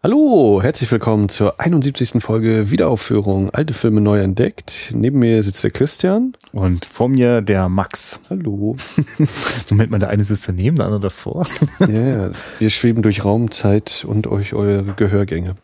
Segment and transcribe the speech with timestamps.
[0.00, 2.22] Hallo, herzlich willkommen zur 71.
[2.22, 4.92] Folge Wiederaufführung Alte Filme neu entdeckt.
[4.94, 6.36] Neben mir sitzt der Christian.
[6.52, 8.20] Und vor mir der Max.
[8.30, 8.76] Hallo.
[9.70, 11.48] Moment mal, der eine sitzt daneben, der andere davor.
[11.80, 15.56] Ja, yeah, wir schweben durch Raum, Zeit und euch eure Gehörgänge.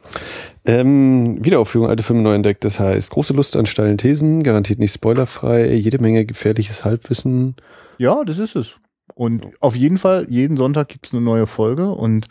[0.65, 4.95] Ähm, Wiederaufführung Alte Filme neu entdeckt, das heißt große Lust an steilen Thesen, garantiert nicht
[4.95, 7.55] spoilerfrei, jede Menge gefährliches Halbwissen.
[7.99, 8.75] Ja, das ist es.
[9.13, 12.27] Und auf jeden Fall, jeden Sonntag gibt's eine neue Folge und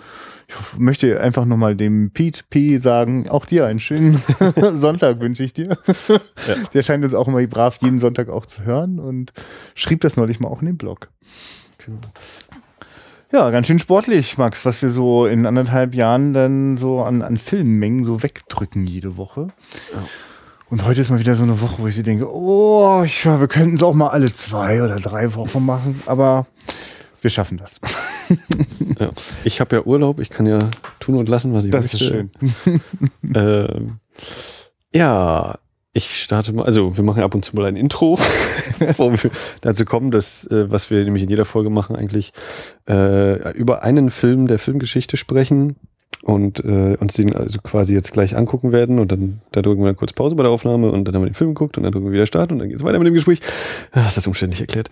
[0.47, 4.21] ich möchte einfach nochmal dem Pete P sagen, auch dir einen schönen
[4.73, 5.77] Sonntag wünsche ich dir.
[6.47, 6.55] Ja.
[6.73, 9.33] Der scheint uns auch immer brav jeden Sonntag auch zu hören und
[9.75, 11.09] schrieb das neulich mal auch in den Blog.
[11.77, 11.99] Genau.
[13.31, 17.37] Ja, ganz schön sportlich, Max, was wir so in anderthalb Jahren dann so an, an
[17.37, 19.47] Filmmengen so wegdrücken jede Woche.
[19.93, 20.03] Ja.
[20.73, 23.47] Und heute ist mal wieder so eine Woche, wo ich sie denke, oh, ich, wir
[23.47, 26.47] könnten es auch mal alle zwei oder drei Wochen machen, aber
[27.21, 27.79] wir schaffen das.
[28.99, 29.11] ja.
[29.43, 30.57] Ich habe ja Urlaub, ich kann ja
[30.99, 32.31] tun und lassen, was ich das möchte.
[32.39, 32.81] Das ist schön.
[33.35, 33.99] ähm,
[34.91, 35.59] ja,
[35.93, 38.17] ich starte mal, also wir machen ab und zu mal ein Intro,
[38.79, 39.29] bevor wir
[39.61, 42.33] dazu kommen, dass, äh, was wir nämlich in jeder Folge machen, eigentlich
[42.89, 45.75] äh, über einen Film der Filmgeschichte sprechen
[46.23, 49.93] und äh, uns den also quasi jetzt gleich angucken werden und dann da drücken wir
[49.93, 52.05] kurz Pause bei der Aufnahme und dann haben wir den Film geguckt und dann drücken
[52.05, 53.39] wir wieder Start und dann geht's weiter mit dem Gespräch.
[53.91, 54.89] Ah, ist das umständlich erklärt.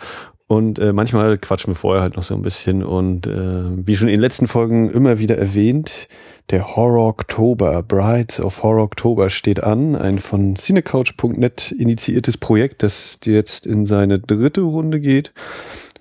[0.48, 4.10] Und äh, manchmal quatschen wir vorher halt noch so ein bisschen und äh, wie schon
[4.10, 6.10] in den letzten Folgen immer wieder erwähnt,
[6.50, 13.20] der Horror Oktober, Brides of Horror Oktober steht an, ein von cinecouch.net initiiertes Projekt, das
[13.24, 15.32] jetzt in seine dritte Runde geht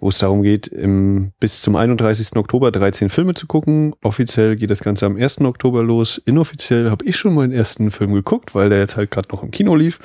[0.01, 2.37] wo es darum geht, im, bis zum 31.
[2.37, 3.95] Oktober 13 Filme zu gucken.
[4.03, 5.43] Offiziell geht das Ganze am 1.
[5.43, 6.19] Oktober los.
[6.19, 9.43] Inoffiziell habe ich schon mal den ersten Film geguckt, weil der jetzt halt gerade noch
[9.43, 9.99] im Kino lief.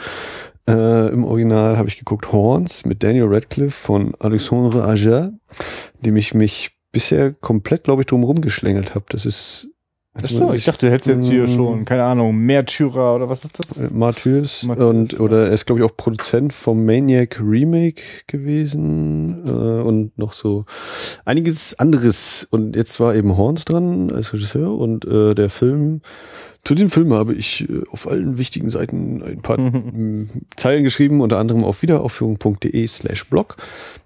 [0.68, 5.32] Äh, Im Original habe ich geguckt Horns mit Daniel Radcliffe von Alexandre Aja,
[6.02, 9.06] dem ich mich bisher komplett, glaube ich, drum rumgeschlängelt habe.
[9.10, 9.70] Das ist
[10.18, 13.78] Achso, ich dachte, du hättest jetzt hier schon, keine Ahnung, Märtyrer oder was ist das?
[13.78, 14.64] Äh, Martyrs.
[14.64, 20.32] Und, oder er ist, glaube ich, auch Produzent vom Maniac Remake gewesen äh, und noch
[20.32, 20.64] so
[21.26, 22.48] einiges anderes.
[22.50, 26.02] Und jetzt war eben Horns dran als Regisseur und äh, der Film,
[26.64, 30.30] zu dem Film habe ich äh, auf allen wichtigen Seiten ein paar mhm.
[30.56, 33.58] Zeilen geschrieben, unter anderem auf wiederaufführung.de slash blog.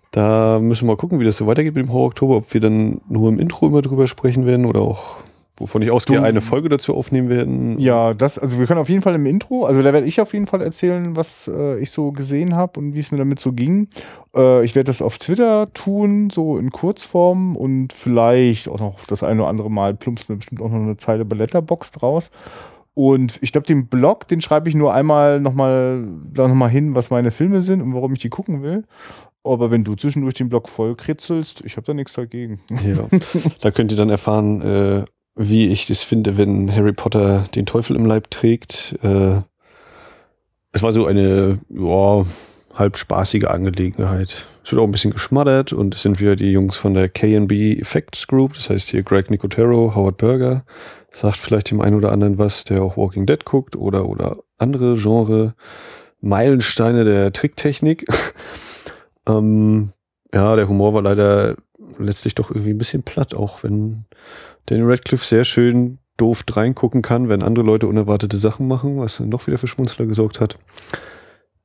[0.09, 2.61] Da müssen wir mal gucken, wie das so weitergeht mit dem Horror Oktober, ob wir
[2.61, 5.17] dann nur im Intro immer drüber sprechen werden oder auch
[5.59, 7.79] wovon ich ausgehe, eine Folge dazu aufnehmen werden.
[7.79, 10.33] Ja, das, also wir können auf jeden Fall im Intro, also da werde ich auf
[10.33, 13.53] jeden Fall erzählen, was äh, ich so gesehen habe und wie es mir damit so
[13.53, 13.87] ging.
[14.35, 19.23] Äh, ich werde das auf Twitter tun, so in Kurzform und vielleicht auch noch das
[19.23, 22.31] eine oder andere Mal plumpst mir bestimmt auch noch eine Zeile bei Letterbox draus.
[22.93, 27.11] Und ich glaube, den Blog, den schreibe ich nur einmal nochmal da nochmal hin, was
[27.11, 28.83] meine Filme sind und warum ich die gucken will.
[29.43, 32.59] Aber wenn du zwischendurch den Blog voll kritzelst, ich habe da nichts dagegen.
[32.69, 33.07] Ja,
[33.61, 35.05] da könnt ihr dann erfahren, äh,
[35.41, 38.97] wie ich das finde, wenn Harry Potter den Teufel im Leib trägt.
[39.01, 39.39] Äh,
[40.73, 42.25] es war so eine ja,
[42.75, 44.45] halb spaßige Angelegenheit.
[44.65, 47.79] Es wird auch ein bisschen geschmattert und es sind wieder die Jungs von der K&B
[47.79, 50.65] Effects Group, das heißt hier Greg Nicotero, Howard Berger,
[51.09, 54.97] sagt vielleicht dem einen oder anderen was, der auch Walking Dead guckt oder, oder andere
[54.97, 55.55] Genre,
[56.19, 58.05] Meilensteine der Tricktechnik.
[59.25, 59.93] ähm,
[60.33, 61.55] ja, der Humor war leider
[61.97, 64.05] letztlich doch irgendwie ein bisschen platt, auch wenn
[64.65, 69.29] Daniel Radcliffe sehr schön doof reingucken kann, wenn andere Leute unerwartete Sachen machen, was dann
[69.29, 70.57] noch wieder für Schmunzler gesorgt hat.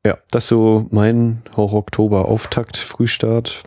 [0.04, 3.62] Ja, das so mein Horror-Oktober-Auftakt, Frühstart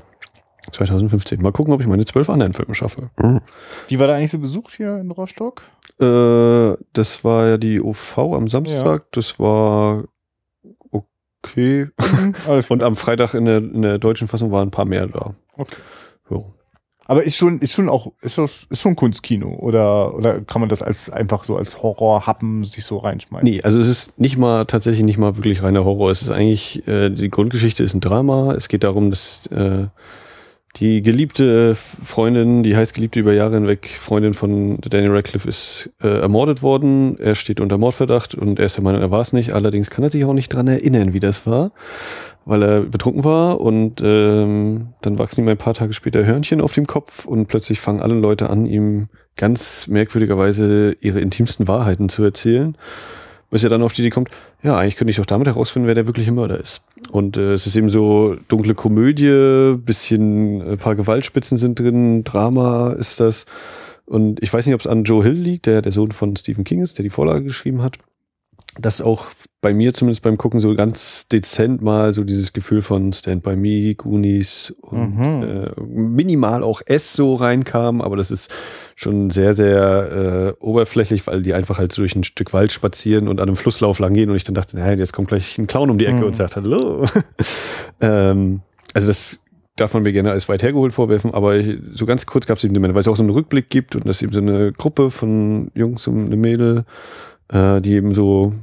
[0.71, 1.41] 2015.
[1.41, 3.09] Mal gucken, ob ich meine zwölf anderen Filme schaffe.
[3.17, 3.41] Mhm.
[3.88, 5.61] Wie war da eigentlich so besucht hier in Rostock?
[5.99, 9.01] Äh, das war ja die OV am Samstag.
[9.01, 9.07] Ja.
[9.11, 10.03] Das war
[10.91, 11.88] okay.
[11.99, 12.35] Mhm,
[12.69, 15.35] Und am Freitag in der, in der deutschen Fassung waren ein paar mehr da.
[15.55, 15.75] Okay.
[16.29, 16.53] So.
[17.07, 20.68] Aber ist schon, ist schon auch, ist schon, ist schon Kunstkino oder, oder kann man
[20.68, 23.50] das als einfach so als Horrorhappen sich so reinschmeißen?
[23.50, 26.12] Nee, also es ist nicht mal, tatsächlich nicht mal wirklich reiner Horror.
[26.12, 28.53] Es ist eigentlich, äh, die Grundgeschichte ist ein Drama.
[28.53, 29.88] Es geht darum, dass äh,
[30.75, 36.62] die geliebte Freundin, die heißgeliebte über Jahre hinweg Freundin von Daniel Radcliffe ist äh, ermordet
[36.62, 37.18] worden.
[37.19, 39.54] Er steht unter Mordverdacht und er ist der Meinung, er war es nicht.
[39.54, 41.71] Allerdings kann er sich auch nicht dran erinnern, wie das war
[42.47, 46.71] weil er betrunken war und ähm, dann wachsen ihm ein paar Tage später Hörnchen auf
[46.71, 52.23] dem Kopf und plötzlich fangen alle Leute an, ihm ganz merkwürdigerweise ihre intimsten Wahrheiten zu
[52.23, 52.77] erzählen.
[53.49, 54.29] Bis er dann auf die Idee kommt,
[54.63, 56.83] ja, eigentlich könnte ich doch damit herausfinden, wer der wirkliche Mörder ist.
[57.11, 62.91] Und äh, es ist eben so dunkle Komödie, bisschen, ein paar Gewaltspitzen sind drin, Drama
[62.94, 63.45] ist das.
[64.05, 66.63] Und ich weiß nicht, ob es an Joe Hill liegt, der der Sohn von Stephen
[66.63, 67.97] King ist, der die Vorlage geschrieben hat.
[68.79, 69.25] Dass auch
[69.62, 73.56] bei mir zumindest beim Gucken so ganz dezent mal so dieses Gefühl von Stand by
[73.56, 75.44] Me, Goonies und Mhm.
[75.44, 78.51] äh, minimal auch S so reinkam, aber das ist
[78.95, 83.27] schon sehr, sehr äh, oberflächlich, weil die einfach halt so durch ein Stück Wald spazieren
[83.27, 85.68] und an einem Flusslauf lang gehen und ich dann dachte, nein, jetzt kommt gleich ein
[85.68, 86.23] Clown um die Ecke Mhm.
[86.23, 87.06] und sagt Hallo.
[88.01, 88.62] ähm,
[88.94, 89.44] also das
[89.75, 91.56] darf man mir gerne als weit hergeholt vorwerfen, aber
[91.94, 93.95] so ganz kurz gab es eben den Moment, weil es auch so einen Rückblick gibt
[93.95, 96.85] und das eben so eine Gruppe von Jungs und eine Mädel,
[97.51, 98.53] äh, die eben so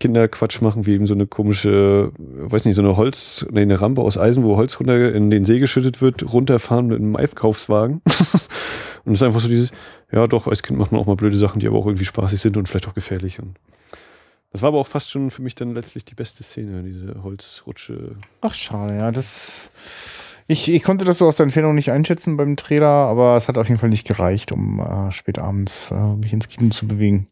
[0.00, 4.02] Kinderquatsch machen, wie eben so eine komische, weiß nicht, so eine Holz, nee, eine Rampe
[4.02, 8.02] aus Eisen, wo Holz runter in den See geschüttet wird, runterfahren mit einem Einkaufswagen.
[9.04, 9.70] und es ist einfach so dieses,
[10.12, 12.40] ja doch, als Kind macht man auch mal blöde Sachen, die aber auch irgendwie spaßig
[12.40, 13.38] sind und vielleicht auch gefährlich.
[13.40, 13.56] Und
[14.54, 18.16] das war aber auch fast schon für mich dann letztlich die beste Szene, diese Holzrutsche.
[18.40, 19.10] Ach, schade, ja.
[19.10, 19.70] Das.
[20.46, 23.56] Ich, ich konnte das so aus der Entfernung nicht einschätzen beim Trailer, aber es hat
[23.56, 27.26] auf jeden Fall nicht gereicht, um äh, spät abends äh, mich ins Kino zu bewegen.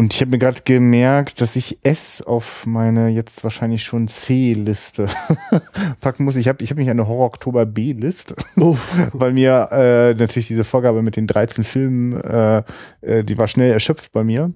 [0.00, 5.08] Und ich habe mir gerade gemerkt, dass ich S auf meine jetzt wahrscheinlich schon C-Liste
[6.00, 6.36] packen muss.
[6.36, 8.34] Ich habe ich hab mich eine Horror-Oktober B-List,
[9.12, 12.62] weil mir äh, natürlich diese Vorgabe mit den 13 Filmen, äh,
[13.02, 14.54] äh, die war schnell erschöpft bei mir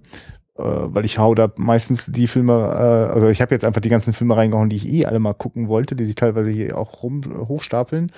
[0.56, 3.90] äh, weil ich hau da meistens die Filme, äh, also ich habe jetzt einfach die
[3.90, 7.02] ganzen Filme reingehauen, die ich eh alle mal gucken wollte, die sich teilweise hier auch
[7.02, 8.12] rum hochstapeln.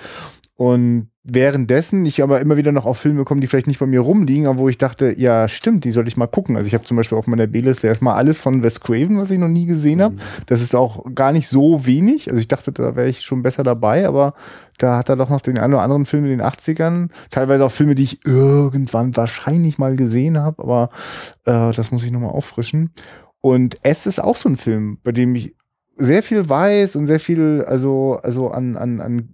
[0.54, 4.00] Und währenddessen ich aber immer wieder noch auf Filme komme, die vielleicht nicht bei mir
[4.00, 6.56] rumliegen, aber wo ich dachte, ja, stimmt, die sollte ich mal gucken.
[6.56, 9.38] Also ich habe zum Beispiel auf meiner B-Liste erstmal alles von Wes Craven, was ich
[9.38, 10.16] noch nie gesehen habe.
[10.46, 12.28] Das ist auch gar nicht so wenig.
[12.28, 14.34] Also ich dachte, da wäre ich schon besser dabei, aber
[14.78, 17.08] da hat er doch noch den einen oder anderen Film in den 80ern.
[17.30, 20.90] Teilweise auch Filme, die ich irgendwann wahrscheinlich mal gesehen habe, aber
[21.44, 22.92] äh, das muss ich nochmal auffrischen.
[23.40, 25.55] Und S ist auch so ein Film, bei dem ich
[25.96, 29.28] sehr viel weiß und sehr viel, also, also an, an, an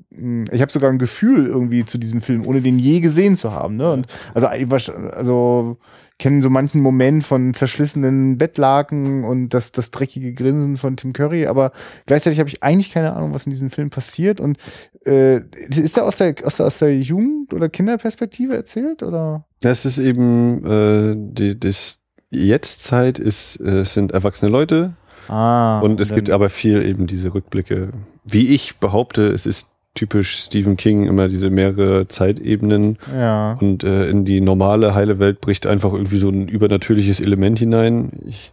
[0.50, 3.76] ich habe sogar ein Gefühl irgendwie zu diesem Film, ohne den je gesehen zu haben.
[3.76, 3.92] Ne?
[3.92, 5.78] Und also, also
[6.18, 11.46] kennen so manchen Moment von zerschlissenen Bettlaken und das, das dreckige Grinsen von Tim Curry,
[11.46, 11.72] aber
[12.06, 14.40] gleichzeitig habe ich eigentlich keine Ahnung, was in diesem Film passiert.
[14.40, 14.56] Und
[15.04, 15.38] äh,
[15.68, 19.02] ist der aus der, aus der, aus der Jugend- oder Kinderperspektive erzählt?
[19.02, 19.46] Oder?
[19.60, 21.98] Das ist eben, äh, die, das
[22.30, 24.94] Jetztzeit ist, äh, sind erwachsene Leute,
[25.28, 27.90] Ah, Und es gibt aber viel eben diese Rückblicke.
[28.24, 32.98] Wie ich behaupte, es ist typisch Stephen King, immer diese mehrere Zeitebenen.
[33.14, 33.58] Ja.
[33.60, 38.10] Und äh, in die normale heile Welt bricht einfach irgendwie so ein übernatürliches Element hinein.
[38.26, 38.52] Ich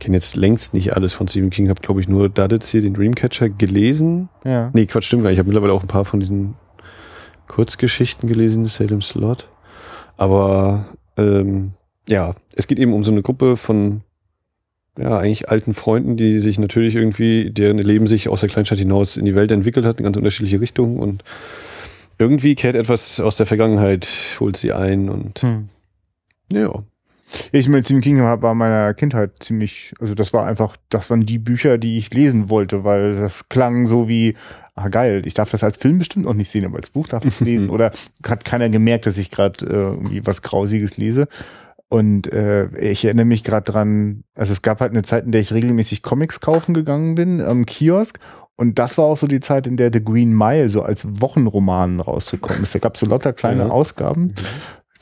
[0.00, 2.94] kenne jetzt längst nicht alles von Stephen King, habe glaube ich nur Duddits hier, den
[2.94, 4.28] Dreamcatcher, gelesen.
[4.44, 4.70] Ja.
[4.72, 5.36] Nee, Quatsch, stimmt gar nicht.
[5.36, 6.54] Ich habe mittlerweile auch ein paar von diesen
[7.46, 9.48] Kurzgeschichten gelesen, Salem Slot.
[10.16, 10.86] Aber
[11.16, 11.72] ähm,
[12.08, 14.02] ja, es geht eben um so eine Gruppe von
[14.98, 19.16] ja, eigentlich alten Freunden, die sich natürlich irgendwie, deren Leben sich aus der Kleinstadt hinaus
[19.16, 21.24] in die Welt entwickelt hat, in ganz unterschiedliche Richtungen und
[22.18, 24.08] irgendwie kehrt etwas aus der Vergangenheit,
[24.38, 25.68] holt sie ein und Hm.
[26.52, 26.84] ja.
[27.50, 31.38] Ich meine, Stephen King war meiner Kindheit ziemlich, also das war einfach, das waren die
[31.38, 34.34] Bücher, die ich lesen wollte, weil das klang so wie,
[34.74, 37.24] ah geil, ich darf das als Film bestimmt noch nicht sehen, aber als Buch darf
[37.24, 37.70] ich es lesen.
[37.70, 37.92] Oder
[38.26, 41.28] hat keiner gemerkt, dass ich gerade äh, irgendwie was Grausiges lese.
[41.92, 45.42] Und äh, ich erinnere mich gerade dran, also es gab halt eine Zeit, in der
[45.42, 48.18] ich regelmäßig Comics kaufen gegangen bin am Kiosk.
[48.56, 52.00] Und das war auch so die Zeit, in der The Green Mile so als Wochenroman
[52.00, 52.74] rausgekommen ist.
[52.74, 53.68] Da gab es so lauter kleine Ja.
[53.68, 54.32] Ausgaben.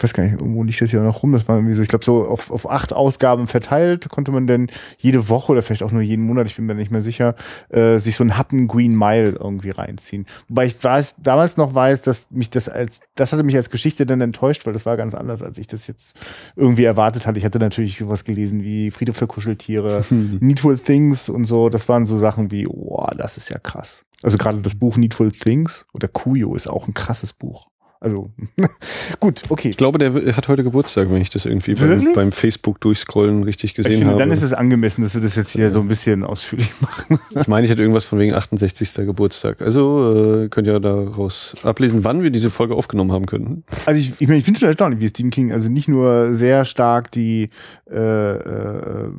[0.00, 1.32] Ich weiß gar nicht, irgendwo liegt das ja noch rum.
[1.32, 4.68] Das war irgendwie so, ich glaube, so auf, auf acht Ausgaben verteilt konnte man dann
[4.96, 7.34] jede Woche oder vielleicht auch nur jeden Monat, ich bin mir nicht mehr sicher,
[7.68, 10.24] äh, sich so einen Happen Green Mile irgendwie reinziehen.
[10.48, 14.06] Wobei ich weiß, damals noch weiß, dass mich das als, das hatte mich als Geschichte
[14.06, 16.18] dann enttäuscht, weil das war ganz anders, als ich das jetzt
[16.56, 17.38] irgendwie erwartet hatte.
[17.38, 20.02] Ich hatte natürlich sowas gelesen wie Friedhof der Kuscheltiere,
[20.40, 21.68] Needful Things und so.
[21.68, 24.06] Das waren so Sachen wie, wow, das ist ja krass.
[24.22, 27.68] Also gerade das Buch Needful Things oder Kuyo ist auch ein krasses Buch.
[28.02, 28.30] Also
[29.20, 29.68] gut, okay.
[29.68, 33.72] Ich glaube, der hat heute Geburtstag, wenn ich das irgendwie beim, beim Facebook durchscrollen richtig
[33.72, 34.18] Ich gesehen finde, habe.
[34.18, 37.18] dann ist es angemessen, dass wir das jetzt hier so ein bisschen ausführlich machen.
[37.38, 38.94] Ich meine, ich hätte irgendwas von wegen 68.
[39.04, 39.60] Geburtstag.
[39.60, 43.64] Also äh, könnt ihr daraus ablesen, wann wir diese Folge aufgenommen haben könnten.
[43.84, 46.64] Also ich, ich meine, ich finde schon erstaunlich, wie Stephen King also nicht nur sehr
[46.64, 47.50] stark die
[47.90, 49.10] äh, äh,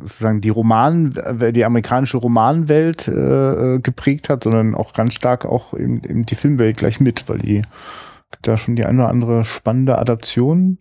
[0.00, 1.14] sozusagen die Roman,
[1.52, 3.12] die amerikanische Romanwelt äh,
[3.76, 7.38] äh, geprägt hat, sondern auch ganz stark auch eben, eben die Filmwelt gleich mit, weil
[7.38, 7.62] die
[8.42, 10.78] da schon die eine oder andere spannende Adaption.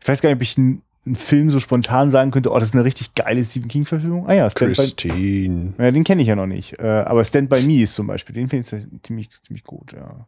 [0.00, 2.68] Ich weiß gar nicht, ob ich einen, einen Film so spontan sagen könnte, oh, das
[2.70, 4.26] ist eine richtig geile Stephen King-Verfilmung.
[4.28, 5.74] Ah ja, Stand by, Christine.
[5.78, 6.78] ja, den kenne ich ja noch nicht.
[6.78, 10.26] Äh, aber Stand by Me ist zum Beispiel, den finde ich ziemlich, ziemlich gut, ja.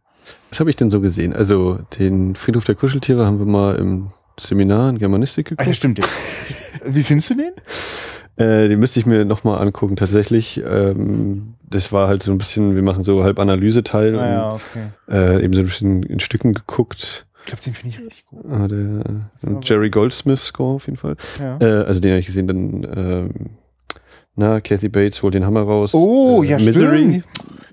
[0.50, 1.32] Was habe ich denn so gesehen?
[1.32, 5.76] Also den Friedhof der Kuscheltiere haben wir mal im Seminar in Germanistik Ah, ja, geguckt.
[5.76, 6.00] stimmt.
[6.84, 7.52] Wie findest du den?
[8.36, 10.62] Äh, den müsste ich mir nochmal angucken, tatsächlich.
[10.66, 14.86] Ähm, das war halt so ein bisschen, wir machen so halb Analyseteil Ah, ja, okay.
[15.10, 17.26] äh, eben so ein bisschen in Stücken geguckt.
[17.40, 18.44] Ich glaube, den finde ich richtig gut.
[18.50, 21.16] Ah, der äh, Jerry Goldsmith Score auf jeden Fall.
[21.40, 21.58] Ja.
[21.60, 23.30] Äh, also den habe ich gesehen, dann ähm,
[24.34, 25.94] na, Kathy Bates holt den Hammer raus.
[25.94, 27.22] Oh, äh, ja, Misery.
[27.22, 27.24] stimmt.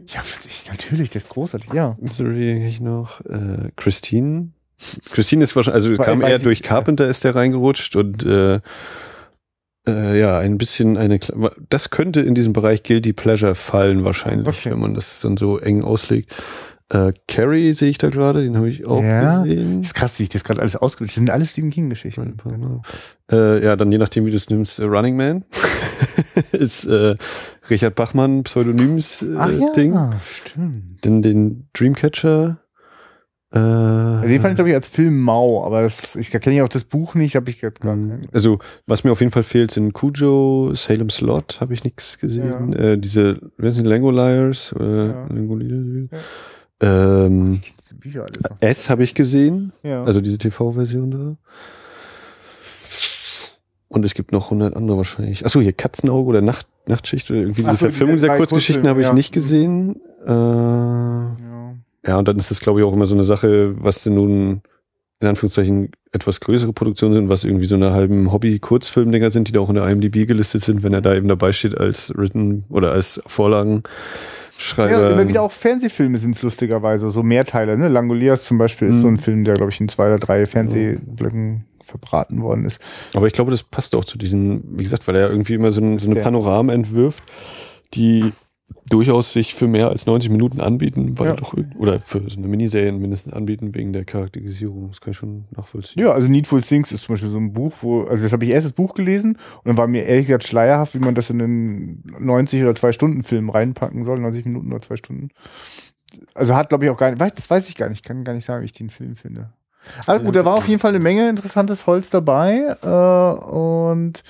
[0.07, 1.97] Ja, ich, natürlich, der ist großartig, ja.
[1.99, 3.21] Misery ich noch.
[3.25, 4.49] Äh, Christine.
[5.11, 6.61] Christine ist wahrscheinlich, also Weil- kam eher durch.
[6.61, 8.59] Carpenter ist der reingerutscht und äh,
[9.87, 11.19] äh, ja, ein bisschen eine,
[11.69, 14.71] das könnte in diesem Bereich Guilty Pleasure fallen wahrscheinlich, Okay.
[14.71, 16.31] wenn man das dann so eng auslegt.
[16.89, 19.41] Äh, Carrie sehe ich da gerade, den habe ich auch Ja.
[19.43, 19.79] gesehen.
[19.81, 22.37] Das ist krass, wie ich das gerade alles ausgewählt Das sind alles Stephen King-Geschichten.
[22.43, 22.81] Genau.
[23.31, 25.43] Äh, ja, dann je nachdem, wie du es nimmst, äh, Running Man
[26.51, 27.15] ist äh,
[27.69, 29.97] Richard Bachmann Pseudonyms äh, Ach ja, Ding.
[30.31, 30.97] stimmt.
[31.01, 32.59] Dann den Dreamcatcher.
[33.55, 36.69] Äh, Den fand ich, glaube ich, als Film mau, aber das, ich kenne ja auch
[36.69, 38.21] das Buch nicht, habe ich gerade gar ähm, keinen.
[38.31, 38.57] also,
[38.87, 42.73] was mir auf jeden Fall fehlt, sind Cujo, Salem Slot, habe ich nichts gesehen.
[42.73, 44.73] Äh, diese, wer sind Langoliers?
[44.79, 45.27] Äh, Ja.
[45.29, 46.09] Langoliers?
[46.81, 47.61] Ähm,
[47.99, 48.57] Bücher alles noch.
[48.59, 50.03] S habe ich gesehen, Ja.
[50.03, 51.37] also diese TV-Version da.
[53.87, 55.45] Und es gibt noch 100 andere wahrscheinlich.
[55.45, 58.87] Achso, hier Katzenauge oder Nacht, Nachtschicht oder irgendwie Ach diese so, Verfilmung diese dieser Kurzgeschichten
[58.87, 59.13] habe ich ja.
[59.13, 60.01] nicht gesehen.
[60.25, 61.35] Äh, ja.
[62.05, 64.61] Ja, und dann ist das, glaube ich, auch immer so eine Sache, was denn nun
[65.19, 69.61] in Anführungszeichen etwas größere Produktionen sind, was irgendwie so eine halben Hobby-Kurzfilmdinger sind, die da
[69.61, 72.91] auch in der IMDb gelistet sind, wenn er da eben dabei steht als Written oder
[72.91, 74.91] als Vorlagenschreiber.
[74.91, 77.87] Ja, immer wieder auch Fernsehfilme sind es lustigerweise, so Mehrteile, ne?
[77.87, 79.01] Langoliers zum Beispiel ist Mhm.
[79.01, 82.79] so ein Film, der, glaube ich, in zwei oder drei Fernsehblöcken verbraten worden ist.
[83.13, 85.71] Aber ich glaube, das passt auch zu diesen, wie gesagt, weil er ja irgendwie immer
[85.71, 87.23] so, ein, so eine Panorama entwirft,
[87.93, 88.31] die
[88.89, 91.35] durchaus sich für mehr als 90 Minuten anbieten, weil Ja.
[91.35, 94.89] doch, oder für so eine Miniserie mindestens anbieten, wegen der Charakterisierung.
[94.89, 96.03] Das kann ich schon nachvollziehen.
[96.03, 98.51] Ja, also Needful Things ist zum Beispiel so ein Buch, wo, also das habe ich
[98.51, 101.41] erst das Buch gelesen und dann war mir ehrlich gesagt schleierhaft, wie man das in
[101.41, 105.29] einen 90 oder zwei Stunden Film reinpacken soll, 90 Minuten oder zwei Stunden.
[106.33, 108.45] Also hat, glaube ich, auch gar nicht, das weiß ich gar nicht, kann gar nicht
[108.45, 109.53] sagen, wie ich den Film finde.
[110.07, 112.87] Also gut, da war auf jeden Fall eine Menge interessantes Holz dabei äh,
[113.51, 114.23] und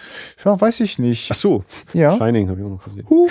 [0.43, 1.29] ja, weiß ich nicht.
[1.31, 2.17] Ach so, Ja.
[2.17, 3.05] Shining habe ich auch noch gesehen.
[3.09, 3.27] Huh.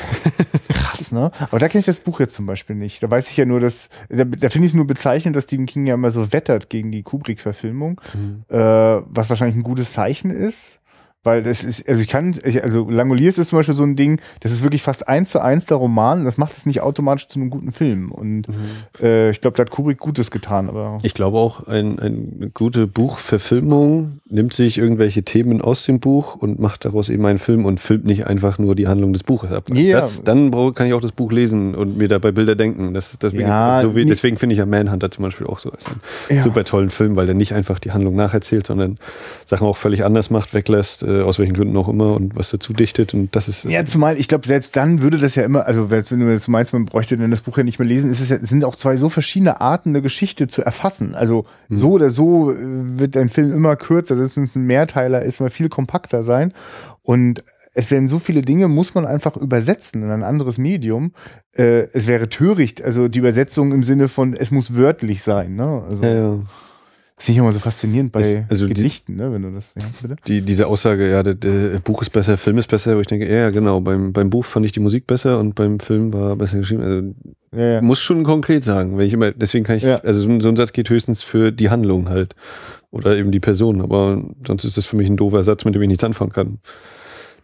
[0.68, 1.30] Krass, ne?
[1.40, 3.02] Aber da kenne ich das Buch jetzt zum Beispiel nicht.
[3.02, 5.66] Da weiß ich ja nur, dass, da, da finde ich es nur bezeichnend, dass Stephen
[5.66, 8.44] King ja immer so wettert gegen die Kubrick-Verfilmung, Mhm.
[8.48, 10.78] äh, was wahrscheinlich ein gutes Zeichen ist.
[11.24, 14.20] Weil das ist, also ich kann, ich, also Langoliers ist zum Beispiel so ein Ding,
[14.40, 17.38] das ist wirklich fast eins zu eins der Roman, das macht es nicht automatisch zu
[17.38, 18.10] einem guten Film.
[18.10, 18.46] Und
[19.00, 20.98] äh, ich glaube, da hat Kubrick Gutes getan, aber.
[21.02, 26.58] Ich glaube auch, ein, eine gute Buchverfilmung nimmt sich irgendwelche Themen aus dem Buch und
[26.58, 29.68] macht daraus eben einen Film und filmt nicht einfach nur die Handlung des Buches ab.
[29.72, 30.00] Ja.
[30.00, 32.94] Das, dann kann ich auch das Buch lesen und mir dabei Bilder denken.
[32.94, 35.86] Das, deswegen Ja, so wie, deswegen finde ich ja Manhunter zum Beispiel auch so als
[35.86, 36.00] einen
[36.30, 36.42] Ja.
[36.42, 38.98] super tollen Film, weil der nicht einfach die Handlung nacherzählt, sondern
[39.46, 42.72] Sachen auch völlig anders macht, weglässt, äh, aus welchen Gründen auch immer und was dazu
[42.72, 43.14] dichtet.
[43.14, 46.20] Und das ist Ja, zumal, ich glaube, selbst dann würde das ja immer, also wenn
[46.20, 48.38] du jetzt meinst, man bräuchte denn das Buch ja nicht mehr lesen, ist es, ja,
[48.40, 51.14] sind auch zwei so verschiedene Arten, eine Geschichte zu erfassen.
[51.14, 55.22] Also so oder so äh, wird ein Film immer kürzer, selbst wenn es ein Mehrteiler
[55.22, 56.52] ist, mal viel kompakter sein.
[57.02, 61.12] Und es werden so viele Dinge, muss man einfach übersetzen in ein anderes Medium.
[61.52, 65.56] Äh, es wäre töricht, also die Übersetzung im Sinne von, es muss wörtlich sein.
[65.56, 65.82] Ne?
[65.88, 66.38] Also, ja, ja.
[67.22, 69.32] Das finde ich immer so faszinierend bei Ich- also die- Gedichten, ne?
[69.32, 70.16] wenn du das, ja, bitte.
[70.26, 73.32] die, diese Aussage, ja, der, der Buch ist besser, Film ist besser, wo ich denke,
[73.32, 76.58] ja, genau, beim, beim Buch fand ich die Musik besser und beim Film war besser
[76.58, 76.82] geschrieben.
[76.82, 77.14] Also
[77.56, 77.80] Ja, ja.
[77.80, 79.98] muss schon konkret sagen, wenn ich immer, deswegen kann ich, Ja.
[79.98, 82.34] also so ein, so ein Satz geht höchstens für die Handlung halt.
[82.90, 85.82] Oder eben die Person, aber sonst ist das für mich ein doofer Satz, mit dem
[85.82, 86.58] ich nichts anfangen kann.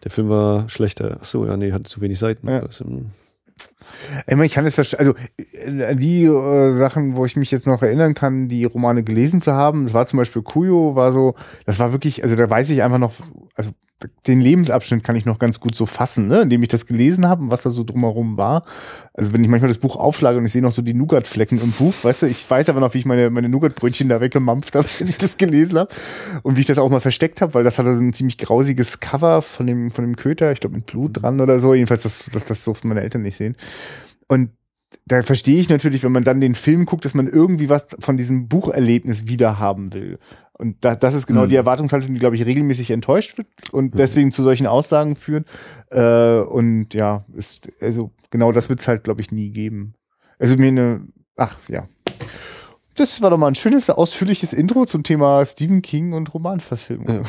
[0.03, 1.19] Der Film war schlechter.
[1.21, 2.49] Ach so, ja, nee, hat zu wenig Seiten.
[2.49, 2.59] Ja.
[2.59, 3.05] Das, ähm,
[4.27, 4.99] Ich, meine, ich kann es verstehen.
[4.99, 5.13] Also
[5.53, 9.53] äh, die äh, Sachen, wo ich mich jetzt noch erinnern kann, die Romane gelesen zu
[9.53, 11.35] haben, das war zum Beispiel Kuyo, war so,
[11.65, 13.13] das war wirklich, also da weiß ich einfach noch,
[13.55, 13.71] also
[14.27, 17.43] den Lebensabschnitt kann ich noch ganz gut so fassen, ne, indem ich das gelesen habe
[17.43, 18.63] und was da so drumherum war.
[19.13, 21.71] Also wenn ich manchmal das Buch aufschlage und ich sehe noch so die Nougat-Flecken im
[21.71, 24.87] Buch, weißt du, ich weiß aber noch, wie ich meine, meine Nougat-Brötchen da weggemampft habe,
[24.99, 25.93] wenn ich das gelesen habe
[26.43, 29.01] und wie ich das auch mal versteckt habe, weil das hatte so ein ziemlich grausiges
[29.01, 32.23] Cover von dem, von dem Köter, ich glaube mit Blut dran oder so, jedenfalls das,
[32.31, 33.57] das, das durften meine Eltern nicht sehen.
[34.29, 34.51] Und
[35.05, 38.17] da verstehe ich natürlich, wenn man dann den Film guckt, dass man irgendwie was von
[38.17, 40.19] diesem Bucherlebnis wieder haben will.
[40.53, 41.49] Und da, das ist genau Mhm.
[41.49, 45.47] die Erwartungshaltung, die, glaube ich, regelmäßig enttäuscht wird und deswegen zu solchen Aussagen führt.
[45.89, 49.93] Äh, und ja, ist, also genau das wird es halt, glaube ich, nie geben.
[50.37, 51.01] Also mir eine,
[51.37, 51.87] ach ja.
[52.99, 57.21] Das war doch mal ein schönes, ausführliches Intro zum Thema Stephen King und Romanverfilmung.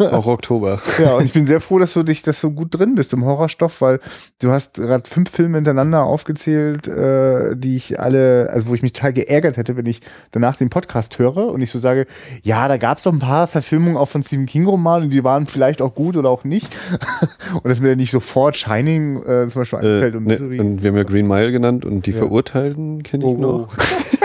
[0.00, 0.80] auch Oktober.
[0.98, 3.24] Ja, und ich bin sehr froh, dass du dich das so gut drin bist im
[3.24, 4.00] Horrorstoff, weil
[4.40, 8.92] du hast gerade fünf Filme hintereinander aufgezählt, äh, die ich alle, also wo ich mich
[8.94, 10.00] total geärgert hätte, wenn ich
[10.32, 12.06] danach den Podcast höre und ich so sage,
[12.42, 15.22] ja, da gab es doch ein paar Verfilmungen auch von Stephen King Romanen und die
[15.22, 16.74] waren vielleicht auch gut oder auch nicht.
[17.54, 20.82] und dass mir dann nicht sofort Shining äh, zum Beispiel Äh, einfällt und ne, und
[20.82, 22.18] wir haben ja Green Mile genannt und die Ja.
[22.18, 23.68] Verurteilten kenne ich Oh, noch.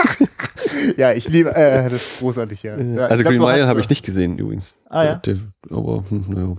[0.96, 2.76] ja, ich liebe, äh, das ist großartig, ja.
[2.76, 4.74] ja also glaub, Green Mile habe ich nicht gesehen übrigens.
[4.88, 5.14] Ah, ja?
[5.16, 5.36] Der,
[5.70, 6.56] aber, hm, naja.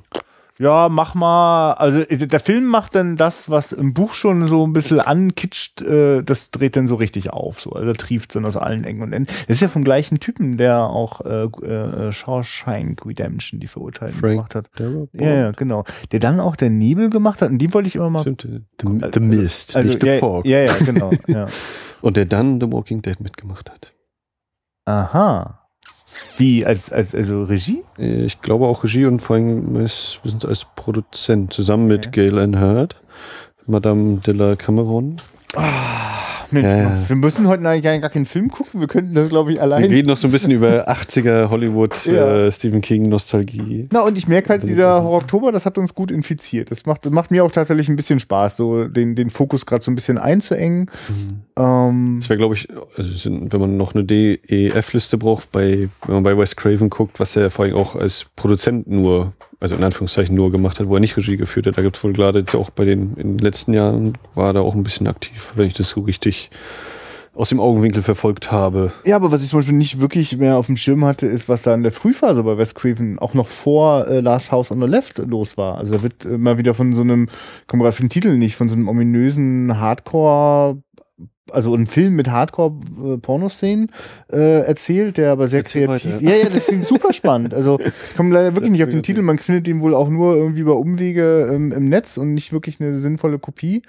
[0.60, 1.74] Ja, mach mal.
[1.74, 5.82] Also äh, der Film macht dann das, was im Buch schon so ein bisschen ankitscht,
[5.82, 7.62] äh, das dreht dann so richtig auf.
[7.62, 7.72] So.
[7.72, 9.32] Also trieft dann aus allen Ecken und Enden.
[9.48, 14.34] Das ist ja vom gleichen Typen, der auch äh, äh, Shawshank Redemption, die Verurteilung Frank
[14.34, 14.70] gemacht hat.
[15.14, 15.86] Ja, ja, genau.
[16.12, 18.22] Der dann auch der Nebel gemacht hat und die wollte ich immer mal.
[18.22, 18.46] Stimmt,
[18.82, 20.46] the, the Mist, Also, nicht The ja, Fog.
[20.46, 21.12] ja, ja, genau.
[21.28, 21.48] Ja.
[22.02, 23.92] Und der dann The Walking Dead mitgemacht hat.
[24.90, 25.60] Aha.
[26.38, 27.84] Wie, als, als, also Regie?
[27.98, 32.30] Ich glaube auch Regie und vor allem wir sind als Produzent zusammen mit Okay.
[32.30, 32.96] Gail Ann Hurd,
[33.68, 35.18] Madame de la Cameron.
[36.52, 37.10] Mensch, Ja, ja.
[37.10, 38.80] Wir müssen heute eigentlich gar keinen Film gucken.
[38.80, 39.84] Wir könnten das, glaube ich, Wir allein.
[39.86, 42.46] reden noch so ein bisschen über 80er Hollywood, Ja.
[42.46, 43.88] äh, Stephen King Nostalgie.
[43.92, 46.72] Na, und ich merke halt, dieser Horror Oktober, das hat uns gut infiziert.
[46.72, 49.84] Das macht, das macht mir auch tatsächlich ein bisschen Spaß, so den, den Fokus gerade
[49.84, 50.90] so ein bisschen einzuengen.
[51.58, 56.24] Ähm, Das wäre, glaube ich, also wenn man noch eine DEF-Liste braucht, bei, wenn man
[56.24, 60.36] bei Wes Craven guckt, was er vor allem auch als Produzent nur, also in Anführungszeichen
[60.36, 61.78] nur gemacht hat, wo er nicht Regie geführt hat.
[61.78, 64.62] Da gibt es wohl gerade jetzt auch bei den, in den letzten Jahren war da
[64.62, 66.50] auch ein bisschen aktiv, wenn ich das so richtig
[67.40, 68.92] aus dem Augenwinkel verfolgt habe.
[69.06, 71.62] ja, aber was ich zum Beispiel nicht wirklich mehr auf dem Schirm hatte, ist, was
[71.62, 74.88] da in der Frühphase bei Wes Craven auch noch vor äh, Last House on the
[74.88, 75.78] Left los war.
[75.78, 77.30] Also da wird mal wieder von so einem,
[77.68, 80.82] komme gerade für den Titel nicht, von so einem ominösen Hardcore
[81.52, 83.92] also ein Film mit Hardcore-Pornoszenen
[84.32, 86.16] äh, erzählt, der aber sehr Erzähl kreativ.
[86.16, 86.24] weiter.
[86.24, 87.54] Ja, ja, das klingt super spannend.
[87.54, 87.80] Also
[88.10, 89.22] ich komme leider wirklich nicht auf den Titel.
[89.22, 92.80] Man findet den wohl auch nur irgendwie über Umwege ähm, im Netz und nicht wirklich
[92.80, 93.84] eine sinnvolle Kopie.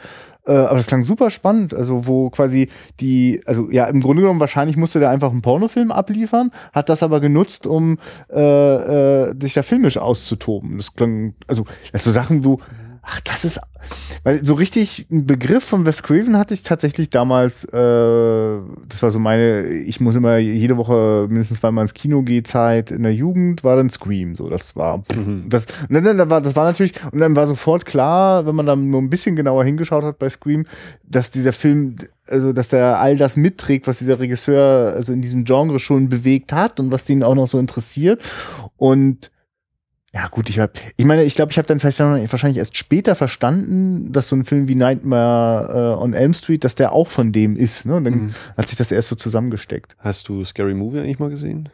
[0.46, 1.74] Äh, aber das klang super spannend.
[1.74, 2.68] Also wo quasi
[3.00, 7.02] die, also ja, im Grunde genommen wahrscheinlich musste der einfach einen Pornofilm abliefern, hat das
[7.02, 7.98] aber genutzt, um
[8.32, 8.40] äh,
[9.30, 10.78] äh, sich da filmisch auszutoben.
[10.78, 12.60] Das klang, also das so Sachen, wo
[13.02, 13.60] Ach, das ist,
[14.24, 19.10] weil so richtig ein Begriff von Wes Craven hatte ich tatsächlich damals, äh, das war
[19.10, 23.14] so meine, ich muss immer jede Woche mindestens zweimal ins Kino gehen, Zeit in der
[23.14, 25.02] Jugend, war dann Scream, so, das war,
[25.48, 28.66] das, und dann, dann war, das war natürlich, und dann war sofort klar, wenn man
[28.66, 30.66] dann nur ein bisschen genauer hingeschaut hat bei Scream,
[31.02, 31.96] dass dieser Film,
[32.28, 36.52] also, dass der all das mitträgt, was dieser Regisseur, also in diesem Genre schon bewegt
[36.52, 38.22] hat und was den auch noch so interessiert.
[38.76, 39.30] Und
[40.12, 42.76] ja, gut, ich hab, ich meine, ich glaube, ich habe dann vielleicht noch, wahrscheinlich erst
[42.76, 47.06] später verstanden, dass so ein Film wie Nightmare äh, on Elm Street, dass der auch
[47.06, 47.86] von dem ist.
[47.86, 47.94] Ne?
[47.94, 48.34] Und dann Mhm.
[48.56, 49.96] hat sich das erst so zusammengesteckt.
[49.98, 51.68] Hast du Scary Movie eigentlich mal gesehen?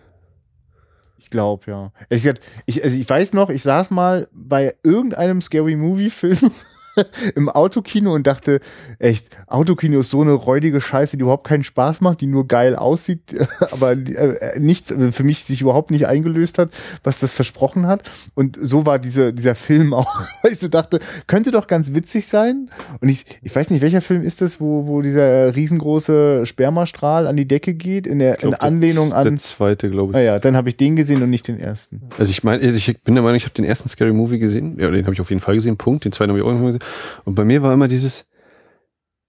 [1.18, 1.92] Ich glaube, ja.
[2.10, 6.50] Ich, also ich weiß noch, ich saß mal bei irgendeinem Scary Movie Film
[7.34, 8.60] im Autokino und dachte,
[8.98, 12.76] echt, Autokino ist so eine räudige Scheiße, die überhaupt keinen Spaß macht, die nur geil
[12.76, 13.20] aussieht,
[13.72, 16.70] aber äh, nichts äh, für mich sich überhaupt nicht eingelöst hat,
[17.02, 18.08] was das versprochen hat.
[18.34, 22.26] Und so war diese, dieser Film auch, weil ich so dachte, könnte doch ganz witzig
[22.26, 22.70] sein.
[23.00, 27.36] Und ich, ich weiß nicht, welcher Film ist das, wo, wo dieser riesengroße Spermastrahl an
[27.36, 29.24] die Decke geht, in der glaub, in Anlehnung der, an.
[29.24, 30.16] Der zweite, glaube ich.
[30.16, 32.00] Naja, dann habe ich den gesehen und nicht den ersten.
[32.18, 34.78] Also ich meine, ich bin der Meinung, ich habe den ersten Scary Movie gesehen.
[34.78, 35.76] Ja, den habe ich auf jeden Fall gesehen.
[35.76, 36.04] Punkt.
[36.04, 36.82] Den zweiten habe ich auch noch gesehen.
[37.24, 38.26] Und bei mir war immer dieses,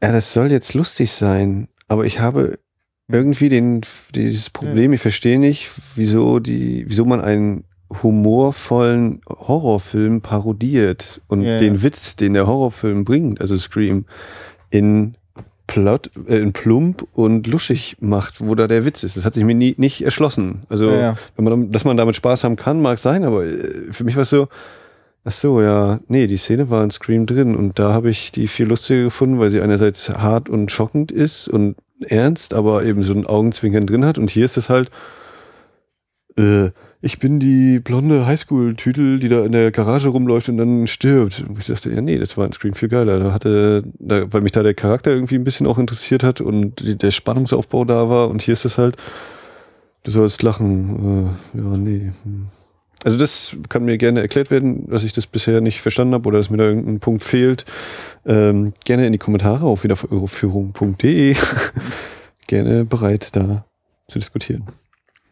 [0.01, 2.59] ja, das soll jetzt lustig sein, aber ich habe
[3.07, 3.81] irgendwie den,
[4.13, 7.63] dieses Problem, ich verstehe nicht, wieso die, wieso man einen
[8.03, 11.57] humorvollen Horrorfilm parodiert und Ja, ja.
[11.59, 14.05] den Witz, den der Horrorfilm bringt, also Scream,
[14.69, 15.15] in
[15.67, 19.17] Plot, äh, in plump und luschig macht, wo da der Witz ist.
[19.17, 20.63] Das hat sich mir nie, nicht erschlossen.
[20.69, 21.17] Also, Ja, ja.
[21.35, 24.23] wenn man, dass man damit Spaß haben kann, mag sein, aber äh, für mich war
[24.23, 24.47] es so,
[25.27, 28.47] ach so, ja, nee, die Szene war in Scream drin und da habe ich die
[28.47, 33.13] viel lustiger gefunden, weil sie einerseits hart und schockend ist und ernst, aber eben so
[33.13, 34.89] ein Augenzwinkern drin hat und hier ist es halt,
[36.37, 36.69] äh,
[37.01, 41.45] ich bin die blonde Highschool-Tüdel, die da in der Garage rumläuft und dann stirbt.
[41.47, 43.19] Und ich dachte, ja, nee, das war in Scream viel geiler.
[43.19, 46.79] Da hatte, da, weil mich da der Charakter irgendwie ein bisschen auch interessiert hat und
[46.79, 48.29] die, der Spannungsaufbau da war.
[48.29, 48.97] Und hier ist es halt,
[50.03, 51.35] du sollst lachen.
[51.53, 52.11] Äh, ja, nee.
[52.23, 52.47] hm.
[53.03, 56.39] Also das kann mir gerne erklärt werden, dass ich das bisher nicht verstanden habe oder
[56.39, 57.65] dass mir da irgendein Punkt fehlt.
[58.25, 61.35] Ähm, gerne in die Kommentare auf wiederführung.de.
[62.47, 63.65] gerne bereit, da
[64.07, 64.67] zu diskutieren.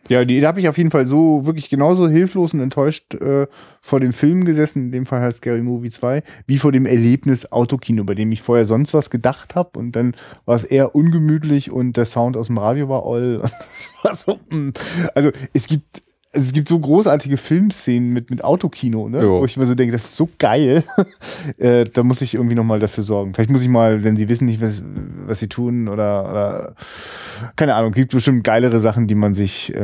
[0.07, 3.47] Ja, die, da habe ich auf jeden Fall so wirklich genauso hilflos und enttäuscht äh,
[3.81, 7.51] vor dem Film gesessen, in dem Fall halt Scary Movie 2, wie vor dem Erlebnis
[7.51, 11.71] Autokino, bei dem ich vorher sonst was gedacht habe und dann war es eher ungemütlich
[11.71, 13.41] und der Sound aus dem Radio war all.
[14.15, 14.71] So, mm.
[15.15, 16.03] also es gibt
[16.35, 19.21] also es gibt so großartige Filmszenen mit, mit Autokino, ne?
[19.39, 20.83] Wo ich mir so denke, das ist so geil.
[21.57, 23.33] äh, da muss ich irgendwie nochmal dafür sorgen.
[23.33, 24.83] Vielleicht muss ich mal, wenn sie wissen nicht, was,
[25.25, 26.75] was sie tun oder, oder
[27.55, 29.79] keine Ahnung, gibt bestimmt geilere Sachen, die man sich äh,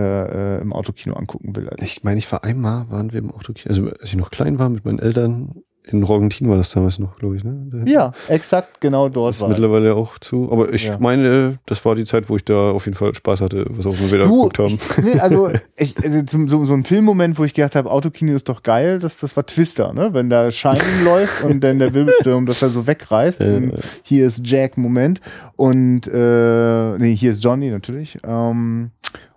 [0.57, 1.69] äh, im Autokino angucken will.
[1.69, 4.59] als- Ich meine, ich war einmal, waren wir im Autokino, also als ich noch klein
[4.59, 7.83] war mit meinen Eltern in Rogentin war das damals noch, glaube ich, ne?
[7.87, 10.51] Ja, exakt, genau dort ist mittlerweile auch zu.
[10.51, 10.97] Aber ich Ja.
[10.99, 13.99] meine, das war die Zeit, wo ich da auf jeden Fall Spaß hatte, was auch
[13.99, 14.67] immer wir da Du, geguckt haben.
[14.67, 18.33] ich, nee, also, ich, also zum- so, so ein Filmmoment, wo ich gedacht habe, Autokino
[18.35, 20.13] ist doch geil, das, das war Twister, ne?
[20.13, 23.41] Wenn da Shining läuft und dann der Wirbelsturm, dass er so wegreißt.
[23.41, 23.71] Äh.
[24.03, 25.19] Hier ist Jack-Moment.
[25.55, 28.19] Und äh, nee, hier ist Johnny natürlich.
[28.23, 28.91] Ähm,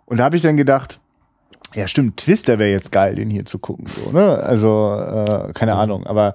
[0.04, 1.00] und da habe ich dann gedacht,
[1.74, 3.86] ja stimmt, Twister wäre jetzt geil, den hier zu gucken.
[3.86, 4.38] So, ne?
[4.42, 6.34] Also, äh, keine Ahnung, aber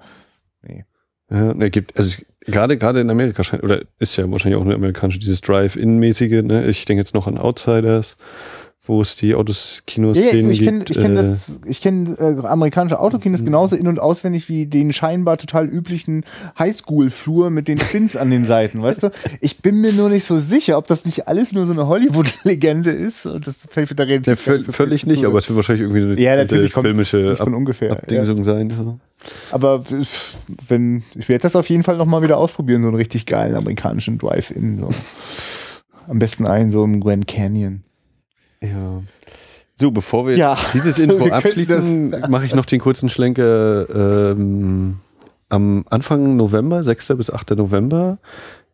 [1.32, 4.73] Ja, ne, gibt, also gerade gerade in Amerika scheint, oder ist ja wahrscheinlich auch eine
[4.73, 6.65] amerikanische, dieses Drive-In-mäßige, ne?
[6.65, 8.17] Ich denke jetzt noch an Outsiders,
[8.89, 10.89] wo es die Autos, Kinos, Ja, ja, Szenen ich kenne gibt.
[11.67, 16.25] ich kenn äh, äh, amerikanische Autokinos genauso in- und auswendig wie den scheinbar total üblichen
[16.58, 19.12] Highschool-Flur mit den Spins an den Seiten, weißt du?
[19.41, 22.89] Ich bin mir nur nicht so sicher, ob das nicht alles nur so eine Hollywood-Legende
[22.89, 26.02] ist und das vielleicht wird da ja, völ- völlig nicht, aber es wird wahrscheinlich irgendwie
[26.02, 27.89] so eine ja, alte natürlich kommt filmische Ab ungefähr.
[27.89, 27.95] Ja.
[27.95, 28.73] Abdingsung sein.
[28.75, 28.99] So.
[29.52, 29.84] Aber
[30.67, 33.56] wenn ich werde das auf jeden Fall noch mal wieder ausprobieren, so einen richtig geilen
[33.56, 34.80] amerikanischen Drive-In.
[34.80, 34.89] So.
[36.08, 37.84] Am besten einen so im Grand Canyon.
[38.63, 39.04] Ja.
[39.76, 44.32] So, bevor wir jetzt Ja, dieses Intro können abschließen, mache ich noch den kurzen Schlenker.
[44.32, 45.00] Ähm,
[45.48, 47.08] am Anfang November, 6.
[47.17, 47.52] bis 8.
[47.52, 48.19] November,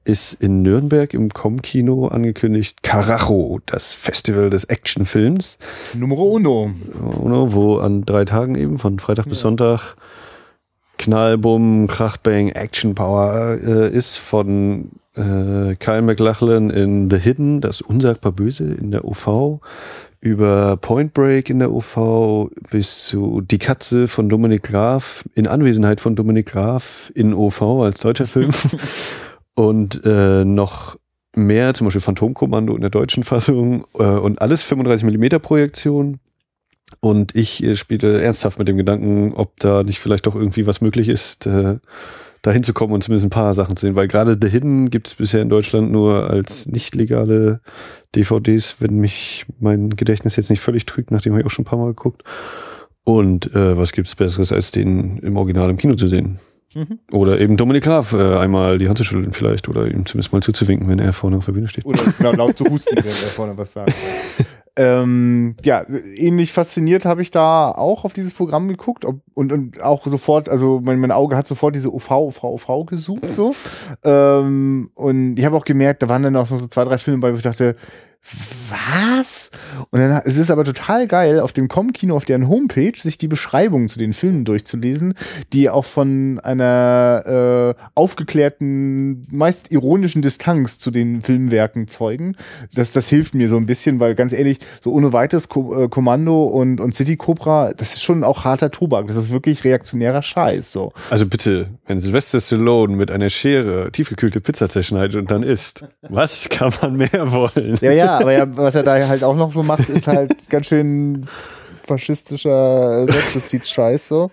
[0.03, 5.57] ist in Nürnberg im Com-Kino angekündigt Carajo, das Festival des Actionfilms,
[5.95, 6.71] Numero uno.
[7.19, 9.95] Uno, wo an drei Tagen eben, von Freitag bis Sonntag,
[10.99, 18.31] Knallbumm, Krachbang, Action Power äh, ist von äh, Kyle McLachlan in The Hidden, das Unsagbar
[18.31, 19.59] Böse in der UV,
[20.19, 26.01] über Point Break in der UV bis zu Die Katze von Dominik Graf, in Anwesenheit
[26.01, 28.51] von Dominik Graf in OV als deutscher Film.
[29.53, 30.97] und äh, noch
[31.35, 36.19] mehr, zum Beispiel Phantomkommando in der deutschen Fassung äh, und alles 35 mm Projektion.
[36.99, 40.81] Und ich äh, spiele ernsthaft mit dem Gedanken, ob da nicht vielleicht doch irgendwie was
[40.81, 41.77] möglich ist, äh,
[42.45, 43.95] da hinzukommen und zumindest ein paar Sachen zu sehen.
[43.95, 47.59] Weil gerade The Hidden gibt es bisher in Deutschland nur als nicht legale
[48.15, 51.67] DVDs, wenn mich mein Gedächtnis jetzt nicht völlig trügt, nachdem habe ich auch schon ein
[51.67, 52.23] paar Mal geguckt.
[53.03, 56.39] Und äh, was gibt's Besseres, als den im Original im Kino zu sehen?
[56.75, 56.99] Mhm.
[57.11, 60.41] Oder eben Dominik Graf äh, einmal die Hand zu schütteln vielleicht oder ihm zumindest mal
[60.41, 61.85] zuzuwinken, wenn er vorne auf der Bühne steht.
[61.85, 63.93] Oder genau, laut zu husten, wenn er vorne was sagt.
[64.77, 65.85] Ähm, ja,
[66.15, 70.49] ähnlich fasziniert habe ich da auch auf dieses Programm geguckt ob, und, und auch sofort,
[70.49, 73.53] also mein, mein Auge hat sofort diese UV, UV, UV gesucht so.
[74.03, 77.31] Ähm, und ich habe auch gemerkt, da waren dann auch so zwei, drei Filme bei,
[77.31, 77.75] wo ich dachte,
[78.69, 79.51] was?
[79.91, 83.27] Und dann es ist aber total geil, auf dem Com-Kino, auf deren Homepage, sich die
[83.27, 85.13] Beschreibungen zu den Filmen durchzulesen,
[85.53, 92.35] die auch von einer äh, aufgeklärten, meist ironischen Distanz zu den Filmwerken zeugen.
[92.73, 95.89] Das, das hilft mir so ein bisschen, weil ganz ehrlich, so ohne weiteres Ko äh,
[95.89, 99.07] Kommando und, und City Cobra, das ist schon auch harter Tobak.
[99.07, 100.71] Das ist wirklich reaktionärer Scheiß.
[100.71, 100.93] So.
[101.09, 106.49] Also bitte, wenn Sylvester Stallone mit einer Schere tiefgekühlte Pizza zerschneidet und dann isst, was
[106.49, 107.77] kann man mehr wollen?
[107.81, 110.67] Ja, ja, aber ja, was er da halt auch noch so macht, ist halt ganz
[110.67, 111.25] schön
[111.85, 114.31] faschistischer Selbstjustiz-Scheiß so.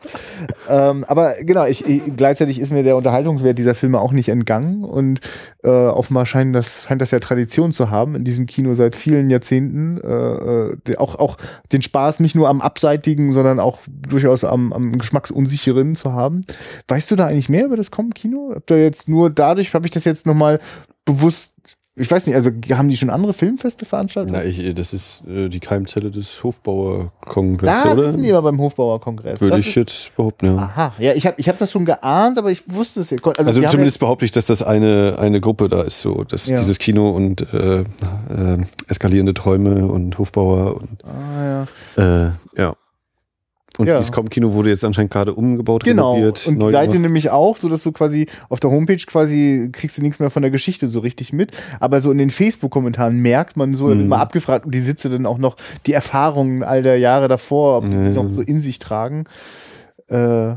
[0.68, 4.84] Ähm, aber genau, ich, ich, gleichzeitig ist mir der Unterhaltungswert dieser Filme auch nicht entgangen
[4.84, 5.20] und
[5.62, 9.30] äh, offenbar scheint das, scheint das ja Tradition zu haben in diesem Kino seit vielen
[9.30, 10.00] Jahrzehnten.
[10.00, 11.36] Äh, äh, auch, auch
[11.72, 16.42] den Spaß nicht nur am Abseitigen, sondern auch durchaus am, am Geschmacksunsicheren zu haben.
[16.88, 18.52] Weißt du da eigentlich mehr über das Com-Kino?
[18.54, 20.60] Habt ihr jetzt nur dadurch, habe ich das jetzt nochmal
[21.04, 21.51] bewusst
[21.94, 24.32] ich weiß nicht, also haben die schon andere Filmfeste veranstaltet?
[24.32, 28.10] Na, ich, das ist äh, die Keimzelle des Hofbauerkongresses, da oder?
[28.12, 29.40] sitzen die aber beim Hofbauerkongress.
[29.42, 30.56] Würde Das ich jetzt behaupten, ja.
[30.56, 33.24] Aha, ja, ich habe ich hab das schon geahnt, aber ich wusste es jetzt.
[33.26, 36.56] Also, Also zumindest behaupte ich, dass das eine, eine Gruppe da ist, so, dass Ja.
[36.56, 37.84] dieses Kino und äh, äh,
[38.88, 41.66] eskalierende Träume und Hofbauer und ah,
[41.98, 42.26] ja.
[42.26, 42.74] äh, ja.
[43.78, 43.96] Und Ja.
[43.96, 46.12] dieses Com-Kino wurde jetzt anscheinend gerade umgebaut, Genau.
[46.12, 49.96] renoviert, Und die Seite nämlich auch, so dass du quasi auf der Homepage quasi kriegst
[49.96, 51.52] du nichts mehr von der Geschichte so richtig mit.
[51.80, 54.00] Aber so in den Facebook-Kommentaren merkt man so, Mhm.
[54.02, 55.56] immer abgefragt und die Sitze dann auch noch
[55.86, 59.24] die Erfahrungen all der Jahre davor, ob die Ja, die noch so in sich tragen.
[60.08, 60.54] Äh,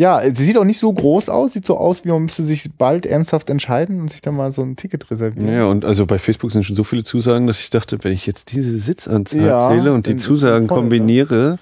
[0.00, 2.70] ja, sie sieht auch nicht so groß aus, sieht so aus, wie man müsste sich
[2.78, 5.52] bald ernsthaft entscheiden und sich dann mal so ein Ticket reservieren.
[5.52, 8.24] Ja, und also bei Facebook sind schon so viele Zusagen, dass ich dachte, wenn ich
[8.26, 11.58] jetzt diese Sitzanzahl Ja, zähle und die Zusagen voll, kombiniere,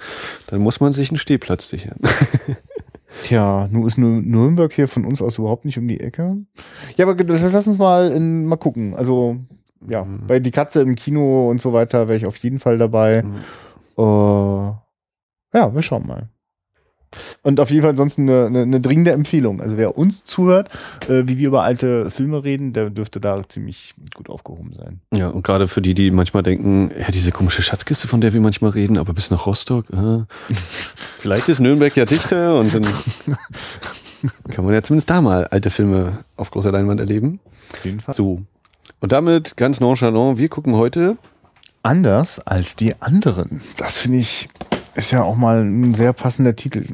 [0.46, 1.98] dann muss man sich einen Stehplatz sichern.
[3.24, 6.36] Tja, nun ist nur Nürnberg hier von uns aus überhaupt nicht um die Ecke.
[6.96, 8.94] Ja, aber lass uns mal, in, mal gucken.
[8.94, 9.38] Also,
[9.90, 10.28] ja, Mhm.
[10.28, 13.24] bei Die Katze im Kino und so weiter wäre ich auf jeden Fall dabei.
[13.24, 13.34] Mhm.
[13.98, 16.28] Äh, ja, wir schauen mal.
[17.42, 19.60] Und auf jeden Fall ansonsten eine, eine, eine dringende Empfehlung.
[19.60, 20.68] Also wer uns zuhört,
[21.08, 25.00] äh, wie wir über alte Filme reden, der dürfte da ziemlich gut aufgehoben sein.
[25.14, 28.40] Ja, und gerade für die, die manchmal denken, ja, diese komische Schatzkiste, von der wir
[28.40, 30.24] manchmal reden, aber bis nach Rostock, äh,
[30.94, 32.86] vielleicht ist Nürnberg ja dichter und dann
[34.50, 37.40] kann man ja zumindest da mal alte Filme auf großer Leinwand erleben.
[37.72, 38.14] Auf jeden Fall.
[38.14, 38.42] So.
[39.00, 41.16] Und damit ganz nonchalant, wir gucken heute
[41.82, 43.62] Anders als die anderen.
[43.76, 44.48] Das finde ich,
[44.98, 46.84] ist ja auch mal ein sehr passender Titel.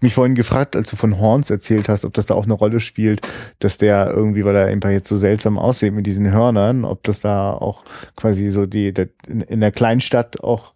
[0.00, 2.80] Mich vorhin gefragt, als du von Horns erzählt hast, ob das da auch eine Rolle
[2.80, 3.20] spielt,
[3.58, 7.20] dass der irgendwie, weil er einfach jetzt so seltsam aussieht mit diesen Hörnern, ob das
[7.20, 7.82] da auch
[8.16, 10.72] quasi so die, der, in, in der Kleinstadt auch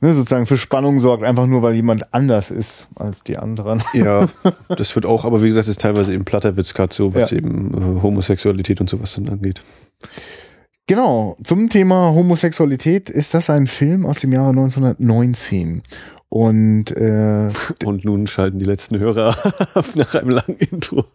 [0.00, 3.82] ne, sozusagen für Spannung sorgt, einfach nur weil jemand anders ist als die anderen.
[3.94, 4.28] Ja,
[4.68, 7.38] das wird auch, aber wie gesagt, ist teilweise eben platter Witz gerade so, was Ja.
[7.38, 9.62] eben äh, Homosexualität und sowas dann angeht.
[10.86, 15.82] Genau, zum Thema Homosexualität ist das ein Film aus dem Jahre 1919.
[16.28, 17.48] Und äh,
[17.84, 19.28] Und nun schalten die letzten Hörer
[19.74, 21.06] ab nach einem langen Intro.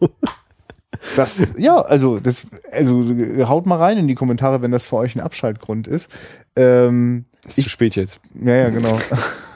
[1.15, 3.05] das, ja, also das, also
[3.47, 6.10] haut mal rein in die Kommentare, wenn das für euch ein Abschaltgrund ist.
[6.55, 8.21] Ähm, Ist zu spät jetzt.
[8.43, 8.97] Ja, ja, genau.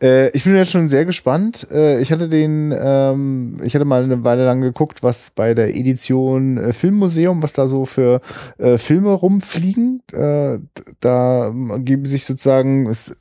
[0.00, 1.66] äh, ich bin jetzt schon sehr gespannt.
[1.72, 5.74] Äh, ich hatte den, ähm, ich hatte mal eine Weile lang geguckt, was bei der
[5.74, 8.20] Edition äh, Filmmuseum, was da so für
[8.58, 10.02] äh, Filme rumfliegen.
[10.12, 10.60] Äh,
[11.00, 13.16] da ähm, geben sich sozusagen es,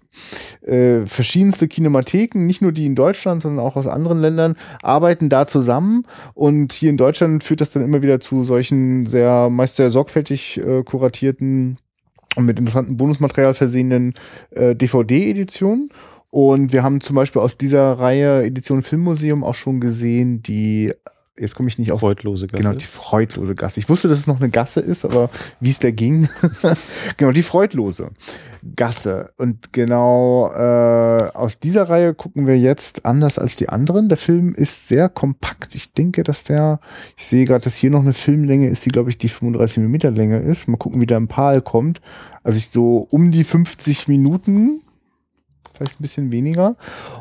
[0.62, 5.48] äh, verschiedenste Kinematheken, nicht nur die in Deutschland, sondern auch aus anderen Ländern, arbeiten da
[5.48, 6.06] zusammen.
[6.36, 10.62] Und hier in Deutschland führt das dann immer wieder zu solchen sehr, meist sehr sorgfältig
[10.86, 11.78] kuratierten
[12.36, 14.14] und mit interessantem Bonusmaterial versehenen
[14.52, 15.92] DVD-Editionen.
[16.30, 20.94] Und wir haben zum Beispiel aus dieser Reihe Edition Filmmuseum auch schon gesehen, die,
[21.40, 22.62] jetzt komme ich nicht auf Freudlose Gasse.
[22.62, 23.80] Genau, die freudlose Gasse.
[23.80, 25.30] Ich wusste, dass es noch eine Gasse ist, aber
[25.62, 26.28] wie es da ging.
[27.18, 28.10] genau, die freudlose
[28.76, 29.32] Gasse.
[29.38, 34.10] Und genau äh, aus dieser Reihe gucken wir jetzt anders als die anderen.
[34.10, 35.76] Der Film ist sehr kompakt.
[35.76, 36.82] Ich denke, dass der,
[37.16, 40.14] ich sehe gerade, dass hier noch eine Filmlänge ist, die, glaube ich, die 35 mm
[40.14, 40.68] Länge ist.
[40.68, 42.02] Mal gucken, wie der im Pal kommt.
[42.44, 44.82] Also ich so um die 50 Minuten
[45.78, 46.76] vielleicht ein bisschen weniger.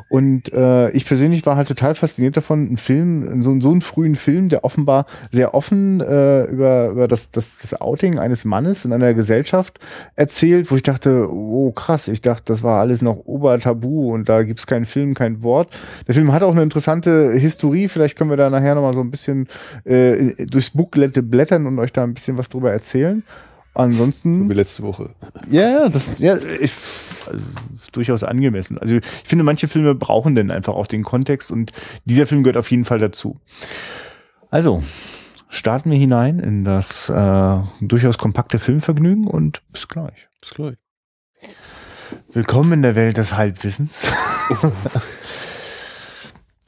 [0.08, 4.14] Und äh, ich persönlich war halt total fasziniert davon, einen Film, so, so einen frühen
[4.14, 8.92] Film, der offenbar sehr offen äh, über, über das, das, das Outing eines Mannes in
[8.92, 9.78] einer Gesellschaft
[10.14, 14.42] erzählt, wo ich dachte, oh krass, ich dachte, das war alles noch Obertabu und da
[14.42, 15.70] gibt's keinen Film, kein Wort.
[16.06, 19.10] Der Film hat auch eine interessante Historie, vielleicht können wir da nachher nochmal so ein
[19.10, 19.48] bisschen
[19.84, 23.22] äh, durchs Booklet blättern und euch da ein bisschen was drüber erzählen.
[23.76, 24.48] Ansonsten.
[24.48, 25.10] Wie letzte Woche.
[25.50, 26.72] Ja, ja, das ja, ich,
[27.26, 28.78] also, ist durchaus angemessen.
[28.78, 31.72] Also ich finde, manche Filme brauchen denn einfach auch den Kontext und
[32.06, 33.38] dieser Film gehört auf jeden Fall dazu.
[34.50, 34.82] Also,
[35.50, 40.28] starten wir hinein in das äh, durchaus kompakte Filmvergnügen und bis gleich.
[40.40, 40.76] Bis gleich.
[42.32, 44.04] Willkommen in der Welt des Halbwissens.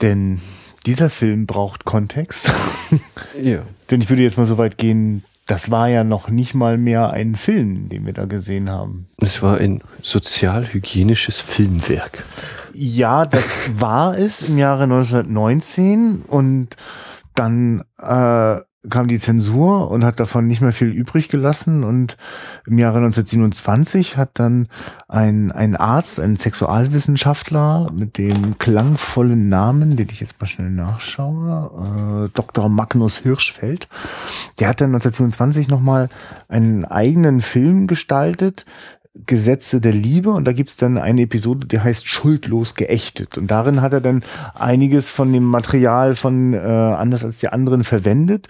[0.03, 0.41] Denn
[0.85, 2.53] dieser Film braucht Kontext.
[3.41, 3.63] Ja.
[3.91, 7.11] Denn ich würde jetzt mal so weit gehen, das war ja noch nicht mal mehr
[7.11, 9.09] ein Film, den wir da gesehen haben.
[9.17, 12.23] Es war ein sozialhygienisches Filmwerk.
[12.75, 16.77] Ja, das war es im Jahre 1919 und
[17.35, 22.17] dann äh, kam die Zensur und hat davon nicht mehr viel übrig gelassen und
[22.67, 24.69] im Jahre 1927 hat dann
[25.09, 32.27] ein, ein Arzt, ein Sexualwissenschaftler mit dem klangvollen Namen, den ich jetzt mal schnell nachschaue,
[32.27, 32.69] äh, Dr.
[32.69, 33.89] Magnus Hirschfeld,
[34.59, 36.09] der hat dann 1927 nochmal
[36.49, 38.65] einen eigenen Film gestaltet,
[39.27, 43.37] Gesetze der Liebe und da gibt's dann eine Episode, die heißt Schuldlos geächtet.
[43.37, 44.23] Und darin hat er dann
[44.55, 48.49] einiges von dem Material von äh, anders als die anderen verwendet.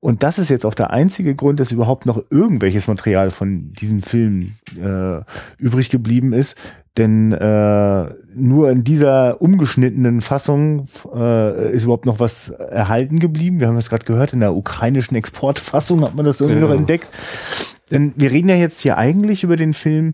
[0.00, 4.00] Und das ist jetzt auch der einzige Grund, dass überhaupt noch irgendwelches Material von diesem
[4.02, 5.20] Film äh,
[5.58, 6.56] übrig geblieben ist.
[6.96, 13.58] Denn äh, nur in dieser umgeschnittenen Fassung äh, ist überhaupt noch was erhalten geblieben.
[13.60, 16.66] Wir haben es gerade gehört, in der ukrainischen Exportfassung hat man das irgendwie Ja.
[16.68, 17.08] noch entdeckt.
[17.90, 20.12] Denn wir reden ja jetzt hier eigentlich über den Film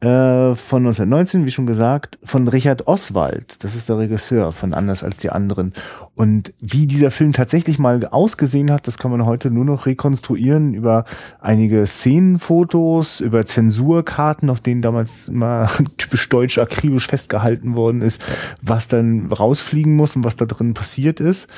[0.00, 3.64] äh, von 1919, wie schon gesagt, von Richard Oswald.
[3.64, 5.72] Das ist der Regisseur von Anders als die anderen.
[6.14, 10.74] Und wie dieser Film tatsächlich mal ausgesehen hat, das kann man heute nur noch rekonstruieren
[10.74, 11.06] über
[11.40, 18.22] einige Szenenfotos, über Zensurkarten, auf denen damals immer typisch deutsch akribisch festgehalten worden ist,
[18.60, 21.48] was dann rausfliegen muss und was da drin passiert ist.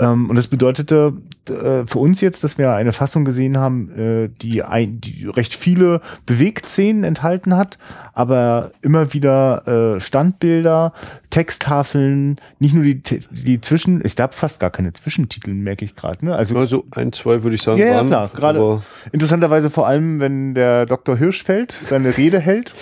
[0.00, 1.12] Ähm, und das bedeutete
[1.48, 5.54] äh, für uns jetzt, dass wir eine Fassung gesehen haben, äh, die, ein, die recht
[5.54, 7.78] viele Bewegtszenen enthalten hat,
[8.14, 10.92] aber immer wieder äh, Standbilder,
[11.28, 16.24] Texttafeln, nicht nur die, die Zwischen, es gab fast gar keine Zwischentitel, merke ich gerade.
[16.24, 16.34] Ne?
[16.34, 17.78] Also Also ein, zwei würde ich sagen.
[17.78, 18.30] ja, ja, klar.
[18.34, 18.82] Gerade
[19.12, 21.16] interessanterweise vor allem, wenn der Dr.
[21.16, 22.72] Hirschfeld seine Rede hält.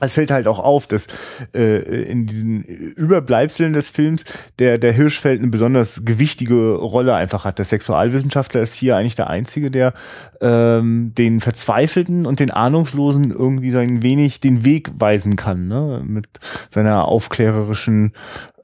[0.00, 1.06] Es fällt halt auch auf, dass
[1.54, 4.24] äh, in diesen Überbleibseln des Films
[4.58, 7.58] der, der Hirschfeld eine besonders gewichtige Rolle einfach hat.
[7.58, 9.94] Der Sexualwissenschaftler ist hier eigentlich der Einzige, der
[10.40, 16.02] ähm, den Verzweifelten und den Ahnungslosen irgendwie so ein wenig den Weg weisen kann, ne?
[16.04, 16.26] mit
[16.70, 18.12] seiner aufklärerischen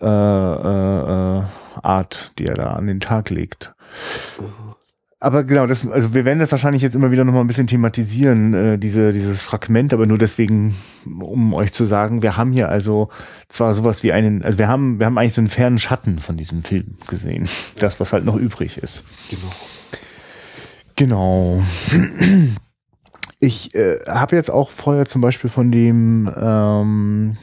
[0.00, 1.42] äh, äh, äh,
[1.82, 3.74] Art, die er da an den Tag legt.
[5.22, 8.54] Aber genau, das, also wir werden das wahrscheinlich jetzt immer wieder nochmal ein bisschen thematisieren,
[8.54, 13.10] äh, diese, dieses Fragment, aber nur deswegen, um euch zu sagen, wir haben hier also
[13.48, 16.38] zwar sowas wie einen, also wir haben, wir haben eigentlich so einen fernen Schatten von
[16.38, 17.50] diesem Film gesehen.
[17.78, 19.04] Das, was halt noch übrig ist.
[19.28, 19.52] Genau.
[20.96, 21.62] Genau.
[23.42, 27.38] Ich äh, habe jetzt auch vorher zum Beispiel von dem, ähm,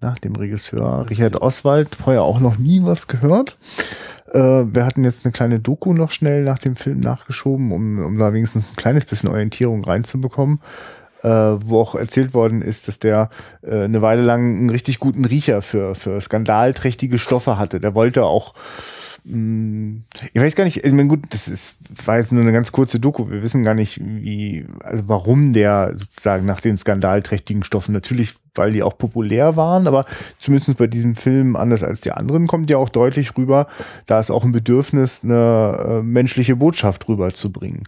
[0.00, 3.56] nach dem Regisseur Richard Oswald vorher auch noch nie was gehört.
[4.32, 8.18] Äh, wir hatten jetzt eine kleine Doku noch schnell nach dem Film nachgeschoben, um, um
[8.18, 10.60] da wenigstens ein kleines bisschen Orientierung reinzubekommen.
[11.22, 13.28] Äh, wo auch erzählt worden ist, dass der
[13.60, 17.78] äh, eine Weile lang einen richtig guten Riecher für, für skandalträchtige Stoffe hatte.
[17.78, 18.54] Der wollte auch
[19.24, 23.00] ich weiß gar nicht, ich meine, gut, das ist, war jetzt nur eine ganz kurze
[23.00, 23.28] Doku.
[23.30, 28.72] Wir wissen gar nicht, wie, also warum der sozusagen nach den skandalträchtigen Stoffen, natürlich, weil
[28.72, 30.06] die auch populär waren, aber
[30.38, 33.66] zumindest bei diesem Film, anders als die anderen, kommt ja auch deutlich rüber,
[34.06, 37.84] da ist auch ein Bedürfnis, eine äh, menschliche Botschaft rüberzubringen.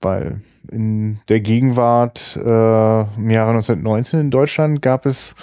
[0.00, 5.34] Weil in der Gegenwart äh, im Jahre 1919 in Deutschland gab es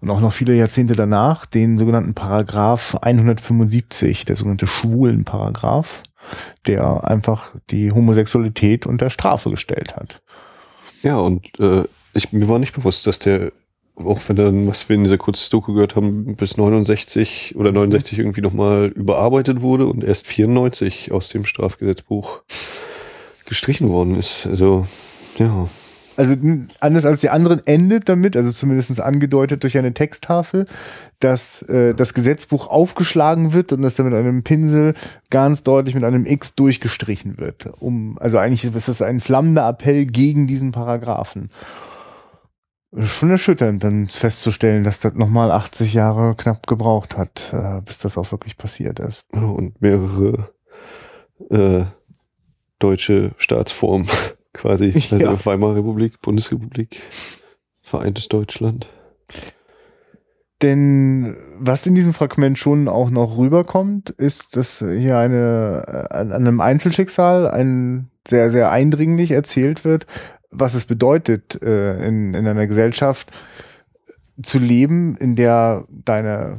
[0.00, 6.02] und auch noch viele Jahrzehnte danach den sogenannten Paragraph 175, der sogenannte Schwulenparagraph,
[6.66, 10.22] der einfach die Homosexualität unter Strafe gestellt hat.
[11.02, 13.52] Ja, und äh, ich, mir war nicht bewusst, dass der,
[13.96, 18.18] auch wenn dann, was wir in dieser kurzen Doku gehört haben, bis 69 oder 69
[18.18, 22.42] irgendwie nochmal überarbeitet wurde und erst 94 aus dem Strafgesetzbuch
[23.48, 24.46] gestrichen worden ist.
[24.46, 24.86] Also,
[25.38, 25.68] ja.
[26.16, 26.34] Also
[26.80, 30.66] anders als die anderen endet damit, also zumindest angedeutet durch eine Texttafel,
[31.20, 34.94] dass äh, das Gesetzbuch aufgeschlagen wird und dass da mit einem Pinsel
[35.30, 37.70] ganz deutlich mit einem X durchgestrichen wird.
[37.78, 41.50] Um, also eigentlich ist das ein flammender Appell gegen diesen Paragraphen.
[42.98, 48.18] Schon erschütternd, dann festzustellen, dass das nochmal 80 Jahre knapp gebraucht hat, äh, bis das
[48.18, 49.24] auch wirklich passiert ist.
[49.32, 50.48] Und mehrere
[51.50, 51.84] äh,
[52.78, 54.06] deutsche Staatsform
[54.52, 54.92] quasi.
[55.10, 55.46] Also Ja.
[55.46, 57.00] Weimarer Republik, Bundesrepublik,
[57.82, 58.86] vereintes Deutschland.
[60.62, 66.32] Denn was in diesem Fragment schon auch noch rüberkommt, ist, dass hier eine, äh, an
[66.32, 70.06] einem Einzelschicksal ein sehr, sehr eindringlich erzählt wird,
[70.50, 73.30] was es bedeutet, äh, in, in einer Gesellschaft
[74.42, 76.58] zu leben, in der deine,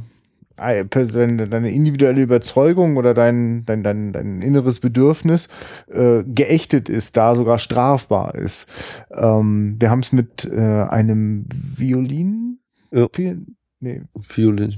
[0.60, 5.48] deine, deine individuelle Überzeugung oder dein, dein, dein, dein inneres Bedürfnis
[5.90, 8.66] äh, geächtet ist, da sogar strafbar ist.
[9.12, 12.58] Ähm, wir haben es mit äh, einem Violin?
[12.92, 13.06] Ja.
[13.06, 13.46] Vi-
[13.82, 14.02] Nee,
[14.34, 14.74] Violin.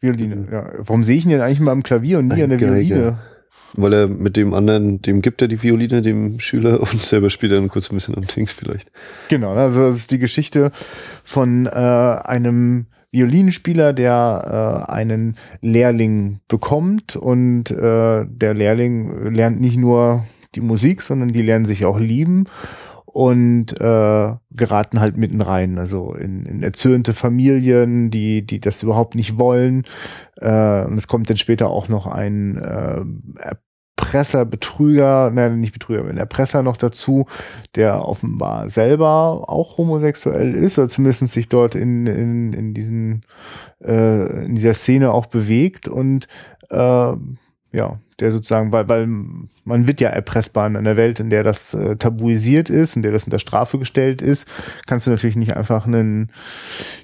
[0.00, 0.70] Violine, ja.
[0.78, 3.16] Warum sehe ich ihn denn eigentlich immer am Klavier und nie an der Violine?
[3.72, 7.52] Weil er mit dem anderen, dem gibt er die Violine, dem Schüler, und selber spielt
[7.52, 8.92] er dann kurz ein bisschen am Dings vielleicht.
[9.30, 10.72] Genau, also das ist die Geschichte
[11.24, 19.76] von äh, einem Violinspieler, der äh, einen Lehrling bekommt und äh, der Lehrling lernt nicht
[19.76, 20.24] nur
[20.54, 22.46] die Musik, sondern die lernen sich auch lieben
[23.06, 29.14] und äh, geraten halt mitten rein, also in, in erzürnte Familien, die die das überhaupt
[29.14, 29.84] nicht wollen.
[30.36, 33.04] Äh, und es kommt dann später auch noch ein äh,
[33.96, 37.26] Erpresser, Betrüger, nein, nicht Betrüger, ein Erpresser noch dazu,
[37.74, 43.24] der offenbar selber auch homosexuell ist, oder zumindest sich dort in, in, in diesen
[43.84, 46.28] äh, in dieser Szene auch bewegt und
[46.70, 49.08] äh, ja, der sozusagen, weil, weil
[49.64, 53.10] man wird ja erpressbar in einer Welt, in der das äh, tabuisiert ist, in der
[53.10, 54.46] das unter Strafe gestellt ist,
[54.86, 56.30] kannst du natürlich nicht einfach einen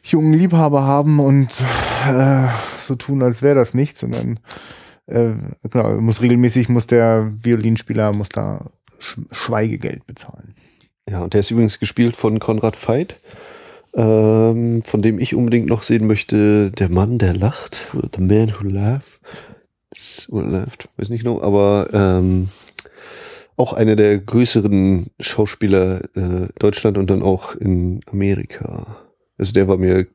[0.04, 1.64] jungen Liebhaber haben und
[2.08, 2.46] äh,
[2.78, 4.38] so tun, als wäre das nichts, sondern
[5.10, 5.34] äh,
[5.68, 10.54] genau, muss regelmäßig muss der Violinspieler muss da Sch Schweigegeld bezahlen.
[11.08, 13.18] Ja, und der ist übrigens gespielt von Konrad Veit,
[13.94, 18.68] ähm, von dem ich unbedingt noch sehen möchte, der Mann, der lacht, The Man Who
[18.68, 19.20] Laughed,
[20.30, 22.48] oder laughed, weiß nicht genau, aber ähm,
[23.56, 28.86] auch einer der größeren Schauspieler äh, Deutschland und dann auch in Amerika.
[29.36, 30.06] Also der war mir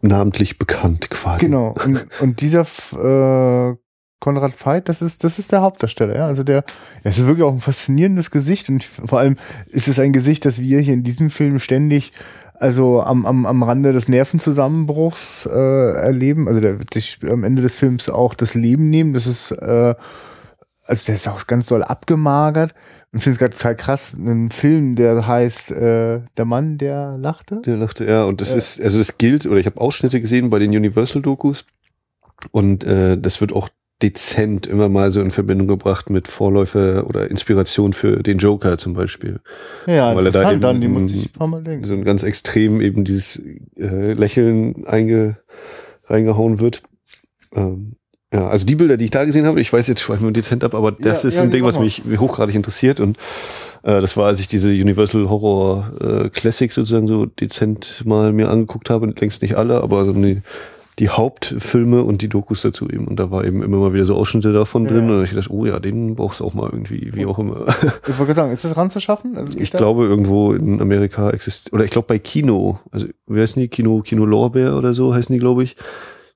[0.00, 1.46] namentlich bekannt quasi.
[1.46, 1.74] Genau.
[1.84, 3.76] Und, und dieser äh,
[4.20, 6.26] Konrad Veit, das ist, das ist der Hauptdarsteller, ja.
[6.26, 6.64] Also der,
[7.04, 9.36] es ist wirklich auch ein faszinierendes Gesicht und vor allem
[9.68, 12.12] ist es ein Gesicht, das wir hier in diesem Film ständig
[12.60, 16.48] also am, am, am Rande des Nervenzusammenbruchs äh, erleben.
[16.48, 19.14] Also der wird sich am Ende des Films auch das Leben nehmen.
[19.14, 19.94] Das ist, äh,
[20.84, 22.74] also der ist auch ganz doll abgemagert.
[23.18, 27.60] Ich finde es gerade total krass, ein Film, der heißt äh, Der Mann, der lachte.
[27.66, 28.56] Der lachte, ja, und das Ja.
[28.56, 31.64] ist, also das gilt, oder ich habe Ausschnitte gesehen bei den Universal-Dokus
[32.52, 33.68] und äh, das wird auch
[34.00, 38.94] dezent immer mal so in Verbindung gebracht mit Vorläufer oder Inspiration für den Joker zum
[38.94, 39.40] Beispiel.
[39.88, 41.84] Ja, Weil er da eben- dann, die musste ich ein paar Mal denken.
[41.84, 43.42] So ein ganz extrem eben dieses
[43.76, 45.36] äh, Lächeln einge,
[46.04, 46.84] reingehauen wird.
[47.52, 47.96] Ähm,
[48.32, 50.62] Ja, also die Bilder, die ich da gesehen habe, ich weiß jetzt schweifen wir dezent
[50.62, 53.16] ab, aber das Ja, ist ja, ein Ding, mach was mich hochgradig interessiert und
[53.84, 58.50] äh, das war, als ich diese Universal Horror äh, Classics sozusagen so dezent mal mir
[58.50, 60.42] angeguckt habe, längst nicht alle, aber so die,
[60.98, 64.14] die Hauptfilme und die Dokus dazu eben und da war eben immer mal wieder so
[64.14, 64.90] Ausschnitte davon Ja.
[64.90, 67.64] drin und ich dachte, oh ja, den brauchst du auch mal irgendwie, wie auch immer.
[68.08, 69.38] Ich wollte sagen, ist das ranzuschaffen?
[69.38, 73.40] Also Ich da- glaube, irgendwo in Amerika existiert, oder ich glaube bei Kino, also wie
[73.40, 73.68] heißen die?
[73.68, 75.76] Kino, Kino Lorbeer oder so heißen die, glaube ich.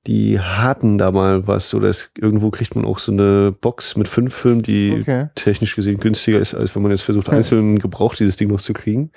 [0.06, 4.08] Die hatten da mal was, oder es, irgendwo kriegt man auch so eine Box mit
[4.08, 5.28] fünf Filmen, die Okay.
[5.36, 8.72] technisch gesehen günstiger ist, als wenn man jetzt versucht, einzeln gebraucht dieses Ding noch zu
[8.72, 9.10] kriegen.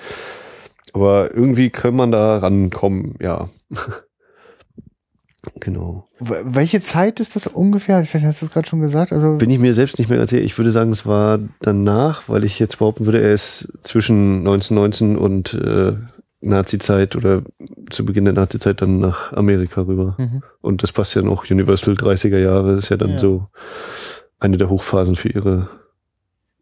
[0.93, 3.49] Aber irgendwie kann man da rankommen, ja.
[5.59, 6.07] genau.
[6.19, 7.99] Welche Zeit ist das ungefähr?
[8.01, 9.11] Ich weiß nicht, hast du es gerade schon gesagt?
[9.11, 10.43] Also Bin ich mir selbst nicht mehr ganz sicher.
[10.43, 15.17] Ich würde sagen, es war danach, weil ich jetzt behaupten würde, er ist zwischen 1919
[15.17, 15.93] und äh,
[16.45, 17.41] Nazi-Zeit oder
[17.89, 20.15] zu Beginn der Nazi-Zeit dann nach Amerika rüber.
[20.17, 20.41] Mhm.
[20.61, 21.49] Und das passt ja noch.
[21.49, 23.19] Universal 30er Jahre ist ja dann Ja.
[23.19, 23.47] so
[24.39, 25.67] eine der Hochphasen für ihre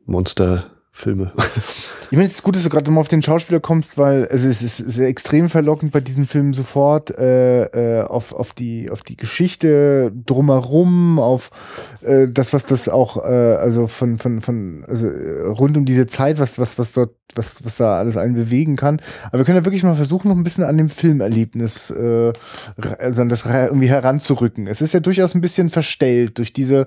[0.06, 1.32] Monsterfilme.
[2.14, 4.48] Ich meine, es ist gut, dass du gerade mal auf den Schauspieler kommst, weil also
[4.48, 7.64] es ist extrem verlockend bei diesem Film sofort äh,
[8.02, 11.50] äh, auf, auf, die, auf die Geschichte drumherum, auf
[12.04, 16.06] äh, das, was das auch, äh, also von, von, von also äh, rund um diese
[16.06, 19.02] Zeit, was, was, was dort, was, was da alles einen bewegen kann.
[19.30, 22.32] Aber wir können ja wirklich mal versuchen, noch ein bisschen an dem Filmerlebnis, äh,
[23.00, 24.68] also an das irgendwie heranzurücken.
[24.68, 26.86] Es ist ja durchaus ein bisschen verstellt durch diese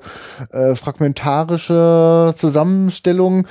[0.53, 3.49] äh, fragmentarische Zusammenstellung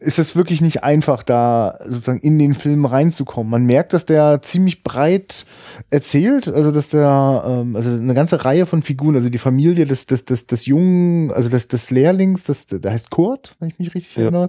[0.00, 3.50] ist es wirklich nicht einfach, da sozusagen in den Film reinzukommen.
[3.50, 5.44] Man merkt, dass der ziemlich breit
[5.90, 10.06] erzählt, also dass der, ähm, also eine ganze Reihe von Figuren, also die Familie des,
[10.06, 13.94] des, des, des Jungen, also des, des Lehrlings, das, der heißt Kurt, wenn ich mich
[13.94, 14.22] richtig Ja.
[14.22, 14.48] erinnere,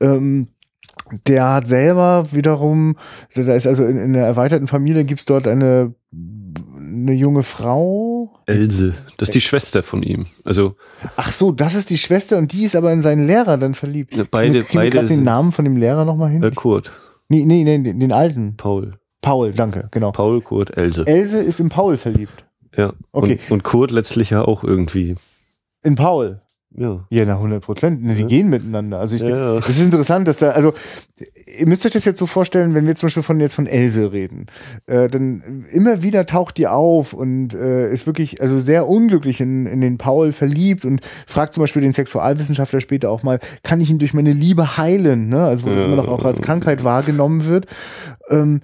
[0.00, 0.48] ähm,
[1.26, 2.96] der hat selber wiederum,
[3.34, 5.94] da ist also in, in der erweiterten Familie gibt's dort eine,
[6.94, 10.26] eine junge Frau, Else, das ist die Schwester von ihm.
[10.44, 10.76] Also
[11.16, 14.14] Ach so, das ist die Schwester und die ist aber in seinen Lehrer dann verliebt.
[14.30, 16.42] Beide- wir beide grad den Namen von dem Lehrer nochmal hin?
[16.42, 16.90] äh, Kurt,
[17.28, 18.56] nee, nee, nee, den, den alten.
[18.56, 18.94] Paul.
[19.22, 20.12] Paul, danke, genau.
[20.12, 21.06] Paul, Kurt, Else.
[21.06, 22.44] Else ist in Paul verliebt.
[22.76, 22.92] ja.
[23.12, 23.38] okay.
[23.48, 25.14] Und, und Kurt letztlich ja auch irgendwie.
[25.82, 26.40] In Paul.
[26.76, 27.00] Ja.
[27.08, 28.02] Ja, na 100 Prozent.
[28.02, 28.26] Ne, Die Ja.
[28.26, 28.98] gehen miteinander.
[28.98, 29.56] Also ich, Ja.
[29.58, 30.72] es ist interessant, dass da, also
[31.56, 34.12] ihr müsst euch das jetzt so vorstellen, wenn wir zum Beispiel von jetzt von Else
[34.12, 34.46] reden,
[34.86, 39.66] äh, dann immer wieder taucht die auf und äh, ist wirklich also sehr unglücklich in,
[39.66, 43.88] in den Paul verliebt und fragt zum Beispiel den Sexualwissenschaftler später auch mal, kann ich
[43.90, 45.28] ihn durch meine Liebe heilen?
[45.28, 45.44] Ne?
[45.44, 47.66] Also wo das immer noch auch als Krankheit wahrgenommen wird.
[48.30, 48.62] Ähm,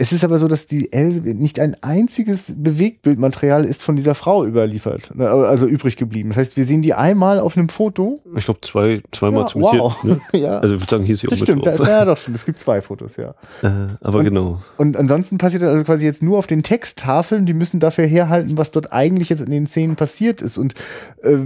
[0.00, 4.46] es ist aber so, dass die Else nicht ein einziges Bewegtbildmaterial ist von dieser Frau
[4.46, 6.28] überliefert, ne, also übrig geblieben.
[6.30, 8.20] Das heißt, wir sehen die einmal auf einem Foto.
[8.36, 10.04] Ich glaube, zwei, zweimal Ja, zum wow.
[10.04, 10.20] Ne?
[10.38, 11.66] ja, Also ich würde sagen, hier ist sie auch das stimmt.
[11.66, 12.36] Da, ja, doch, stimmt.
[12.36, 13.34] Es gibt zwei Fotos, ja.
[13.62, 13.70] Äh,
[14.00, 14.62] aber Und- genau.
[14.76, 17.44] Und ansonsten passiert das also quasi jetzt nur auf den Texttafeln.
[17.44, 20.58] Die müssen dafür herhalten, was dort eigentlich jetzt in den Szenen passiert ist.
[20.58, 20.74] Und
[21.22, 21.38] äh,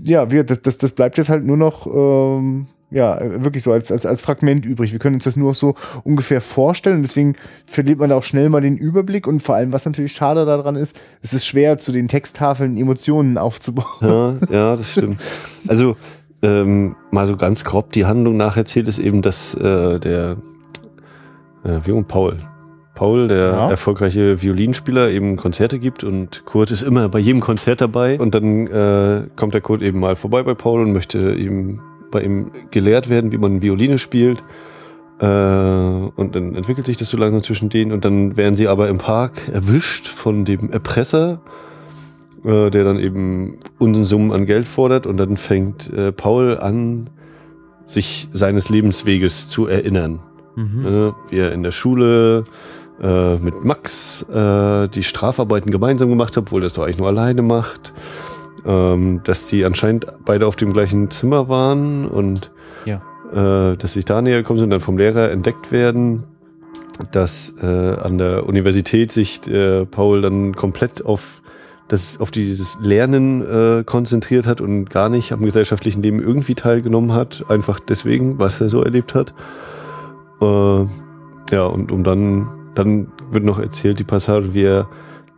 [0.00, 3.90] ja, wir, das, das, das bleibt jetzt halt nur noch ähm, ja wirklich so als,
[3.90, 4.92] als, als Fragment übrig.
[4.92, 5.74] Wir können uns das nur so
[6.04, 6.96] ungefähr vorstellen.
[6.96, 7.34] Und deswegen
[7.66, 9.26] verliert man da auch schnell mal den Überblick.
[9.26, 13.38] Und vor allem, was natürlich schade daran ist, es ist schwer, zu den Texttafeln Emotionen
[13.38, 13.86] aufzubauen.
[14.00, 15.20] Ja, ja, das stimmt.
[15.68, 15.96] Also
[16.42, 20.36] ähm, mal so ganz grob die Handlung nacherzählt ist eben, dass äh, der
[21.64, 22.38] äh, wie und Paul.
[22.94, 23.70] Paul, der Ja.
[23.70, 28.66] erfolgreiche Violinspieler, eben Konzerte gibt und Kurt ist immer bei jedem Konzert dabei und dann
[28.68, 31.82] äh, kommt der Kurt eben mal vorbei bei Paul und möchte ihm
[32.16, 34.42] bei ihm gelehrt werden, wie man Violine spielt.
[35.20, 38.88] Äh, und dann entwickelt sich das so langsam zwischen denen und dann werden sie aber
[38.88, 41.40] im Park erwischt von dem Erpresser,
[42.44, 47.10] äh, der dann eben Unsummen an Geld fordert und dann fängt äh, Paul an,
[47.86, 50.18] sich seines Lebensweges zu erinnern.
[50.82, 52.44] Ne, wie er in der Schule
[53.02, 57.08] äh, mit Max äh, die Strafarbeiten gemeinsam gemacht hat, obwohl er das doch eigentlich nur
[57.08, 57.92] alleine macht.
[58.64, 62.50] Ähm, dass die anscheinend beide auf dem gleichen Zimmer waren und
[62.84, 63.02] Ja.
[63.32, 66.24] äh, dass sich da näher gekommen sind, dann vom Lehrer entdeckt werden,
[67.12, 71.42] dass äh, an der Universität sich äh, Paul dann komplett auf
[71.88, 77.12] das auf dieses Lernen äh, konzentriert hat und gar nicht am gesellschaftlichen Leben irgendwie teilgenommen
[77.12, 79.34] hat, einfach deswegen, was er so erlebt hat.
[80.40, 80.84] Äh,
[81.52, 84.88] ja, und um dann, dann wird noch erzählt die Passage, wie er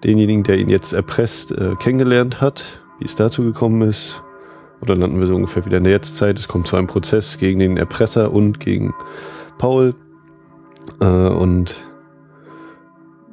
[0.04, 4.22] denjenigen, der ihn jetzt erpresst, äh, kennengelernt hat, wie es dazu gekommen ist.
[4.80, 6.38] Und dann landen wir so ungefähr wieder in der Jetztzeit.
[6.38, 8.94] Es kommt zu einem Prozess gegen den Erpresser und gegen
[9.59, 9.94] Paul.
[11.01, 11.74] Äh, und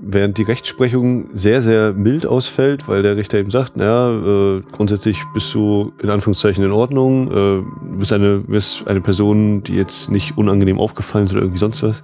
[0.01, 4.09] während die Rechtsprechung sehr, sehr mild ausfällt, weil der Richter eben sagt, naja,
[4.57, 9.63] äh, grundsätzlich bist du in Anführungszeichen in Ordnung, äh, du bist eine, bist eine Person,
[9.63, 12.03] die jetzt nicht unangenehm aufgefallen ist oder irgendwie sonst was.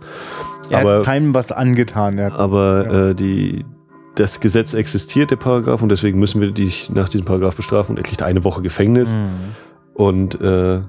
[0.70, 2.20] Er aber hat keinem was angetan.
[2.20, 3.10] Hat, aber Ja.
[3.10, 3.66] äh, die,
[4.16, 7.98] das Gesetz existiert, der Paragraph, und deswegen müssen wir dich nach diesem Paragraph bestrafen und
[7.98, 9.14] er kriegt eine Woche Gefängnis.
[9.14, 9.30] Mhm.
[9.94, 10.82] Und äh,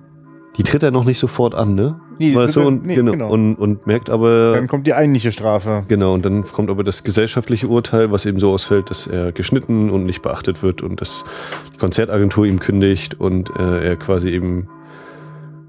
[0.57, 1.99] die tritt er noch nicht sofort an, ne?
[2.19, 3.31] Nee, weißt du, und, nee, genau, genau.
[3.31, 5.85] Und, und merkt aber, Dann kommt die eigentliche Strafe.
[5.89, 9.91] genau, und dann kommt aber das gesellschaftliche Urteil, was eben so ausfällt, dass er geschnitten
[9.91, 11.25] und nicht beachtet wird und dass
[11.73, 14.69] die Konzertagentur ihm kündigt und äh, er quasi eben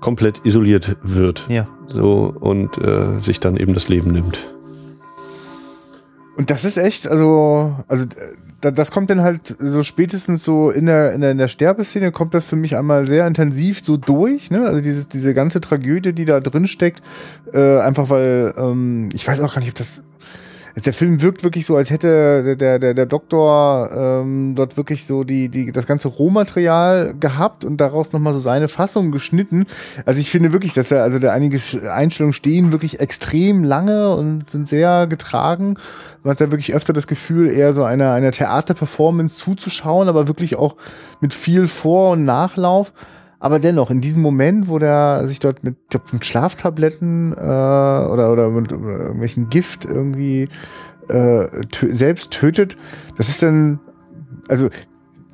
[0.01, 1.45] komplett isoliert wird.
[1.47, 1.67] Ja.
[1.87, 4.37] So und äh, sich dann eben das Leben nimmt.
[6.35, 8.05] Und das ist echt, also, also
[8.61, 12.11] da, das kommt dann halt so spätestens so in der, in der, in der Sterbeszene
[12.11, 14.65] kommt das für mich einmal sehr intensiv so durch, ne?
[14.65, 17.03] Also diese, diese ganze Tragödie, die da drin steckt,
[17.53, 20.01] äh, einfach weil, ähm, ich weiß auch gar nicht, ob das.
[20.75, 25.23] Der Film wirkt wirklich so, als hätte der, der, der Doktor ähm, dort wirklich so
[25.23, 29.67] die, die, das ganze Rohmaterial gehabt und daraus nochmal so seine Fassung geschnitten.
[30.05, 31.59] Also ich finde wirklich, dass er, also der einige
[31.91, 35.75] Einstellungen stehen wirklich extrem lange und sind sehr getragen.
[36.23, 40.55] Man hat da wirklich öfter das Gefühl, eher so einer, einer Theaterperformance zuzuschauen, aber wirklich
[40.55, 40.75] auch
[41.21, 42.93] mit viel Vor- und Nachlauf.
[43.43, 48.31] Aber dennoch, in diesem Moment, wo der sich dort mit, glaub, mit Schlaftabletten äh, oder,
[48.31, 50.47] oder mit oder irgendwelchen Gift irgendwie
[51.09, 52.77] äh, tö selbst tötet,
[53.17, 53.81] das ist dann,
[54.47, 54.69] also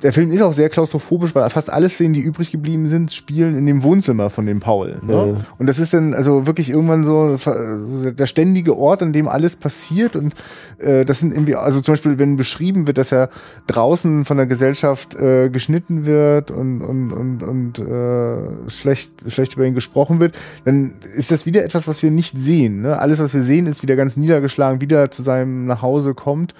[0.02, 3.56] der Film ist auch sehr klaustrophobisch, weil fast alle Szenen, die übrig geblieben sind, spielen
[3.56, 5.00] in dem Wohnzimmer von dem Paul.
[5.02, 5.12] Ne?
[5.12, 5.36] Ja.
[5.58, 10.16] Und das ist dann also wirklich irgendwann so der ständige Ort, an dem alles passiert.
[10.16, 10.34] Und
[10.78, 13.30] äh, das sind irgendwie, also zum Beispiel, wenn beschrieben wird, dass er
[13.66, 19.66] draußen von der Gesellschaft äh, geschnitten wird und, und, und, und äh, schlecht, schlecht über
[19.66, 22.82] ihn gesprochen wird, dann ist das wieder etwas, was wir nicht sehen.
[22.82, 22.98] Ne?
[22.98, 26.54] Alles, was wir sehen, ist wieder ganz niedergeschlagen, wieder zu seinem Nachhause kommt.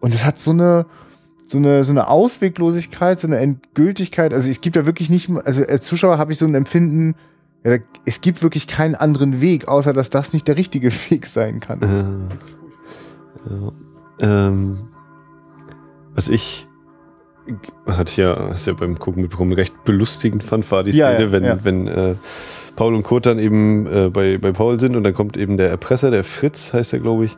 [0.00, 0.86] Und das hat so eine,
[1.48, 4.34] so eine, so eine Ausweglosigkeit, so eine Endgültigkeit.
[4.34, 7.14] Also es gibt da wirklich nicht, also als Zuschauer habe ich so ein Empfinden,
[7.64, 11.26] ja, da, es gibt wirklich keinen anderen Weg, außer dass das nicht der richtige Weg
[11.26, 11.82] sein kann.
[11.82, 14.46] Äh, ja.
[14.52, 14.78] ähm,
[16.14, 16.66] was ich
[17.86, 21.24] hatte ich ja, hast ja beim Gucken mitbekommen, recht belustigend fand, war die Ja, Szene,
[21.24, 22.14] ja, wenn, wenn äh,
[22.76, 25.70] Paul und Kurt dann eben äh, bei, bei Paul sind und dann kommt eben der
[25.70, 27.36] Erpresser, der Fritz heißt er, glaube ich.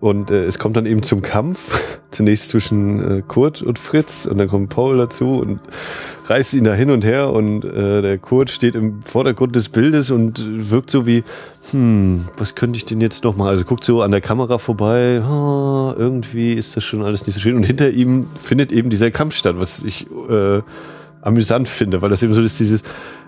[0.00, 4.38] Und äh, es kommt dann eben zum Kampf, zunächst zwischen äh, Kurt und Fritz und
[4.38, 5.60] dann kommt Paul dazu und
[6.26, 10.10] reißt ihn da hin und her und äh, der Kurt steht im Vordergrund des Bildes
[10.10, 11.24] und wirkt so wie,
[11.70, 13.48] hm, was könnte ich denn jetzt noch mal?
[13.48, 17.40] Also guckt so an der Kamera vorbei, ah, irgendwie ist das schon alles nicht so
[17.40, 17.56] schön.
[17.56, 20.60] Und hinter ihm findet eben dieser Kampf statt, was ich äh,
[21.22, 22.82] amüsant finde, weil das eben so ist, dieses,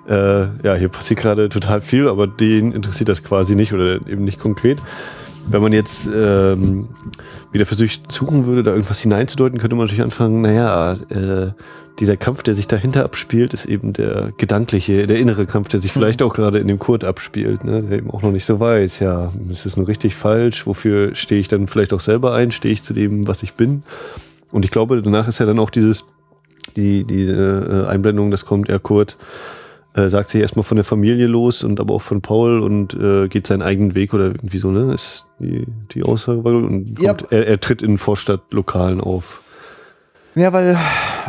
[0.08, 4.24] äh, ja, hier passiert gerade total viel, aber den interessiert das quasi nicht oder eben
[4.24, 4.78] nicht konkret.
[5.46, 6.88] Wenn man jetzt ähm,
[7.52, 11.52] wieder versucht suchen würde, da irgendwas hineinzudeuten, könnte man natürlich anfangen, naja, äh,
[12.00, 15.92] dieser Kampf, der sich dahinter abspielt, ist eben der gedankliche, der innere Kampf, der sich
[15.92, 18.98] vielleicht auch gerade in dem Kurt abspielt, ne, der eben auch noch nicht so weiß,
[18.98, 22.74] ja, ist es nur richtig falsch, wofür stehe ich dann vielleicht auch selber ein, stehe
[22.74, 23.84] ich zu dem, was ich bin.
[24.50, 26.04] Und ich glaube, danach ist ja dann auch dieses,
[26.76, 29.16] die, die äh, Einblendung, das kommt, er Kurt
[29.94, 33.28] äh, sagt sich erstmal von der Familie los und aber auch von Paul und äh,
[33.28, 34.92] geht seinen eigenen Weg oder irgendwie so, ne?
[34.92, 37.14] Ist die, die Aussage und Ja.
[37.14, 39.42] kommt, er, er tritt in Vorstadtlokalen auf.
[40.34, 40.76] Ja, weil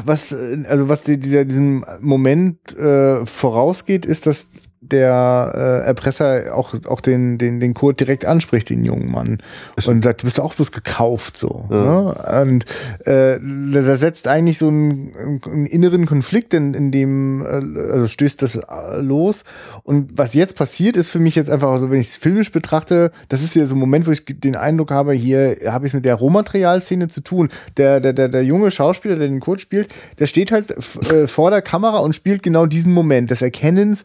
[0.04, 4.48] was, äh, also was die, dieser, diesem Moment äh, vorausgeht, ist, dass
[4.92, 9.40] der äh, Erpresser auch, auch den, den, den Kurt direkt anspricht, den jungen Mann.
[9.86, 11.66] Und sagt, du bist auch bloß gekauft so.
[11.70, 12.42] Ne?
[12.42, 12.66] Und
[13.06, 13.40] äh,
[13.74, 18.56] das setzt eigentlich so einen, einen inneren Konflikt, in, in dem äh, also stößt das
[18.56, 19.44] äh, los.
[19.84, 23.12] Und was jetzt passiert, ist für mich jetzt einfach so, wenn ich es filmisch betrachte,
[23.30, 25.94] das ist wieder so ein Moment, wo ich den Eindruck habe, hier habe ich es
[25.94, 27.50] mit der Rohmaterialszene zu tun.
[27.78, 30.72] Der, der, der, der junge Schauspieler, der den Kurt spielt, der steht halt
[31.12, 34.04] äh, vor der Kamera und spielt genau diesen Moment des Erkennens.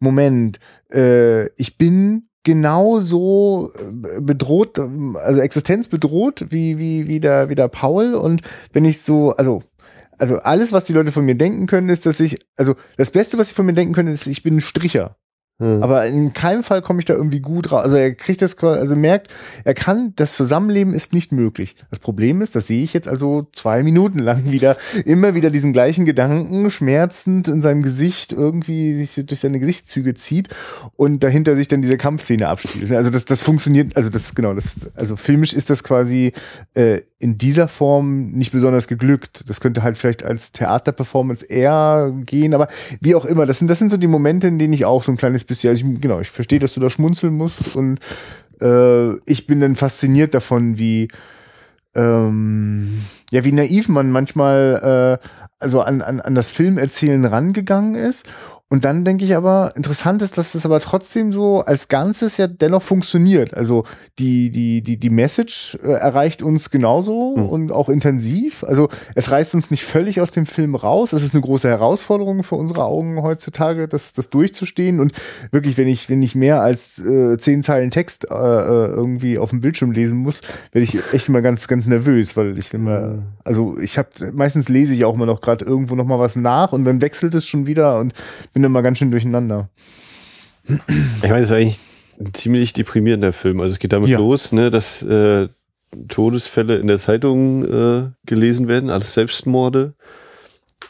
[0.00, 0.58] Moment,
[0.92, 8.14] äh, ich bin genauso äh, bedroht, also existenzbedroht wie, wie, wie, der, wie der Paul.
[8.14, 8.42] Und
[8.72, 9.62] wenn ich so, also,
[10.18, 13.38] also alles, was die Leute von mir denken können, ist, dass ich, also das Beste,
[13.38, 15.16] was sie von mir denken können, ist, ich bin ein Stricher.
[15.60, 15.82] Hm.
[15.82, 17.82] Aber in keinem Fall komme ich da irgendwie gut raus.
[17.84, 19.28] Also er kriegt das, quasi- also merkt,
[19.64, 21.76] er kann, das Zusammenleben ist nicht möglich.
[21.90, 25.72] Das Problem ist, das sehe ich jetzt also zwei Minuten lang wieder, immer wieder diesen
[25.74, 30.48] gleichen Gedanken, schmerzend in seinem Gesicht irgendwie sich durch seine Gesichtszüge zieht
[30.96, 32.90] und dahinter sich dann diese Kampfszene abspielt.
[32.92, 36.32] Also das, das funktioniert, also das, genau, das, also filmisch ist das quasi
[36.72, 39.44] äh, in dieser Form nicht besonders geglückt.
[39.46, 42.68] Das könnte halt vielleicht als Theaterperformance eher gehen, aber
[43.02, 45.12] wie auch immer, das sind, das sind so die Momente, in denen ich auch so
[45.12, 47.98] ein kleines bisschen, also ich, genau, ich verstehe, dass du da schmunzeln musst und
[48.60, 51.08] äh, ich bin dann fasziniert davon, wie
[51.94, 55.26] ähm, ja, wie naiv man manchmal äh,
[55.58, 58.26] also an, an, an das Filmerzählen rangegangen ist
[58.72, 62.46] Und dann denke ich aber, interessant ist, dass das aber trotzdem so als Ganzes ja
[62.46, 63.56] dennoch funktioniert.
[63.56, 63.84] Also
[64.20, 67.48] die, die, die, die Message äh, erreicht uns genauso mhm.
[67.48, 68.62] und auch intensiv.
[68.62, 71.12] Also es reißt uns nicht völlig aus dem Film raus.
[71.12, 75.00] Es ist eine große Herausforderung für unsere Augen heutzutage, das, das durchzustehen.
[75.00, 75.14] Und
[75.50, 79.50] wirklich, wenn ich, wenn ich mehr als äh, zehn Zeilen Text äh, äh irgendwie auf
[79.50, 83.22] dem Bildschirm lesen muss, werde ich echt immer ganz, ganz nervös, weil ich immer, mhm.
[83.42, 86.72] also ich habe meistens lese ich auch immer noch gerade irgendwo noch mal was nach
[86.72, 88.14] und dann wechselt es schon wieder und
[88.52, 89.70] bin bin immer ganz schön durcheinander.
[90.68, 91.80] Ich meine, es ist eigentlich
[92.20, 93.60] ein ziemlich deprimierender Film.
[93.60, 94.18] Also es geht damit ja.
[94.18, 95.48] los, ne, dass äh,
[96.08, 99.94] Todesfälle in der Zeitung äh, gelesen werden, alles Selbstmorde.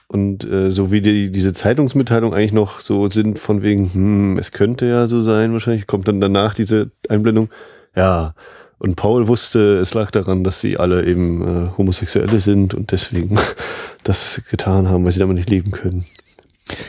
[0.08, 4.50] Und äh, so wie die, diese Zeitungsmitteilung eigentlich noch so sind, von wegen, hm, es
[4.50, 7.50] könnte ja so sein, wahrscheinlich kommt dann danach diese Einblendung,
[7.94, 8.34] ja,
[8.78, 13.38] und Paul wusste, es lag daran, dass sie alle eben äh, Homosexuelle sind und deswegen
[14.04, 16.04] das getan haben, weil sie damit nicht leben können.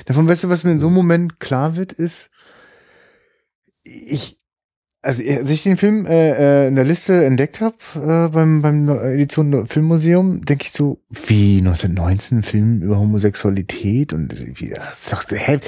[0.06, 2.30] Davon weißt du, was mir in so einem Moment klar wird, ist,
[3.84, 4.41] ich,
[5.04, 8.88] also als ich den Film äh, äh, in der Liste entdeckt habe äh, beim beim
[8.88, 15.32] Edition Filmmuseum, denke ich so, wie 1919 ein Film über Homosexualität und wie das sagt,
[15.32, 15.60] hä,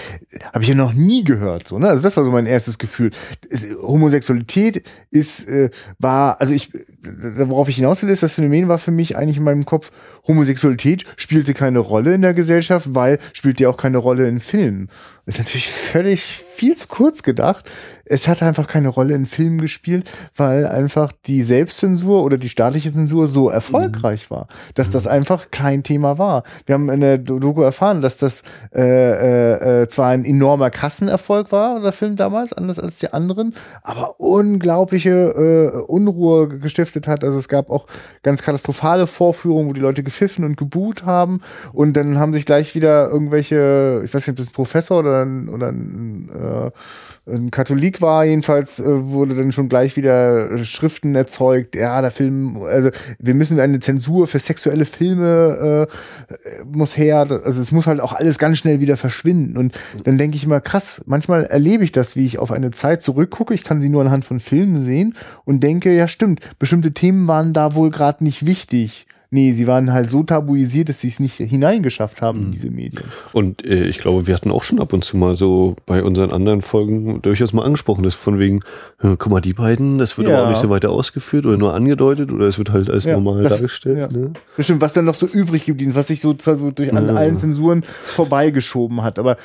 [0.54, 1.90] habe ich ja noch nie gehört, so ne?
[1.90, 3.10] Also das war so mein erstes Gefühl.
[3.50, 6.70] Es, Homosexualität ist äh, war, also ich,
[7.02, 9.92] worauf ich hinaus will, ist das Phänomen war für mich eigentlich in meinem Kopf
[10.28, 14.90] Homosexualität spielte keine Rolle in der Gesellschaft, weil spielt ja auch keine Rolle in Filmen.
[15.26, 17.72] Ist natürlich völlig viel zu kurz gedacht.
[18.06, 22.92] Es hat einfach keine Rolle in Filmen gespielt, weil einfach die Selbstzensur oder die staatliche
[22.92, 26.44] Zensur so erfolgreich war, dass das einfach kein Thema war.
[26.66, 28.44] Wir haben in der Doku erfahren, dass das
[28.76, 33.56] äh, äh, äh, zwar ein enormer Kassenerfolg war, der Film damals, anders als die anderen,
[33.82, 37.24] aber unglaubliche äh, Unruhe gestiftet hat.
[37.24, 37.88] Also es gab auch
[38.22, 41.40] ganz katastrophale Vorführungen, wo die Leute gepfiffen und geboot haben
[41.72, 45.13] und dann haben sich gleich wieder irgendwelche, ich weiß nicht, ob das ein Professor oder
[45.22, 51.16] ein, oder ein, äh, ein Katholik war, jedenfalls äh, wurde dann schon gleich wieder Schriften
[51.16, 52.90] erzeugt, ja, der Film, also
[53.20, 58.14] wir müssen eine Zensur für sexuelle Filme äh, muss her, also es muss halt auch
[58.14, 59.58] alles ganz schnell wieder verschwinden.
[59.58, 63.02] Und dann denke ich immer, krass, manchmal erlebe ich das, wie ich auf eine Zeit
[63.02, 67.28] zurückgucke, ich kann sie nur anhand von Filmen sehen und denke, ja stimmt, bestimmte Themen
[67.28, 71.20] waren da wohl gerade nicht wichtig Nee, sie waren halt so tabuisiert, dass sie es
[71.20, 72.52] nicht hineingeschafft haben in mhm.
[72.52, 73.04] diese Medien.
[73.32, 76.30] Und äh, ich glaube, wir hatten auch schon ab und zu mal so bei unseren
[76.30, 78.60] anderen Folgen durchaus mal angesprochen, dass von wegen,
[79.00, 80.36] guck mal, die beiden, das wird ja.
[80.36, 83.14] aber auch nicht so weiter ausgeführt oder nur angedeutet oder es wird halt als ja,
[83.14, 83.98] normal das, dargestellt.
[83.98, 84.08] Ja.
[84.08, 84.34] Ne?
[84.56, 87.00] Bestimmt, was dann noch so übrig geblieben ist, was sich so, so durch ja.
[87.00, 89.18] allen Zensuren vorbeigeschoben hat.
[89.18, 89.38] Aber,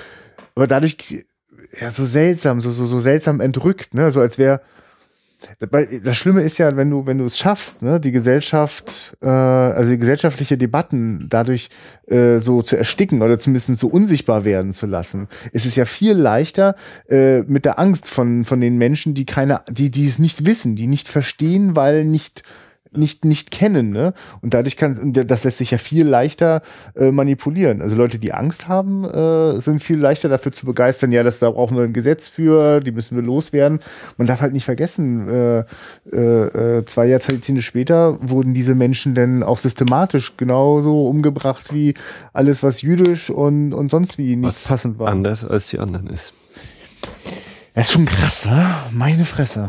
[0.54, 1.24] aber dadurch,
[1.80, 4.10] ja, so seltsam, so, so, so seltsam entrückt, ne?
[4.10, 4.60] So als wäre
[6.02, 9.90] das Schlimme ist ja, wenn du, wenn du es schaffst, ne, die Gesellschaft, äh, also
[9.90, 11.68] die gesellschaftliche Debatten dadurch
[12.08, 16.14] äh, so zu ersticken oder zumindest so unsichtbar werden zu lassen, ist es ja viel
[16.14, 16.74] leichter
[17.08, 20.74] äh, mit der Angst von, von den Menschen, die keine, die, die es nicht wissen,
[20.74, 22.42] die nicht verstehen, weil nicht
[22.98, 24.12] nicht, nicht kennen, ne?
[24.42, 26.62] Und dadurch kann, das lässt sich ja viel leichter
[26.96, 27.80] äh, manipulieren.
[27.80, 31.50] Also Leute, die Angst haben, äh, sind viel leichter dafür zu begeistern, ja, das, da
[31.50, 33.80] brauchen wir ein Gesetz für, die müssen wir loswerden.
[34.16, 35.64] Man darf halt nicht vergessen, äh,
[36.12, 41.94] äh, äh zwei Jahrzehnte später wurden diese Menschen denn auch systematisch genauso umgebracht wie
[42.32, 45.08] alles, was jüdisch und, und sonst wie nicht was passend war.
[45.08, 46.32] Anders als die anderen ist.
[47.74, 48.74] Das ist schon krass, ne?
[48.92, 49.68] Meine Fresse.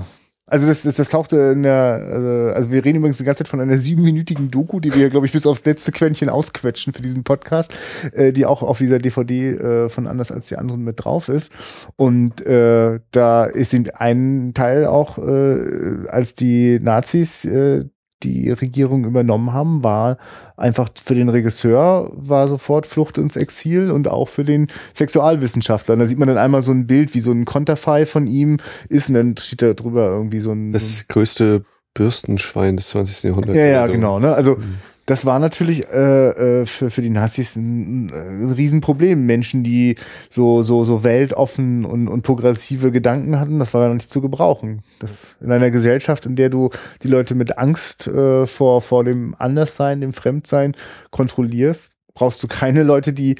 [0.50, 3.50] Also das, das, das tauchte in der, also, also wir reden übrigens die ganze Zeit
[3.50, 7.24] von einer siebenminütigen Doku, die wir, glaube ich, bis aufs letzte Quäntchen ausquetschen für diesen
[7.24, 7.74] Podcast,
[8.14, 11.52] äh, die auch auf dieser DVD äh, von anders als die anderen mit drauf ist.
[11.95, 17.86] Und äh, da ist ein Teil auch, äh, als die Nazis äh,
[18.24, 20.17] die Regierung übernommen haben, war
[20.57, 25.93] einfach für den Regisseur war sofort Flucht ins Exil und auch für den Sexualwissenschaftler.
[25.93, 28.57] Und da sieht man dann einmal so ein Bild, wie so ein Konterfei von ihm
[28.89, 30.72] ist und dann steht da drüber irgendwie so ein...
[30.72, 31.63] Das größte
[31.93, 33.24] Bürstenschwein des 20.
[33.24, 33.57] Jahrhunderts.
[33.57, 33.91] Ja, ja, so.
[33.91, 34.20] genau.
[34.20, 34.34] Ne?
[34.34, 34.76] Also mhm
[35.10, 39.26] das war natürlich äh, äh, für, für die Nazis ein, ein Riesenproblem.
[39.26, 39.95] Menschen, die
[40.30, 44.84] so, so, so weltoffen und, und progressive Gedanken hatten, das war ja nicht zu gebrauchen.
[44.99, 46.70] Das in einer Gesellschaft, in der du
[47.01, 50.76] die Leute mit Angst äh, vor, vor dem Anderssein, dem Fremdsein
[51.10, 53.38] kontrollierst, brauchst du keine Leute, die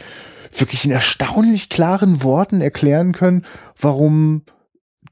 [0.58, 3.46] wirklich in erstaunlich klaren Worten erklären können,
[3.80, 4.42] warum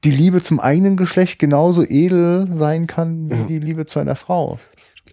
[0.02, 4.58] die Liebe zum eigenen Geschlecht genauso edel sein kann wie die Liebe zu einer Frau.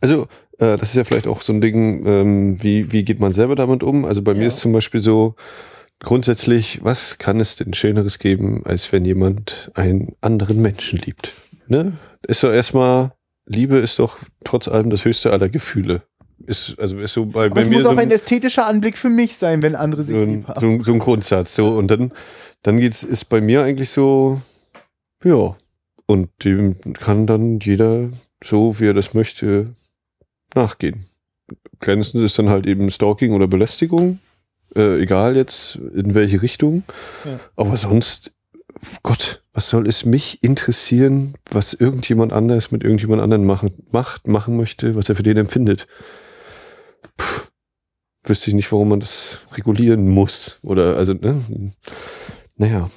[0.01, 0.27] Also,
[0.59, 3.55] äh, das ist ja vielleicht auch so ein Ding, ähm, wie, wie geht man selber
[3.55, 4.05] damit um?
[4.05, 4.37] Also bei ja.
[4.39, 5.35] mir ist zum Beispiel so,
[5.99, 11.33] grundsätzlich, was kann es denn Schöneres geben, als wenn jemand einen anderen Menschen liebt?
[11.67, 11.93] Ne?
[12.27, 13.13] Ist doch erstmal,
[13.45, 16.03] Liebe ist doch trotz allem das höchste aller Gefühle.
[16.45, 18.67] ist, also ist so bei, Aber bei es mir muss so auch ein ein, ästhetischer
[18.67, 20.59] Anblick für mich sein, wenn andere sich so, ein, haben.
[20.59, 21.55] so, ein- so ein Grundsatz.
[21.55, 22.11] So, und dann,
[22.61, 24.41] dann geht's, ist bei mir eigentlich so,
[25.23, 25.55] ja.
[26.07, 28.09] Und dem kann dann jeder
[28.43, 29.73] so, wie er das möchte,
[30.55, 31.05] nachgehen.
[31.79, 34.19] Kleinstens ist dann halt eben Stalking oder Belästigung.
[34.75, 36.83] Äh, egal jetzt in welche Richtung.
[37.23, 37.39] Ja.
[37.55, 38.31] Aber sonst,
[39.03, 44.57] Gott, was soll es mich interessieren, was irgendjemand anders mit irgendjemand anderen machen, macht, machen
[44.57, 45.87] möchte, was er für den empfindet?
[47.15, 47.41] Puh,
[48.23, 50.57] wüsste ich nicht, warum man das regulieren muss.
[50.63, 51.39] Oder also, ne?
[52.57, 52.89] Naja.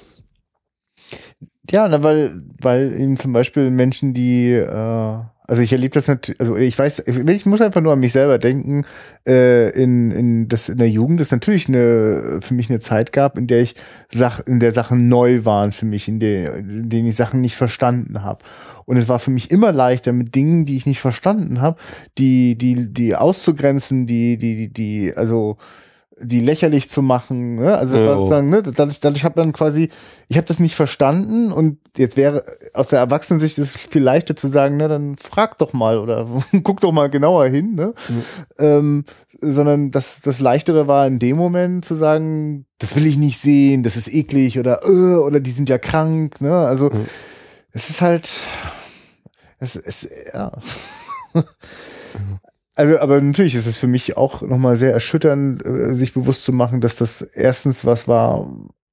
[1.69, 5.19] Ja, na, weil, weil eben zum Beispiel Menschen, die, äh,
[5.49, 8.37] also ich erlebe das natürlich, also ich weiß, ich, muss einfach nur an mich selber
[8.37, 8.85] denken,
[9.27, 13.35] äh, in, in, das, in der Jugend es natürlich eine, für mich eine Zeit gab,
[13.35, 13.73] in der ich
[14.11, 17.55] Sach, in der Sachen neu waren für mich, in, der, in denen ich Sachen nicht
[17.55, 18.45] verstanden habe.
[18.85, 21.79] Und es war für mich immer leichter, mit Dingen, die ich nicht verstanden habe,
[22.19, 25.57] die, die, die auszugrenzen, die, die, die, die, also
[26.21, 27.55] die lächerlich zu machen.
[27.55, 27.77] Ne?
[27.77, 28.27] Also oh.
[28.29, 28.61] sagen, ne?
[28.61, 29.89] dadurch, dadurch habe dann quasi,
[30.27, 32.43] ich habe das nicht verstanden und jetzt wäre
[32.73, 36.27] aus der Erwachsenensicht ist es viel leichter zu sagen, ne, dann frag doch mal oder
[36.63, 37.93] guck doch mal genauer hin, ne?
[38.57, 39.05] Ähm,
[39.39, 43.83] sondern das, das Leichtere war in dem Moment zu sagen, das will ich nicht sehen,
[43.83, 46.55] das ist eklig oder äh, oder die sind ja krank, ne?
[46.55, 47.05] Also Mhm.
[47.71, 48.41] es ist halt,
[49.59, 50.51] es ist, ja.
[52.79, 56.53] Also, aber natürlich ist es für mich auch nochmal sehr erschütternd, äh, sich bewusst zu
[56.53, 58.49] machen, dass das erstens was war,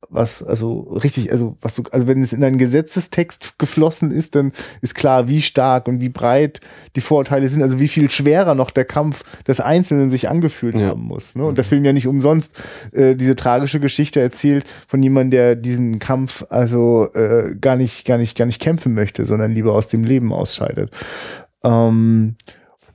[0.08, 4.50] was, also richtig, also was du, also wenn es in einen Gesetzestext geflossen ist, dann
[4.80, 6.60] ist klar, wie stark und wie breit
[6.96, 10.88] die Vorurteile sind, also wie viel schwerer noch der Kampf des Einzelnen sich angefühlt Ja.
[10.88, 11.36] haben muss.
[11.36, 11.44] Ne?
[11.44, 12.50] Und der Film ja nicht umsonst
[12.90, 18.18] äh, diese tragische Geschichte erzählt von jemandem, der diesen Kampf also äh, gar nicht, gar
[18.18, 20.90] nicht, gar nicht kämpfen möchte, sondern lieber aus dem Leben ausscheidet.
[21.62, 22.34] Ähm,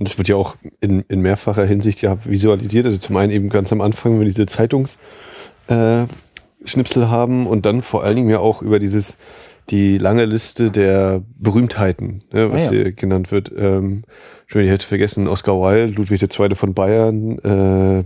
[0.02, 2.88] Und das wird ja auch in, in mehrfacher Hinsicht ja visualisiert.
[2.88, 4.97] Also zum einen eben ganz am Anfang, wenn wir diese Zeitungs
[5.68, 6.06] äh,
[6.97, 9.18] haben und dann vor allen Dingen ja auch über dieses
[9.70, 12.72] die lange Liste der Berühmtheiten, ne, was Ah, ja.
[12.72, 13.52] hier genannt wird.
[13.56, 14.02] Ähm,
[14.47, 16.56] ich hätte vergessen, Oscar Wilde, Ludwig II.
[16.56, 18.04] von Bayern, äh,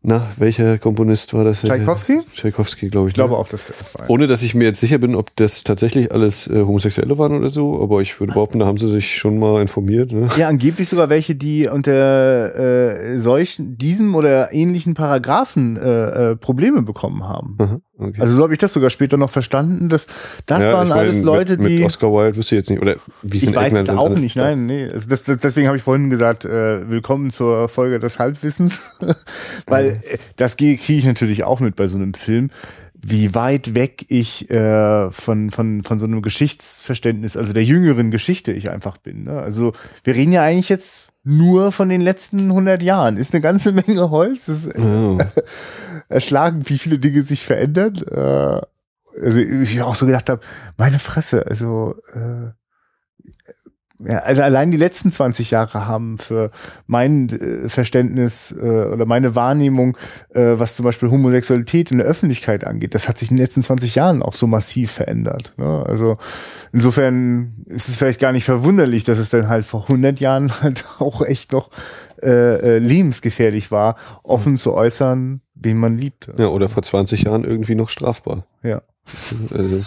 [0.00, 1.62] na, welcher Komponist war das?
[1.62, 2.20] Tchaikovsky?
[2.32, 3.10] Tchaikovsky, glaube ich.
[3.10, 3.38] ich glaube ne?
[3.38, 4.08] auch, dass das war.
[4.08, 7.50] Ohne dass ich mir jetzt sicher bin, ob das tatsächlich alles äh, Homosexuelle waren oder
[7.50, 10.12] so, aber ich würde behaupten, da haben sie sich schon mal informiert.
[10.12, 10.28] Ne?
[10.36, 16.82] Ja, angeblich sogar welche, die unter äh, solchen, diesem oder ähnlichen Paragraphen äh, äh, Probleme
[16.82, 17.56] bekommen haben.
[17.58, 18.20] Aha, okay.
[18.20, 20.06] Also so habe ich das sogar später noch verstanden, dass
[20.46, 22.80] das Ja, waren meine, alles Leute, mit, die Mit Oscar Wilde wüsste ich jetzt nicht.
[22.80, 24.88] Oder wie ich weiß es auch alle- nicht, nein, nee.
[24.88, 28.98] Also das, das, deswegen habe ich vorhin gesagt, äh, willkommen zur Folge des Halbwissens,
[29.66, 32.50] weil äh, das kriege ich natürlich auch mit bei so einem Film,
[33.00, 38.52] wie weit weg ich äh, von, von, von so einem Geschichtsverständnis, also der jüngeren Geschichte
[38.52, 39.24] ich einfach bin.
[39.24, 39.40] Ne?
[39.40, 39.72] Also
[40.04, 43.16] wir reden ja eigentlich jetzt nur von den letzten 100 Jahren.
[43.16, 44.48] Ist eine ganze Menge Holz.
[44.48, 45.18] Ist Oh.
[46.08, 47.96] erschlagen, wie viele Dinge sich verändern.
[48.10, 48.60] Äh,
[49.20, 50.42] also ich auch so gedacht habe,
[50.76, 52.50] meine Fresse, also äh,
[54.00, 56.50] ja, also allein die letzten 20 Jahre haben für
[56.86, 59.96] mein äh, Verständnis äh, oder meine Wahrnehmung,
[60.30, 63.62] äh, was zum Beispiel Homosexualität in der Öffentlichkeit angeht, das hat sich in den letzten
[63.62, 65.52] 20 Jahren auch so massiv verändert.
[65.56, 65.84] Ne?
[65.86, 66.16] Also
[66.72, 70.84] insofern ist es vielleicht gar nicht verwunderlich, dass es dann halt vor 100 Jahren halt
[71.00, 71.70] auch echt noch
[72.22, 76.28] äh, äh, lebensgefährlich war, offen zu äußern, wen man liebt.
[76.36, 78.44] Ja, oder vor 20 Jahren irgendwie noch strafbar.
[78.62, 78.82] Ja.
[79.52, 79.82] Also,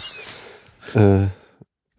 [0.94, 1.28] äh,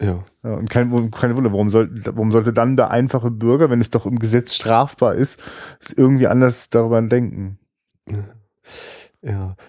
[0.04, 0.24] ja.
[0.44, 3.92] Ja, und kein, keine Wunder, warum, soll, warum sollte dann der einfache Bürger, wenn es
[3.92, 5.42] doch im Gesetz strafbar ist,
[5.96, 7.60] irgendwie anders darüber denken?
[8.10, 8.26] Ja,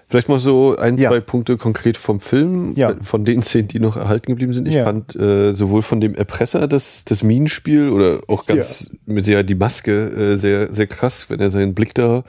[0.09, 1.11] vielleicht mal so ein, Ja.
[1.11, 2.91] zwei Punkte konkret vom Film, Ja.
[2.91, 4.67] äh, von den Szenen, die noch erhalten geblieben sind.
[4.67, 4.85] Ich Ja.
[4.85, 9.55] fand äh, sowohl von dem Erpresser das, das Minenspiel oder auch ganz mit sehr die
[9.55, 12.25] Maske äh, sehr, sehr krass, wenn er seinen Blick da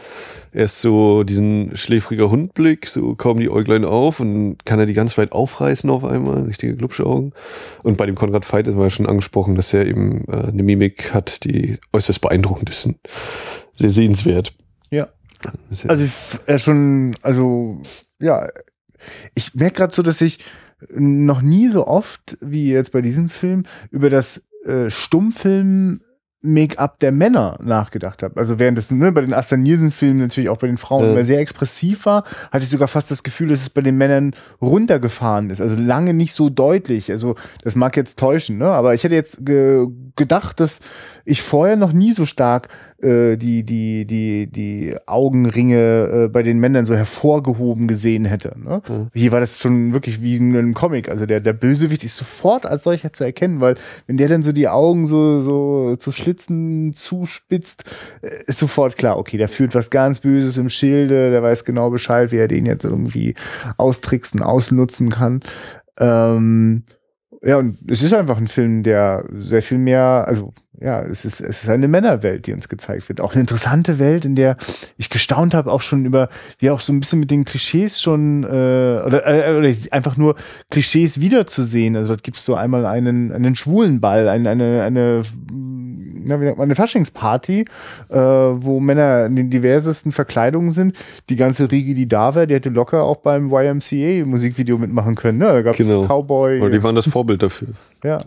[0.54, 5.18] erst so diesen schläfriger Hundblick, so kaum die Äuglein auf und kann er die ganz
[5.18, 7.34] weit aufreißen auf einmal, richtige Glubschaugen.
[7.84, 10.64] Und bei dem Konrad Veit ist man ja schon angesprochen, dass er eben äh, eine
[10.64, 12.90] Mimik hat, die äußerst beeindruckend ist.
[13.78, 14.54] Sehr sehenswert.
[15.72, 15.90] Ja.
[15.90, 16.14] Also ich,
[16.46, 17.82] er schon, also
[18.20, 18.48] ja,
[19.34, 20.40] ich merke gerade so, dass ich
[20.94, 26.02] noch nie so oft wie jetzt bei diesem Film über das äh, Stummfilm
[26.46, 28.38] Make-up der Männer nachgedacht habe.
[28.38, 31.12] Also während es ne, bei den Asta Nielsen-Filmen natürlich auch bei den Frauen Ja.
[31.12, 34.34] immer sehr expressiv war, hatte ich sogar fast das Gefühl, dass es bei den Männern
[34.62, 35.60] runtergefahren ist.
[35.60, 37.12] Also lange nicht so deutlich.
[37.12, 38.68] Also das mag jetzt täuschen, ne?
[38.68, 40.80] aber ich hätte jetzt ge gedacht, dass
[41.26, 42.70] ich vorher noch nie so stark
[43.02, 48.56] äh, die, die, die, die Augenringe äh, bei den Männern so hervorgehoben gesehen hätte.
[48.58, 48.82] Ne?
[48.88, 49.08] Mhm.
[49.14, 51.10] Hier war das schon wirklich wie in einem Comic.
[51.10, 53.76] Also der, der Bösewicht ist sofort als solcher zu erkennen, weil
[54.08, 57.84] wenn der dann so die Augen so, so zu Schlitzen zuspitzt,
[58.22, 61.90] äh, ist sofort klar, okay, der führt was ganz Böses im Schilde, der weiß genau
[61.90, 63.36] Bescheid, wie er den jetzt irgendwie
[63.78, 65.42] austricksen, ausnutzen kann.
[65.98, 66.84] Ähm,
[67.46, 71.40] ja, und es ist einfach ein Film, der sehr viel mehr, also ja, es ist,
[71.42, 73.22] es ist eine Männerwelt, die uns gezeigt wird.
[73.22, 74.58] Auch eine interessante Welt, in der
[74.98, 78.44] ich gestaunt habe, auch schon über, wie auch so ein bisschen mit den Klischees schon,
[78.44, 80.36] äh, oder, äh, oder einfach nur
[80.72, 81.96] Klischees wiederzusehen.
[81.96, 85.22] Also dort gibt es so einmal einen, einen schwulen Ball, eine, eine, eine
[86.26, 87.66] na, wie sagt man, eine Faschingsparty,
[88.10, 90.96] äh, wo Männer in den diversesten Verkleidungen sind.
[91.30, 95.38] Die ganze Riege, die da war, die hätte locker auch beim YMCA-Musikvideo mitmachen können.
[95.38, 95.46] Ne?
[95.46, 96.04] Da gab es genau.
[96.06, 96.62] Cowboy.
[96.62, 97.70] Oder die waren das Vorbild dafür.
[98.04, 98.20] Ja.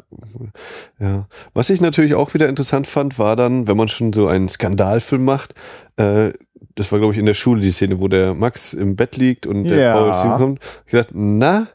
[0.99, 1.28] ja.
[1.55, 5.24] Was ich natürlich auch wieder interessant fand, war dann, wenn man schon so einen Skandalfilm
[5.24, 5.55] macht,
[5.96, 6.32] äh,
[6.74, 9.46] das war, glaube ich, in der Schule die Szene, wo der Max im Bett liegt
[9.46, 9.92] und der ja.
[9.92, 10.82] Paul zu ihm kommt.
[10.86, 11.68] Ich dachte, na,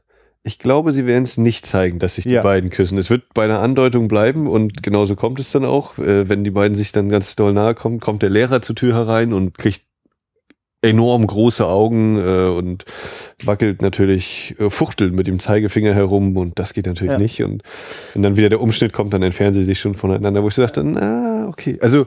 [0.44, 2.42] ich glaube, sie werden es nicht zeigen, dass sich die ja.
[2.42, 2.98] beiden küssen.
[2.98, 5.98] Es wird bei einer Andeutung bleiben und genauso kommt es dann auch.
[5.98, 8.94] Äh, wenn die beiden sich dann ganz doll nahe kommen, kommt der Lehrer zur Tür
[8.94, 9.84] herein und kriegt
[10.82, 12.84] enorm große Augen äh, und
[13.46, 17.18] wackelt natürlich, äh, fuchtelt mit dem Zeigefinger herum und das geht natürlich ja.
[17.18, 17.42] nicht.
[17.42, 17.64] Und
[18.14, 20.62] wenn dann wieder der Umschnitt kommt, dann entfernen sie sich schon voneinander, wo ich so
[20.62, 21.78] dachte, na, okay.
[21.80, 22.06] Also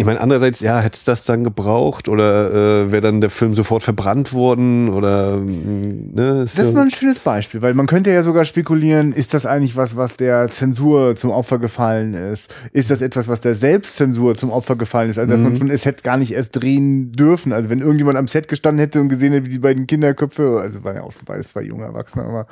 [0.00, 3.56] ich meine, andererseits, ja, hätte es das dann gebraucht oder äh, wäre dann der Film
[3.56, 6.42] sofort verbrannt worden oder mm, ne?
[6.44, 9.44] Ist das ist mal ein schönes Beispiel, weil man könnte ja sogar spekulieren, ist das
[9.44, 12.54] eigentlich was, was der Zensur zum Opfer gefallen ist?
[12.72, 15.18] Ist das etwas, was der Selbstzensur zum Opfer gefallen ist?
[15.18, 15.44] Also dass mhm.
[15.46, 17.52] man schon es hätte gar nicht erst drehen dürfen.
[17.52, 20.84] Also wenn irgendjemand am Set gestanden hätte und gesehen hätte, wie die beiden Kinderköpfe, also
[20.84, 22.46] waren ja auch schon beides zwei junge Erwachsene, aber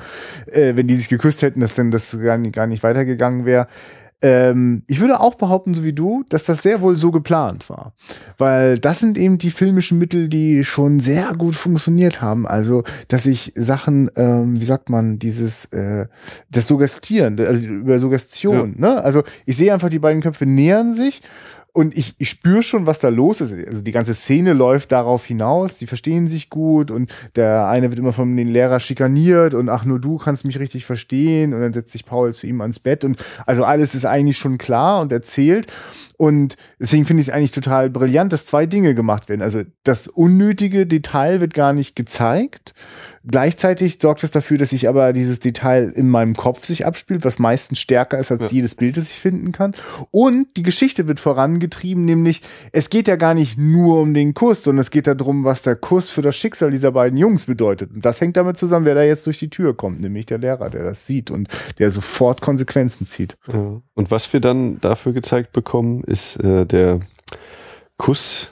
[0.47, 3.69] äh, wenn die sich geküsst hätten, dass dann das gar nicht, gar nicht weitergegangen wäre
[4.23, 7.93] ähm, ich würde auch behaupten, so wie du, dass das sehr wohl so geplant war.
[8.39, 12.47] Weil das sind eben die filmischen Mittel, die schon sehr gut funktioniert haben.
[12.47, 16.07] Also, dass ich Sachen, ähm, wie sagt man, dieses, äh,
[16.51, 18.95] das Suggestieren, also über Suggestion, ja.
[18.95, 19.05] ne?
[19.05, 21.21] Also, ich sehe einfach, die beiden Köpfe nähern sich
[21.77, 23.53] und ich, ich spüre schon, was da los ist.
[23.53, 27.99] Also die ganze Szene läuft darauf hinaus, die verstehen sich gut und der eine wird
[27.99, 31.75] immer von den Lehrer schikaniert und ach, nur du kannst mich richtig verstehen und dann
[31.75, 35.13] setzt sich Paul zu ihm ans Bett und also alles ist eigentlich schon klar und
[35.13, 35.71] erzählt.
[36.17, 39.43] Und deswegen finde ich es eigentlich total brillant, dass zwei Dinge gemacht werden.
[39.43, 42.75] Also das unnötige Detail wird gar nicht gezeigt
[43.29, 47.41] Gleichzeitig sorgt es dafür, dass sich aber dieses Detail in meinem Kopf sich abspielt, was
[47.41, 48.49] meistens stärker ist als ja.
[48.49, 49.75] jedes Bild, das ich finden kann.
[50.13, 54.63] Und die Geschichte wird vorangetrieben, nämlich es geht ja gar nicht nur um den Kuss,
[54.63, 57.93] sondern es geht darum, was der Kuss für das Schicksal dieser beiden Jungs bedeutet.
[57.93, 60.71] Und das hängt damit zusammen, wer da jetzt durch die Tür kommt, nämlich der Lehrer,
[60.71, 61.49] der das sieht und
[61.81, 63.37] der sofort Konsequenzen zieht.
[63.95, 67.01] Und was wir dann dafür gezeigt bekommen, ist äh, der
[67.97, 68.49] Kuss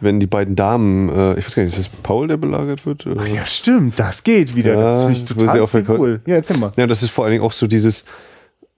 [0.00, 3.06] wenn die beiden Damen, äh, ich weiß gar nicht, ist das Paul, der belagert wird?
[3.18, 4.74] Ach ja, stimmt, das geht wieder.
[4.74, 6.20] Ja, das finde ich total cool.
[6.26, 6.72] Ja, erzähl mal.
[6.76, 8.04] Ja, das ist vor allen Dingen auch so dieses,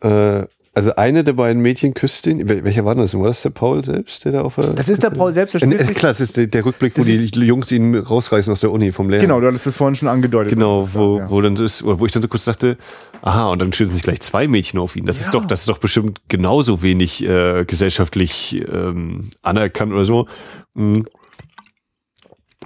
[0.03, 0.43] äh,
[0.77, 2.47] also eine der beiden Mädchen küsst ihn.
[2.51, 3.17] Welcher war das?
[3.17, 4.75] War das der Paul selbst, der da auf der.
[4.75, 5.63] Das ist der Paul selbst, der.
[5.63, 8.93] Äh, klar, das ist der, der Rückblick, wo die Jungs ihn rausreißen aus der Uni
[8.93, 9.23] vom Lehrer.
[9.23, 10.53] Genau, du hattest das vorhin schon angedeutet.
[10.53, 11.31] Genau, wo, war, ja.
[11.31, 12.77] wo dann ist, oder wo ich dann so kurz dachte,
[13.23, 15.07] aha, und dann stürzen sich gleich zwei Mädchen auf ihn.
[15.07, 15.25] Das ja.
[15.25, 20.27] ist doch, das ist doch bestimmt genauso wenig äh, gesellschaftlich ähm, anerkannt oder so.
[20.75, 21.07] Mhm.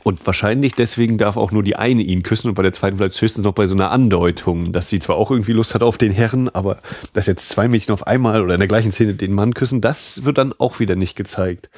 [0.02, 3.14] Und wahrscheinlich deswegen darf auch nur die eine ihn küssen und bei der zweiten bleibt
[3.14, 5.98] es höchstens noch bei so einer Andeutung, dass sie zwar auch irgendwie Lust hat auf
[5.98, 6.78] den Herren, aber
[7.12, 10.24] dass jetzt zwei Mädchen auf einmal oder in der gleichen Szene den Mann küssen, das
[10.24, 11.70] wird dann auch wieder nicht gezeigt.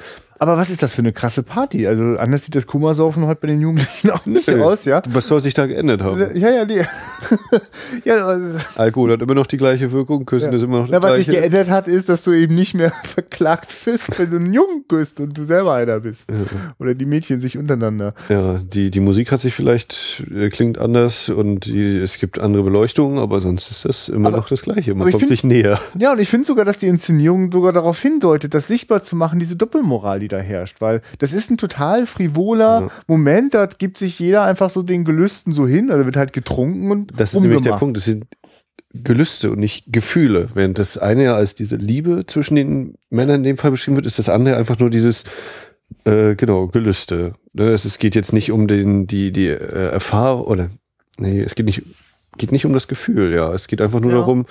[0.43, 1.87] Aber was ist das für eine krasse Party?
[1.87, 4.59] Also anders sieht das Kummersaufen heute bei den Jugendlichen auch nicht nee.
[4.59, 5.01] aus, ja?
[5.07, 6.19] Was soll sich da geändert haben?
[6.35, 6.81] Ja, ja, die.
[8.03, 8.37] ja,
[8.75, 10.57] Alkohol hat immer noch die gleiche Wirkung, Küssen ja.
[10.57, 12.91] ist immer noch das ja, Was sich geändert hat, ist, dass du eben nicht mehr
[13.05, 16.29] verklagt bist, wenn du einen Jungen küsst und du selber einer bist.
[16.29, 16.35] Ja.
[16.77, 18.13] Oder die Mädchen sich untereinander.
[18.27, 22.63] Ja, die, die Musik hat sich vielleicht, äh, klingt anders und die, es gibt andere
[22.63, 24.93] Beleuchtungen, aber sonst ist das immer aber, noch das Gleiche.
[24.93, 25.79] Man kommt find, sich näher.
[25.97, 29.39] Ja, und ich finde sogar, dass die Inszenierung sogar darauf hindeutet, das sichtbar zu machen,
[29.39, 32.91] diese Doppelmoral, die da herrscht, weil das ist ein total frivoler ja.
[33.07, 36.91] Moment, da gibt sich jeder einfach so den Gelüsten so hin, also wird halt getrunken
[36.91, 38.25] und Das ist nämlich der Punkt, das sind
[38.93, 40.49] Gelüste und nicht Gefühle.
[40.53, 44.05] Während das eine ja als diese Liebe zwischen den Männern in dem Fall beschrieben wird,
[44.05, 45.23] ist das andere einfach nur dieses
[46.05, 47.33] äh, genau, Gelüste.
[47.53, 50.69] Ne, es, es geht jetzt nicht um den, die, die äh, Erfahrung, oder
[51.17, 51.83] nee, es geht nicht,
[52.37, 53.53] geht nicht um das Gefühl, ja.
[53.53, 54.17] Es geht einfach nur ja.
[54.17, 54.45] darum,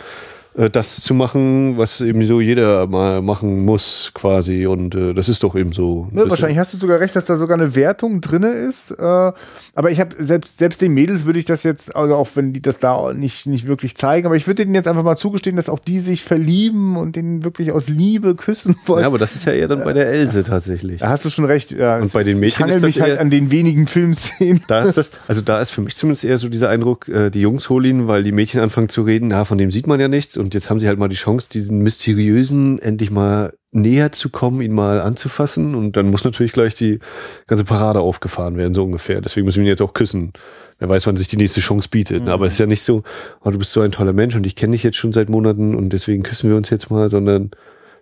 [0.55, 4.67] äh, das zu machen, was eben so jeder mal machen muss, quasi.
[4.67, 6.09] Und äh, das ist doch eben so.
[6.11, 8.91] Ne, wahrscheinlich hast du sogar recht, dass da sogar eine Wertung drin ist.
[8.91, 9.33] Äh,
[9.75, 12.61] aber ich habe selbst, selbst den Mädels würde ich das jetzt, also auch wenn die
[12.61, 15.69] das da nicht, nicht wirklich zeigen, aber ich würde denen jetzt einfach mal zugestehen, dass
[15.69, 19.03] auch die sich verlieben und den wirklich aus Liebe küssen wollen.
[19.03, 21.01] Ja, aber das ist ja eher dann bei der Else tatsächlich.
[21.01, 21.73] Da hast du schon recht.
[21.73, 24.63] Ja, und bei den Mädchen ich ist das mich halt an den wenigen Filmszenen.
[24.67, 27.41] Da ist das, also da ist für mich zumindest eher so dieser Eindruck, äh, die
[27.41, 30.09] Jungs holen ihn, weil die Mädchen anfangen zu reden, na, von dem sieht man ja
[30.09, 34.29] nichts und jetzt haben sie halt mal die Chance, diesen mysteriösen endlich mal näher zu
[34.29, 36.99] kommen, ihn mal anzufassen und dann muss natürlich gleich die
[37.47, 39.21] ganze Parade aufgefahren werden, so ungefähr.
[39.21, 40.33] Deswegen müssen wir ihn jetzt auch küssen.
[40.79, 42.25] Wer weiß, wann sich die nächste Chance bietet.
[42.25, 42.29] Mhm.
[42.29, 43.03] Aber es ist ja nicht so,
[43.43, 45.75] oh, du bist so ein toller Mensch und ich kenne dich jetzt schon seit Monaten
[45.75, 47.51] und deswegen küssen wir uns jetzt mal, sondern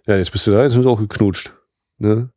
[0.07, 1.53] ja, jetzt bist du da, jetzt sind wir auch geknutscht.
[1.99, 2.31] Ne?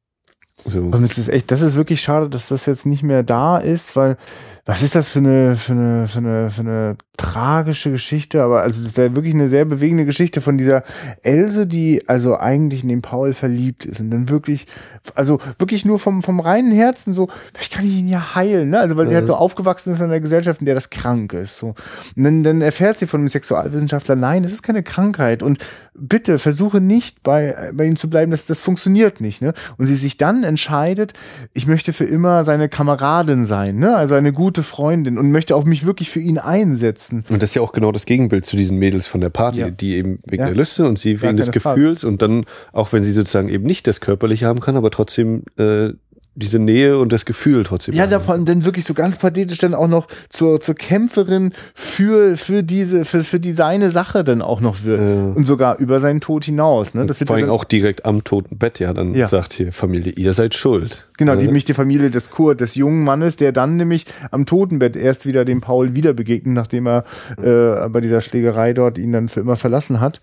[0.66, 0.80] So.
[0.80, 3.95] Und es ist echt, das ist wirklich schade, dass das jetzt nicht mehr da ist,
[3.95, 4.18] weil
[4.66, 8.41] was ist das für eine, für eine, für eine, für eine tragische Geschichte?
[8.41, 10.84] Aber also es wäre wirklich eine sehr bewegende Geschichte von dieser
[11.22, 14.68] Else, die also eigentlich in den Paul verliebt ist und dann wirklich,
[15.16, 17.28] also wirklich nur vom, vom reinen Herzen so,
[17.59, 18.80] ich kann ihn ja heilen, ne?
[18.80, 21.57] Also weil sie halt so aufgewachsen ist in einer Gesellschaft, in der das krank ist.
[21.57, 21.76] So.
[22.16, 25.43] Und dann, dann erfährt sie von einem Sexualwissenschaftler, nein, das ist keine Krankheit.
[25.43, 25.57] Und
[25.93, 29.53] bitte versuche nicht bei, bei ihm zu bleiben, das, das funktioniert nicht, ne?
[29.78, 31.11] Und sie sich dann entscheidet,
[31.53, 33.95] ich möchte für immer seine Kameradin sein, ne?
[33.95, 37.26] Also eine gute gute Freundin und möchte auch mich wirklich für ihn einsetzen.
[37.30, 39.72] Und das ist ja auch genau das Gegenbild zu diesen Mädels von der Party, ja.
[39.72, 40.47] die eben wegen ja.
[40.49, 42.12] der Lüste und sie wegen des Gefühls Frage.
[42.12, 45.89] und dann, auch wenn sie sozusagen eben nicht das Körperliche haben kann, aber trotzdem äh,
[46.36, 47.94] diese Nähe und das Gefühl trotzdem.
[47.94, 52.64] Ja, davon dann wirklich so ganz pathetisch dann auch noch zur, zur Kämpferin für, für
[52.64, 55.02] diese, für, für die seine Sache dann auch noch wird.
[55.02, 55.34] Ja.
[55.36, 56.96] Und sogar über seinen Tod hinaus.
[56.96, 57.06] Ne?
[57.06, 59.28] Das wird vor allem auch direkt am toten Bett ja dann ja.
[59.28, 61.06] sagt hier, Familie, ihr seid schuld.
[61.18, 64.96] Genau, die, nämlich die Familie des Kurt, des jungen Mannes, der dann nämlich am Totenbett
[64.96, 67.04] erst wieder dem Paul wieder begegnet, nachdem er
[67.38, 70.20] äh, bei dieser Schlägerei dort ihn dann für immer verlassen hat.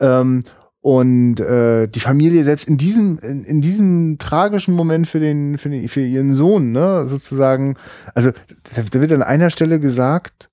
[0.00, 0.42] Ähm,
[0.84, 5.70] und äh, die Familie selbst in diesem in, in diesem tragischen Moment für den für,
[5.70, 7.76] den, für ihren Sohn ne sozusagen
[8.14, 8.32] also
[8.92, 10.50] da wird an einer Stelle gesagt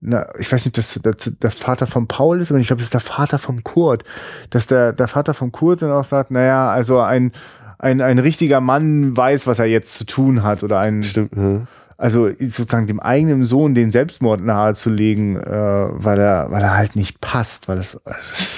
[0.00, 2.80] na ich weiß nicht ob das der, der Vater von Paul ist aber ich glaube
[2.80, 4.04] es ist der Vater vom Kurt
[4.48, 7.32] dass der der Vater vom Kurt dann auch sagt naja also ein
[7.78, 11.66] ein ein richtiger Mann weiß was er jetzt zu tun hat oder ein Stimmt, ja.
[11.98, 17.20] also sozusagen dem eigenen Sohn den Selbstmord nahezulegen, äh, weil er, weil er halt nicht
[17.20, 18.57] passt, weil es, also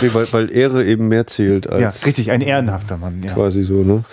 [0.00, 1.82] nee, weil, weil Ehre eben mehr zählt als.
[1.82, 3.34] Ja, richtig, ein ehrenhafter Mann, ja.
[3.34, 4.04] Quasi so, ne?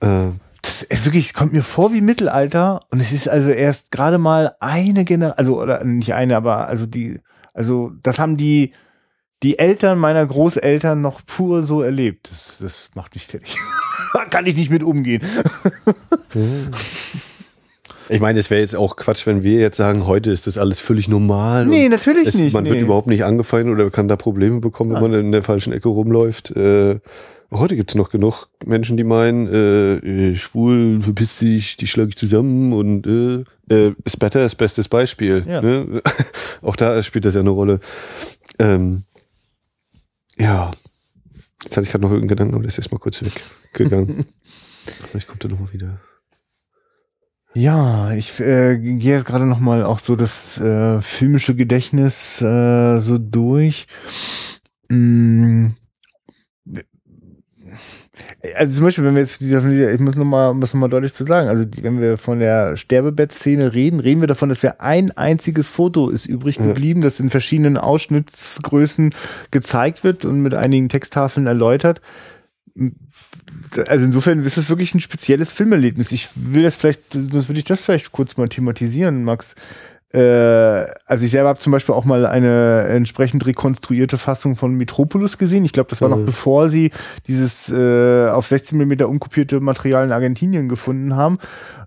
[0.00, 0.32] Äh,
[0.62, 4.54] das ist wirklich, kommt mir vor wie Mittelalter und es ist also erst gerade mal
[4.60, 7.20] eine Generation, also oder nicht eine, aber also die,
[7.52, 8.72] also das haben die,
[9.42, 12.30] die Eltern meiner Großeltern noch pur so erlebt.
[12.30, 13.56] Das, das macht mich fertig.
[14.30, 15.22] kann ich nicht mit umgehen.
[18.12, 20.80] Ich meine, es wäre jetzt auch Quatsch, wenn wir jetzt sagen, heute ist das alles
[20.80, 21.64] völlig normal.
[21.64, 22.52] Nee, natürlich es, nicht.
[22.52, 22.70] Man nee.
[22.70, 25.00] wird überhaupt nicht angefeindet oder kann da Probleme bekommen, wenn ah.
[25.00, 26.50] man in der falschen Ecke rumläuft.
[26.50, 27.00] Äh,
[27.50, 32.10] heute gibt es noch genug Menschen, die meinen, äh, äh, schwul, verpiss dich, die schlage
[32.10, 33.44] ich zusammen und äh,
[33.74, 35.44] äh, ist better, ist bestes Beispiel.
[35.48, 35.62] Ja.
[35.62, 36.02] Ne?
[36.60, 37.80] auch da spielt das ja eine Rolle.
[38.58, 39.04] Ähm,
[40.38, 40.70] ja.
[41.62, 44.26] Jetzt hatte ich gerade noch irgendeinen Gedanken, aber der ist jetzt mal kurz weggegangen.
[45.10, 45.98] Vielleicht kommt er nochmal wieder.
[47.54, 52.98] Ja, ich äh, gehe jetzt gerade noch mal auch so das äh, filmische Gedächtnis äh,
[52.98, 53.86] so durch.
[54.88, 55.68] Mm.
[58.56, 61.12] Also zum Beispiel, wenn wir jetzt dieser, ich muss noch mal, muss noch mal deutlich
[61.12, 64.80] zu sagen, also die, wenn wir von der Sterbebettszene reden, reden wir davon, dass wir
[64.80, 67.08] ein einziges Foto ist übrig geblieben, ja.
[67.08, 69.14] das in verschiedenen Ausschnittsgrößen
[69.50, 72.00] gezeigt wird und mit einigen Texttafeln erläutert
[73.88, 76.12] also insofern ist es wirklich ein spezielles Filmerlebnis.
[76.12, 79.54] Ich will das vielleicht, das würde ich das vielleicht kurz mal thematisieren, Max.
[80.12, 85.38] Äh, also ich selber habe zum Beispiel auch mal eine entsprechend rekonstruierte Fassung von Metropolis
[85.38, 85.64] gesehen.
[85.64, 86.18] Ich glaube, das war mhm.
[86.18, 86.90] noch bevor sie
[87.26, 91.38] dieses äh, auf 16 mm unkopierte Material in Argentinien gefunden haben.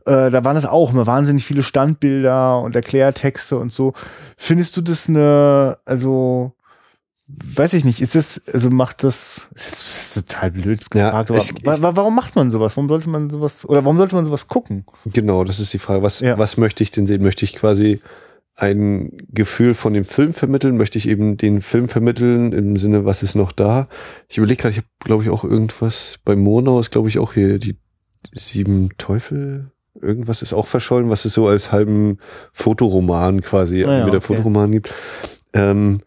[0.06, 3.94] Äh, da waren es auch immer wahnsinnig viele Standbilder und Erklärtexte und so.
[4.38, 6.55] Findest du das eine, also
[7.28, 11.52] weiß ich nicht, ist es, also macht das, ist das total blöd gefragt, ja, ich,
[11.52, 12.78] ich, warum macht man sowas?
[12.78, 14.86] Warum sollte man sowas, oder warum sollte man sowas gucken?
[15.06, 16.04] Genau, das ist die Frage.
[16.04, 16.38] Was, ja.
[16.38, 17.24] was möchte ich denn sehen?
[17.24, 18.00] Möchte ich quasi
[18.56, 20.78] ein Gefühl von dem Film vermitteln?
[20.78, 23.88] Möchte ich eben den Film vermitteln im Sinne, was ist noch da?
[24.30, 27.34] Ich überlege gerade, ich habe, glaube ich, auch irgendwas, bei Monau ist, glaube ich, auch
[27.34, 27.78] hier die
[28.34, 32.20] sieben Teufel, irgendwas ist auch verschollen, was es so als halben
[32.54, 34.36] Fotoroman quasi ah ja, mit der okay.
[34.36, 34.94] Fotoroman gibt.
[35.54, 36.00] Ähm,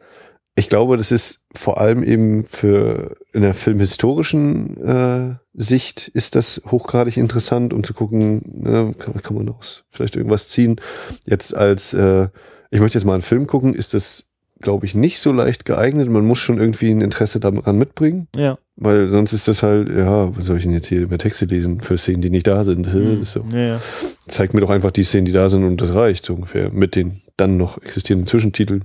[0.59, 6.63] ich glaube, das ist vor allem eben für in der filmhistorischen äh, Sicht ist das
[6.67, 10.81] hochgradig interessant, um zu gucken, ne, kann, kann man daraus vielleicht irgendwas ziehen.
[11.27, 12.29] Jetzt als, äh,
[12.71, 14.25] ich möchte jetzt mal einen Film gucken, ist das
[14.61, 16.11] glaube ich, nicht so leicht geeignet.
[16.11, 18.27] Man muss schon irgendwie ein Interesse daran mitbringen.
[18.35, 18.59] Ja.
[18.75, 21.81] Weil sonst ist das halt, ja, was soll ich denn jetzt hier über Texte lesen
[21.81, 22.93] für Szenen, die nicht da sind?
[22.99, 23.23] Mhm.
[23.23, 23.45] So.
[23.53, 23.81] Ja, ja.
[24.27, 26.97] Zeigt mir doch einfach die Szenen, die da sind und das reicht so ungefähr mit
[26.97, 28.85] den dann noch existierenden Zwischentiteln.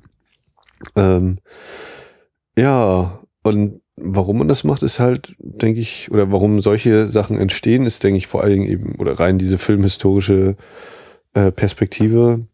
[0.96, 1.40] Ähm,
[2.58, 7.86] ja, und warum man das macht, ist halt, denke ich, oder warum solche Sachen entstehen,
[7.86, 10.56] ist, denke ich, vor allen Dingen eben, oder rein diese filmhistorische
[11.34, 12.46] äh, Perspektive,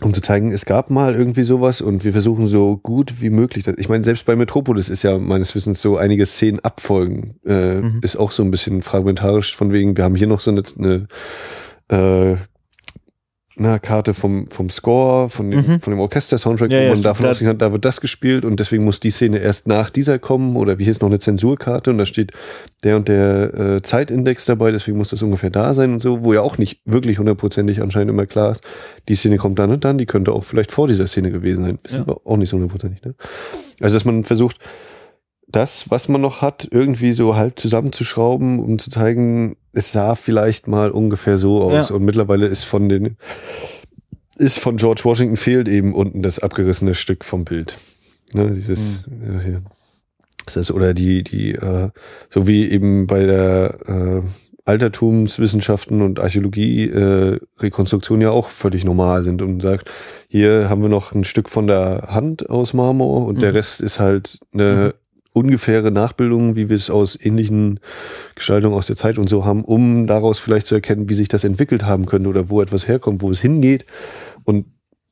[0.00, 3.66] um zu zeigen, es gab mal irgendwie sowas und wir versuchen so gut wie möglich.
[3.76, 8.00] Ich meine, selbst bei Metropolis ist ja meines Wissens so einige Szenen abfolgen, äh, Mhm.
[8.02, 12.32] ist auch so ein bisschen fragmentarisch von wegen, wir haben hier noch so eine, eine
[12.32, 12.36] äh,
[13.56, 15.80] na, Karte vom, vom Score, von dem, Mhm.
[15.80, 18.44] von dem Orchester-Soundtrack, Ja, wo ja, man davon Da- ausgehen kann, da wird das gespielt
[18.44, 21.20] und deswegen muss die Szene erst nach dieser kommen oder wie hier ist noch eine
[21.20, 22.32] Zensurkarte und da steht
[22.82, 26.32] der und der äh, Zeitindex dabei, deswegen muss das ungefähr da sein und so, wo
[26.32, 28.62] ja auch nicht wirklich hundertprozentig anscheinend immer klar ist,
[29.08, 31.78] die Szene kommt dann und dann, die könnte auch vielleicht vor dieser Szene gewesen sein.
[31.84, 32.00] Ist Ja.
[32.00, 33.14] aber auch nicht so hundertprozentig, ne?
[33.80, 34.56] Also, dass man versucht,
[35.46, 40.68] das, was man noch hat, irgendwie so halb zusammenzuschrauben, um zu zeigen, es sah vielleicht
[40.68, 41.88] mal ungefähr so aus.
[41.90, 41.94] Ja.
[41.94, 43.16] Und mittlerweile ist von den,
[44.36, 47.76] ist von George Washington fehlt eben unten das abgerissene Stück vom Bild.
[48.32, 49.62] Ne, dieses, ja, hier.
[50.44, 51.90] Das ist, oder die, die, äh,
[52.28, 54.22] so wie eben bei der äh,
[54.66, 59.90] Altertumswissenschaften und Archäologie äh, Rekonstruktion ja auch völlig normal sind und sagt,
[60.28, 63.56] hier haben wir noch ein Stück von der Hand aus Marmor und der Mhm.
[63.56, 64.94] Rest ist halt eine
[65.34, 67.80] ungefähre Nachbildung, wie wir es aus ähnlichen
[68.34, 71.44] Gestaltungen aus der Zeit und so haben, um daraus vielleicht zu erkennen, wie sich das
[71.44, 73.84] entwickelt haben könnte oder wo etwas herkommt, wo es hingeht.
[74.44, 74.64] Und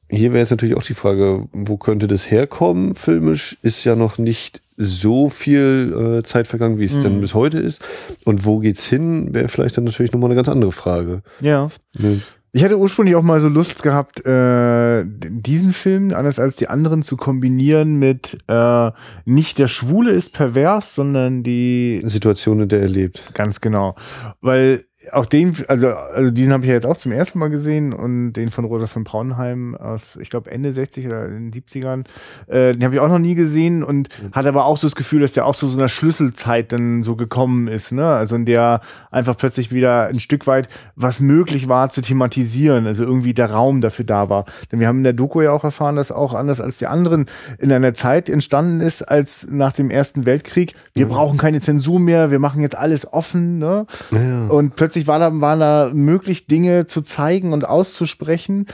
[0.08, 2.94] hier wäre jetzt natürlich auch die Frage, wo könnte das herkommen?
[2.94, 7.02] Filmisch ist ja noch nicht so viel äh, Zeit vergangen, wie es Mhm.
[7.02, 7.82] dann bis heute ist.
[8.24, 11.22] Und wo geht's hin, wäre vielleicht dann natürlich nochmal eine ganz andere Frage.
[11.40, 11.70] Ja.
[11.98, 12.20] Ne?
[12.54, 17.02] Ich hatte ursprünglich auch mal so Lust gehabt, äh, diesen Film, anders als die anderen,
[17.02, 18.90] zu kombinieren mit äh,
[19.24, 23.32] nicht der Schwule ist pervers, sondern die Situation, in der er lebt.
[23.32, 23.94] ganz genau.
[24.42, 27.92] Weil auch den, also, also diesen habe ich ja jetzt auch zum ersten Mal gesehen
[27.92, 32.04] und den von Rosa von Braunheim aus, ich glaube, Ende 60 oder in den 70ern,
[32.46, 35.20] äh, den habe ich auch noch nie gesehen und hatte aber auch so das Gefühl,
[35.20, 38.06] dass der auch so so einer Schlüsselzeit dann so gekommen ist, ne?
[38.06, 38.80] Also in der
[39.10, 43.80] einfach plötzlich wieder ein Stück weit was möglich war zu thematisieren, also irgendwie der Raum
[43.80, 44.44] dafür da war.
[44.70, 47.26] Denn wir haben in der Doku ja auch erfahren, dass auch anders als die anderen
[47.58, 50.74] in einer Zeit entstanden ist, als nach dem Ersten Weltkrieg.
[50.94, 53.86] Wir brauchen keine Zensur mehr, wir machen jetzt alles offen, ne?
[54.10, 54.46] Ja.
[54.46, 58.66] Und plötzlich war da, waren da möglich, Dinge zu zeigen und auszusprechen.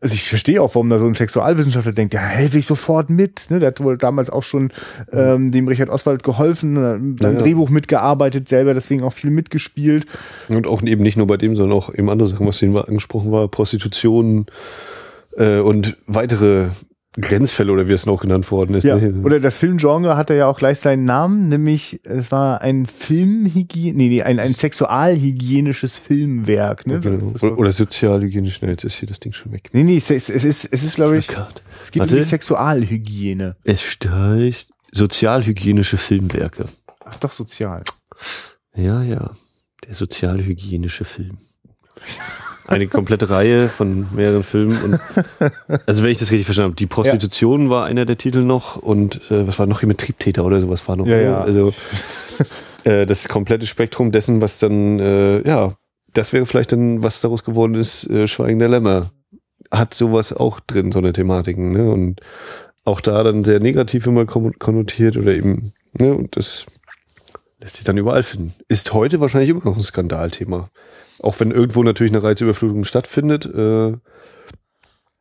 [0.00, 3.46] Also ich verstehe auch, warum da so ein Sexualwissenschaftler denkt, ja, helfe ich sofort mit.
[3.48, 3.58] Ne?
[3.58, 4.70] Der hat wohl damals auch schon
[5.12, 7.38] ähm, dem Richard Oswald geholfen, äh, am Ja, ja.
[7.38, 10.04] Drehbuch mitgearbeitet, selber deswegen auch viel mitgespielt.
[10.48, 13.32] Und auch eben nicht nur bei dem, sondern auch eben andere Sachen, was denen angesprochen
[13.32, 14.44] war, Prostitution
[15.38, 16.68] äh, und weitere
[17.20, 18.84] Grenzfälle oder wie es noch genannt worden ist.
[18.84, 18.96] Ja.
[18.96, 19.22] ne?
[19.22, 24.08] Oder das Filmgenre hatte ja auch gleich seinen Namen, nämlich es war ein Filmhygiene, nee,
[24.08, 26.86] nee, ein, ein sexualhygienisches Filmwerk.
[26.86, 27.00] Ne?
[27.00, 27.32] Genau.
[27.40, 29.68] Oder, oder sozialhygienisch, schnell, jetzt ist hier das Ding schon weg.
[29.72, 31.60] nee, nee, es ist, es ist, es ist glaube ich, Gott.
[31.82, 32.16] es um Warte.
[32.16, 33.56] die Sexualhygiene.
[33.62, 36.66] Es heißt sozialhygienische Filmwerke.
[37.04, 37.84] Ach doch, sozial.
[38.74, 39.30] Ja, ja.
[39.86, 41.38] Der sozialhygienische Film.
[42.66, 44.80] Eine komplette Reihe von mehreren Filmen.
[44.82, 45.00] Und,
[45.86, 49.16] also wenn ich das richtig verstanden habe, die Prostitution war einer der Titel noch und
[49.30, 51.06] äh, was war noch hier mit Triebtäter oder sowas war noch.
[51.06, 51.40] Ja, ja.
[51.40, 51.72] Also
[52.84, 55.74] äh, das komplette Spektrum dessen, was dann, äh, ja,
[56.14, 59.10] das wäre vielleicht dann, was daraus geworden ist, äh, Schweigen der Lämmer.
[59.70, 61.90] Hat sowas auch drin, so eine Thematiken, ne?
[61.90, 62.20] Und
[62.84, 66.14] auch da dann sehr negativ immer kon- konnotiert oder eben, ne?
[66.14, 66.66] Und das
[67.60, 68.54] lässt sich dann überall finden.
[68.68, 70.70] Ist heute wahrscheinlich immer noch ein Skandalthema.
[71.20, 73.92] Auch wenn irgendwo natürlich eine Reizüberflutung stattfindet, äh,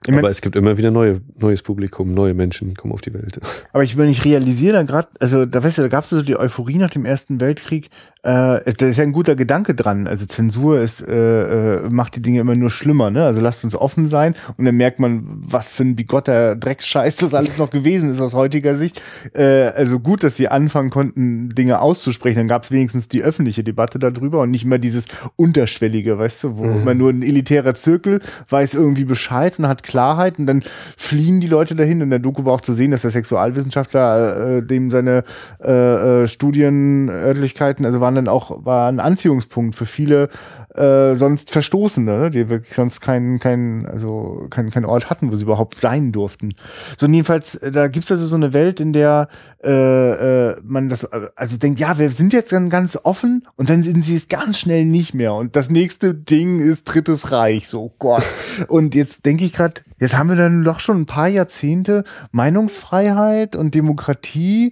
[0.08, 3.40] Ich aber es gibt immer wieder neue, neues Publikum, neue Menschen kommen auf die Welt.
[3.72, 6.22] Aber ich meine, ich realisiere da gerade, also da weißt du, da gab es so
[6.22, 7.90] die Euphorie nach dem Ersten Weltkrieg.
[8.24, 10.08] Äh, da ist ja ein guter Gedanke dran.
[10.08, 13.26] Also Zensur ist, äh, äh, macht die Dinge immer nur schlimmer, ne?
[13.26, 17.34] Also lasst uns offen sein und dann merkt man, was für ein bigotter Drecksscheiß das
[17.34, 19.02] alles noch gewesen ist aus heutiger Sicht.
[19.34, 22.38] Äh, also gut, dass sie anfangen konnten, Dinge auszusprechen.
[22.40, 26.58] Dann gab es wenigstens die öffentliche Debatte darüber und nicht immer dieses Unterschwellige, weißt du,
[26.58, 30.64] wo man nur ein elitärer Zirkel weiß irgendwie Bescheid und hat Klarheit und dann
[30.98, 32.02] fliehen die Leute dahin.
[32.02, 35.24] In der Doku war auch zu sehen, dass der Sexualwissenschaftler, äh, dem seine
[35.64, 40.30] äh, äh, Studienörtlichkeiten, also waren dann auch, war ein Anziehungspunkt für viele
[40.76, 42.30] äh, sonst Verstoßene, ne?
[42.30, 46.50] die wirklich sonst keinen, keinen, also keinen, keinen Ort hatten, wo sie überhaupt sein durften.
[46.98, 49.28] So jedenfalls, äh, da gibt's also so eine Welt, in der
[49.64, 53.84] äh, äh, man das, also denkt, ja, wir sind jetzt dann ganz offen und dann
[53.84, 55.34] sind sie es ganz schnell nicht mehr.
[55.34, 58.26] Und das nächste Ding ist Drittes Reich, so Gott.
[58.68, 63.56] und jetzt denke ich gerade, jetzt haben wir dann doch schon ein paar Jahrzehnte Meinungsfreiheit
[63.56, 64.72] und Demokratie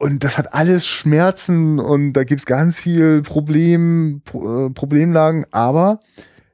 [0.00, 6.00] und das hat alles Schmerzen und da gibt's ganz viel Problem, Pro, äh, Problemlagen, aber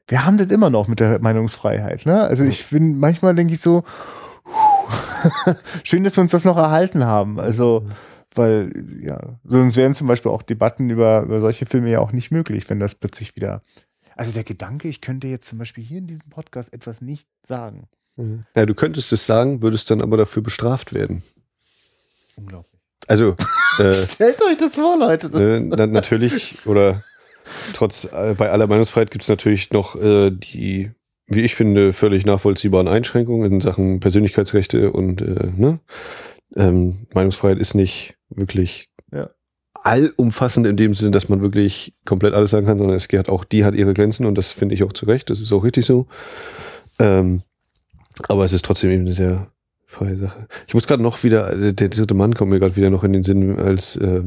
[0.05, 2.05] wir haben das immer noch mit der Meinungsfreiheit.
[2.05, 2.21] Ne?
[2.21, 3.85] Also ich bin manchmal denke ich so,
[5.83, 7.39] schön, dass wir uns das noch erhalten haben.
[7.39, 7.87] Also
[8.35, 8.71] weil
[9.01, 12.69] ja, sonst wären zum Beispiel auch Debatten über, über solche Filme ja auch nicht möglich,
[12.69, 13.61] wenn das plötzlich wieder.
[14.17, 17.87] Also der Gedanke, ich könnte jetzt zum Beispiel hier in diesem Podcast etwas nicht sagen.
[18.17, 18.45] Mhm.
[18.55, 21.23] Ja, du könntest es sagen, würdest dann aber dafür bestraft werden.
[22.35, 22.76] Unglaublich.
[23.07, 23.35] Also
[23.79, 25.29] äh, stellt euch das vor, Leute.
[25.29, 27.01] Das äh, na, natürlich oder
[27.73, 30.91] trotz äh, bei aller Meinungsfreiheit gibt es natürlich noch äh, die,
[31.27, 35.79] wie ich finde, völlig nachvollziehbaren Einschränkungen in Sachen Persönlichkeitsrechte und äh, ne?
[36.55, 39.29] ähm, Meinungsfreiheit ist nicht wirklich ja.
[39.73, 43.45] allumfassend in dem Sinne, dass man wirklich komplett alles sagen kann, sondern es hat auch
[43.45, 45.29] die hat ihre Grenzen und das finde ich auch zu Recht.
[45.29, 46.07] Das ist auch richtig so.
[46.99, 47.41] Ähm,
[48.27, 49.47] aber es ist trotzdem eben sehr
[49.87, 50.47] freie Sache.
[50.67, 53.13] Ich muss gerade noch wieder, äh, der dritte Mann kommt mir gerade wieder noch in
[53.13, 54.21] den Sinn, als äh,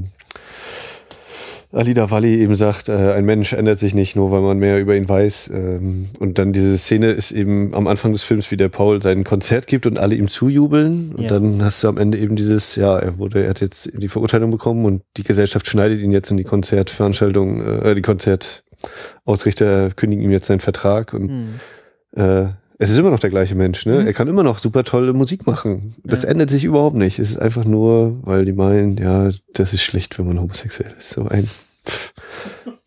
[1.72, 4.96] Alida Walli eben sagt, äh, ein Mensch ändert sich nicht nur, weil man mehr über
[4.96, 5.50] ihn weiß.
[5.54, 9.22] Ähm, und dann diese Szene ist eben am Anfang des Films, wie der Paul sein
[9.22, 11.14] Konzert gibt und alle ihm zujubeln.
[11.14, 11.28] Und Ja.
[11.28, 14.50] dann hast du am Ende eben dieses, ja, er wurde, er hat jetzt die Verurteilung
[14.50, 20.32] bekommen und die Gesellschaft schneidet ihn jetzt in die Konzertveranstaltung, äh, die Konzertausrichter kündigen ihm
[20.32, 22.20] jetzt seinen Vertrag und Hm.
[22.20, 22.46] äh,
[22.82, 23.98] es ist immer noch der gleiche Mensch, ne?
[24.00, 24.06] Mhm.
[24.06, 25.94] Er kann immer noch super tolle Musik machen.
[26.02, 26.30] Das Ja.
[26.30, 27.18] ändert sich überhaupt nicht.
[27.18, 31.10] Es ist einfach nur, weil die meinen, ja, das ist schlecht, wenn man homosexuell ist.
[31.10, 31.48] So ein.
[31.86, 32.14] Pff.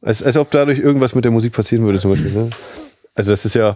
[0.02, 2.50] Als, als ob dadurch irgendwas mit der Musik passieren würde, zum Beispiel, ne?
[3.14, 3.76] Also das ist ja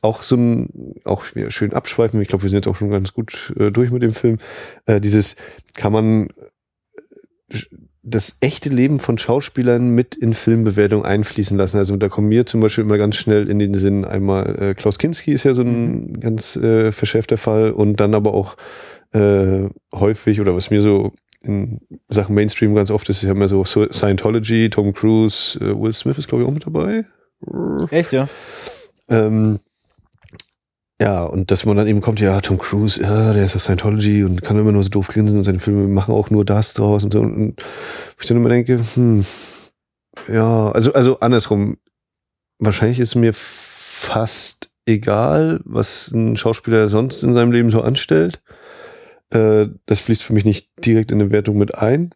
[0.00, 2.20] auch so ein, auch schön abschweifen.
[2.20, 4.38] Ich glaube, wir sind jetzt auch schon ganz gut äh, durch mit dem Film.
[4.86, 5.36] Äh, dieses
[5.76, 6.28] kann man
[7.50, 7.58] äh,
[8.04, 11.78] das echte Leben von Schauspielern mit in Filmbewertung einfließen lassen.
[11.78, 14.98] Also da kommen mir zum Beispiel immer ganz schnell in den Sinn einmal äh, Klaus
[14.98, 18.56] Kinski ist ja so ein ganz äh, verschärfter Fall und dann aber auch
[19.12, 21.12] äh, häufig oder was mir so
[21.42, 25.78] in Sachen Mainstream ganz oft ist, ist ja immer so So- Scientology, Tom Cruise, äh,
[25.80, 27.04] Will Smith ist glaube ich auch mit dabei.
[27.90, 28.28] Echt, ja?
[29.08, 29.58] Ähm,
[31.00, 34.24] ja, und dass man dann eben kommt, ja, Tom Cruise, ja, der ist aus Scientology
[34.24, 37.02] und kann immer nur so doof grinsen und seine Filme machen auch nur das draus
[37.02, 37.20] und so.
[37.20, 37.64] Und, und
[38.20, 39.24] ich dann immer denke, hm,
[40.28, 41.78] ja, also, also andersrum,
[42.58, 48.42] wahrscheinlich ist mir fast egal, was ein Schauspieler sonst in seinem Leben so anstellt.
[49.30, 52.10] Äh, das fließt für mich nicht direkt in eine Wertung mit ein.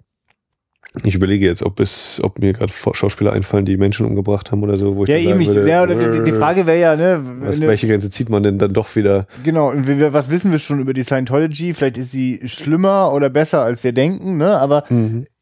[1.05, 4.78] Ich überlege jetzt, ob es, ob mir gerade Schauspieler einfallen, die Menschen umgebracht haben oder
[4.78, 5.47] so, wo ich Ja, eben.
[5.47, 7.20] würde, ja, oder die, die Frage wäre ja, ne?
[7.40, 9.27] was, ne- welche Grenze zieht man denn dann doch wieder?
[9.44, 11.74] Genau, und was wissen wir schon über die Scientology?
[11.74, 14.59] Vielleicht ist sie schlimmer oder besser, als wir denken, ne?
[14.59, 14.85] Aber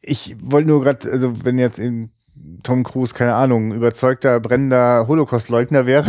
[0.01, 2.09] ich wollte nur gerade, also wenn jetzt in
[2.63, 6.05] Tom Cruise, keine Ahnung, überzeugter, brennender Holocaust-Leugner wäre,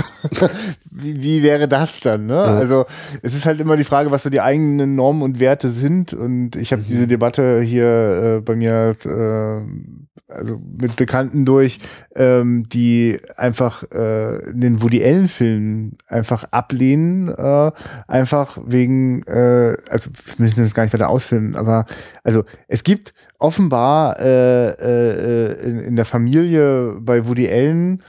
[0.90, 2.26] wie, wie wäre das dann?
[2.26, 2.34] Ne?
[2.34, 2.44] Ja.
[2.56, 2.86] Also
[3.22, 6.14] es ist halt immer die Frage, was so die eigenen Normen und Werte sind.
[6.14, 6.86] Und ich habe Mhm.
[6.88, 11.80] diese Debatte hier äh, bei mir äh, also mit Bekannten durch,
[12.14, 17.70] ähm, die einfach äh, den Woody Allen-Film einfach ablehnen, äh,
[18.08, 21.86] einfach wegen, äh, also wir müssen das gar nicht weiter ausführen, aber
[22.24, 28.02] also es gibt offenbar äh, äh, in, in der Familie bei Woody Allen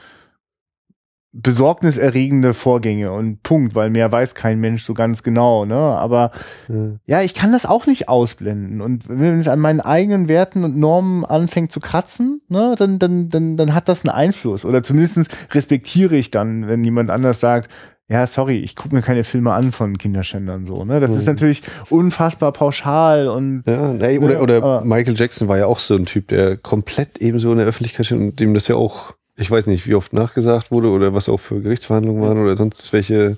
[1.33, 5.75] besorgniserregende Vorgänge und Punkt, weil mehr weiß kein Mensch so ganz genau, ne?
[5.75, 6.31] Aber
[6.67, 6.91] Ja.
[7.05, 8.81] ja, ich kann das auch nicht ausblenden.
[8.81, 13.29] Und wenn es an meinen eigenen Werten und Normen anfängt zu kratzen, ne, dann, dann,
[13.29, 14.65] dann, dann hat das einen Einfluss.
[14.65, 17.69] Oder zumindest respektiere ich dann, wenn jemand anders sagt,
[18.09, 20.85] ja, sorry, ich gucke mir keine Filme an von Kinderschändern so.
[20.85, 21.01] Ne?
[21.01, 21.25] Das ist Mhm.
[21.25, 25.95] natürlich unfassbar pauschal und Ja, nee, oder, Ja, oder Michael Jackson war ja auch so
[25.95, 29.49] ein Typ, der komplett ebenso in der Öffentlichkeit steht und dem das ja auch, ich
[29.49, 33.37] weiß nicht, wie oft nachgesagt wurde oder was auch für Gerichtsverhandlungen waren oder sonst welche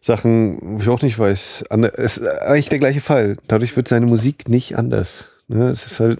[0.00, 1.64] Sachen, wo ich auch nicht weiß.
[1.94, 3.36] Es ist eigentlich der gleiche Fall.
[3.46, 5.26] Dadurch wird seine Musik nicht anders.
[5.48, 5.68] Ne?
[5.68, 6.18] Es ist halt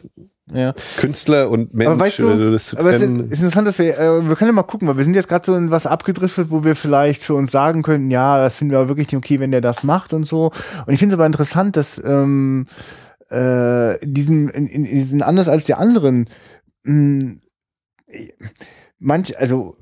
[0.52, 0.74] ja.
[0.96, 4.28] Künstler und Mensch, Aber weißt du, das zu Aber es ist, interessant, dass wir, äh,
[4.28, 6.64] wir können ja mal gucken, weil wir sind jetzt gerade so in was abgedriftet, wo
[6.64, 9.52] wir vielleicht für uns sagen können, ja, das finden wir aber wirklich nicht okay, wenn
[9.52, 10.50] der das macht und so.
[10.86, 12.66] Und ich finde es aber interessant, dass ähm,
[13.30, 16.28] äh, in diesem, in, in, in diesen anders als die anderen,
[16.82, 17.36] mh,
[19.00, 19.76] manch, also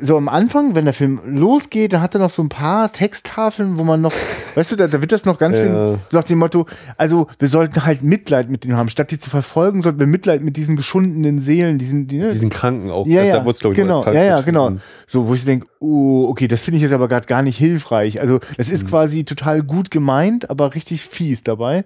[0.00, 3.78] so am Anfang, wenn der Film losgeht, da hat er noch so ein paar Texttafeln,
[3.78, 4.12] wo man noch,
[4.56, 5.98] weißt du, da, da wird das noch ganz schön, Ja.
[6.08, 8.88] so nach dem Motto, also wir sollten halt Mitleid mit denen haben.
[8.88, 12.28] Statt die zu verfolgen, sollten wir Mitleid mit diesen geschundenen Seelen, diesen, die, ne?
[12.30, 13.06] Diesen Kranken auch.
[13.06, 14.72] Ja, ja, da ich, genau, ja, ja, genau.
[15.06, 18.20] So, wo ich denke, oh, okay, das finde ich jetzt aber gerade gar nicht hilfreich.
[18.20, 18.74] Also, das Mhm.
[18.74, 21.84] ist quasi total gut gemeint, aber richtig fies dabei.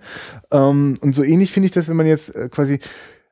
[0.51, 2.81] Ähm, und so ähnlich finde ich das, wenn man jetzt äh, quasi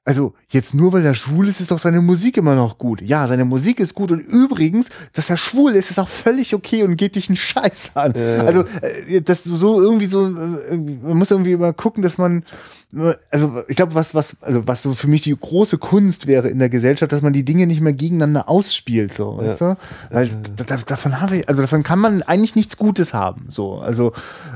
[0.07, 3.03] also jetzt nur weil er schwul ist, ist doch seine Musik immer noch gut.
[3.03, 6.85] Ja, seine Musik ist gut und übrigens, dass er schwul ist, ist auch völlig okay
[6.85, 8.13] und geht dich einen Scheiß an.
[8.15, 12.45] Also, äh, das so irgendwie so, äh, man muss irgendwie immer gucken, dass man
[13.31, 16.59] also ich glaube, was, was, also was so für mich die große Kunst wäre in
[16.59, 19.47] der Gesellschaft, dass man die Dinge nicht mehr gegeneinander ausspielt, so, Ja.
[19.49, 19.77] weißt du?
[20.11, 23.47] Weil da, da, davon habe ich, also davon kann man eigentlich nichts Gutes haben.
[23.49, 24.13] So, also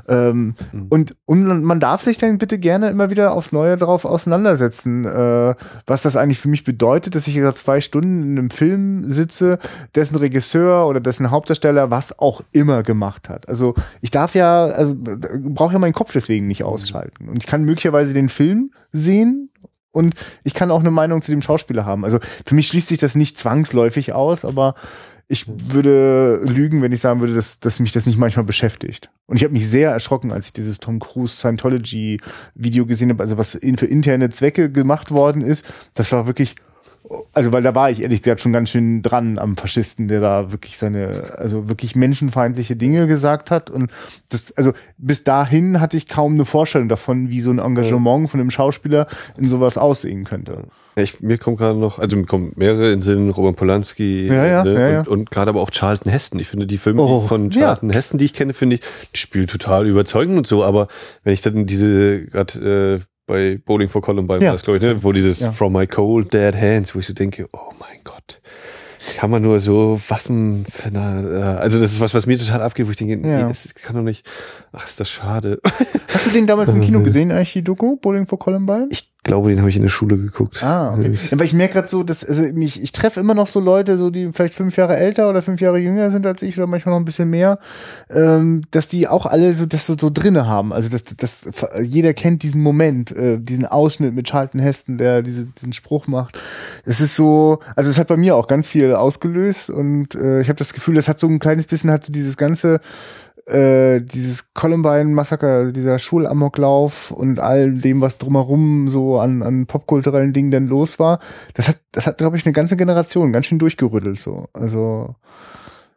[0.08, 0.86] ähm, Mhm.
[0.88, 5.54] und, und man darf sich dann bitte gerne immer wieder aufs Neue darauf auseinandersetzen, äh,
[5.86, 9.58] was das eigentlich für mich bedeutet, dass ich da zwei Stunden in einem Film sitze,
[9.94, 13.48] dessen Regisseur oder dessen Hauptdarsteller was auch immer gemacht hat.
[13.48, 17.28] Also ich darf ja, also brauche ja meinen Kopf deswegen nicht ausschalten.
[17.28, 19.50] Und ich kann möglicherweise den Film sehen
[19.92, 22.04] und ich kann auch eine Meinung zu dem Schauspieler haben.
[22.04, 24.74] Also für mich schließt sich das nicht zwangsläufig aus, aber
[25.26, 29.10] ich würde lügen, wenn ich sagen würde, dass, dass mich das nicht manchmal beschäftigt.
[29.26, 33.38] Und ich habe mich sehr erschrocken, als ich dieses Tom Cruise Scientology-Video gesehen habe, also
[33.38, 35.64] was für interne Zwecke gemacht worden ist.
[35.94, 36.56] Das war wirklich,
[37.32, 40.52] also weil da war ich ehrlich gesagt schon ganz schön dran am Faschisten, der da
[40.52, 43.70] wirklich seine, also wirklich menschenfeindliche Dinge gesagt hat.
[43.70, 43.90] Und
[44.28, 48.40] das, also bis dahin hatte ich kaum eine Vorstellung davon, wie so ein Engagement von
[48.40, 49.06] einem Schauspieler
[49.36, 50.64] in sowas aussehen könnte.
[50.96, 54.46] Ja, ich, mir kommt gerade noch, also mir kommen mehrere in Sinn, Roman Polanski Ja,
[54.46, 56.40] ja, ne, und, und gerade aber auch Charlton Heston.
[56.40, 57.50] Ich finde die Filme Oh, die von.
[57.50, 58.82] Charlton Heston, die ich kenne, finde ich,
[59.14, 60.88] die spielen total überzeugend und so, aber
[61.24, 64.46] wenn ich dann diese gerade äh, bei Bowling for Columbine Ja.
[64.48, 65.52] war das, glaube ich, ne, wo dieses Ja.
[65.52, 68.40] From My Cold Dead Hands, wo ich so denke, oh mein Gott,
[69.16, 72.86] kann man nur so Waffen, eine, äh, also das ist was, was mir total abgeht,
[72.86, 73.42] wo ich denke, Ja.
[73.42, 74.26] nee, das kann doch nicht,
[74.72, 75.60] ach, ist das schade.
[76.12, 78.88] Hast du den damals im Kino gesehen, eigentlich die Doku, Bowling for Columbine?
[78.90, 80.62] Ich glaube, den habe ich in der Schule geguckt.
[80.62, 81.14] Ah, okay.
[81.30, 83.98] Ja, weil ich merke gerade so, dass also mich, ich treffe immer noch so Leute,
[83.98, 86.94] so die vielleicht fünf Jahre älter oder fünf Jahre jünger sind als ich oder manchmal
[86.94, 87.58] noch ein bisschen mehr,
[88.08, 90.72] ähm, dass die auch alle so das so, so drinne haben.
[90.72, 91.42] Also das, das,
[91.82, 96.38] jeder kennt diesen Moment, äh, diesen Ausschnitt mit Charlton Heston, der diese, diesen Spruch macht.
[96.84, 100.48] Es ist so, also es hat bei mir auch ganz viel ausgelöst und äh, ich
[100.48, 102.80] habe das Gefühl, das hat so ein kleines bisschen hat so dieses ganze
[103.50, 110.32] äh, dieses Columbine-Massaker, also dieser Schulamoklauf und all dem, was drumherum so an, an popkulturellen
[110.32, 111.20] Dingen denn los war,
[111.54, 114.48] das hat, das hat, glaube ich, eine ganze Generation ganz schön durchgerüttelt, so.
[114.52, 115.14] Also,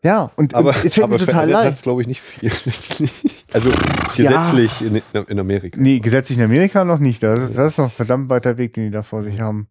[0.04, 1.82] ja, und, Aber, es fällt aber mir total leid.
[1.82, 2.50] glaube ich, nicht viel.
[2.66, 3.12] letztlich.
[3.54, 3.72] Also
[4.18, 5.80] gesetzlich in, in Amerika.
[5.80, 7.24] Nee, gesetzlich in Amerika noch nicht.
[7.24, 9.68] Das ist, das ist noch ein verdammt weiter Weg, den die da vor sich haben.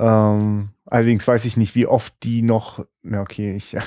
[0.00, 2.84] Ähm, allerdings weiß ich nicht, wie oft die noch.
[3.02, 3.76] Na, okay, ich.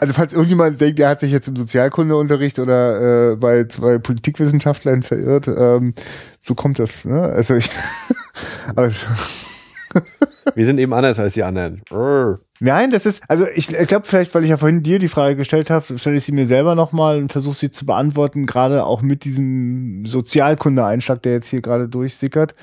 [0.00, 5.02] Also, falls irgendjemand denkt, er hat sich jetzt im Sozialkundeunterricht oder äh, bei zwei Politikwissenschaftlern
[5.02, 5.92] verirrt, ähm,
[6.40, 7.04] so kommt das.
[7.04, 7.20] Ne?
[7.20, 7.68] Also, ich.
[8.68, 8.90] aber,
[10.54, 11.82] Wir sind eben anders als die anderen.
[12.60, 15.36] Nein, das ist, also ich, ich glaube vielleicht, weil ich ja vorhin dir die Frage
[15.36, 19.02] gestellt habe, stelle ich sie mir selber nochmal und versuche sie zu beantworten, gerade auch
[19.02, 22.54] mit diesem Sozialkunde-Einschlag, der jetzt hier gerade durchsickert.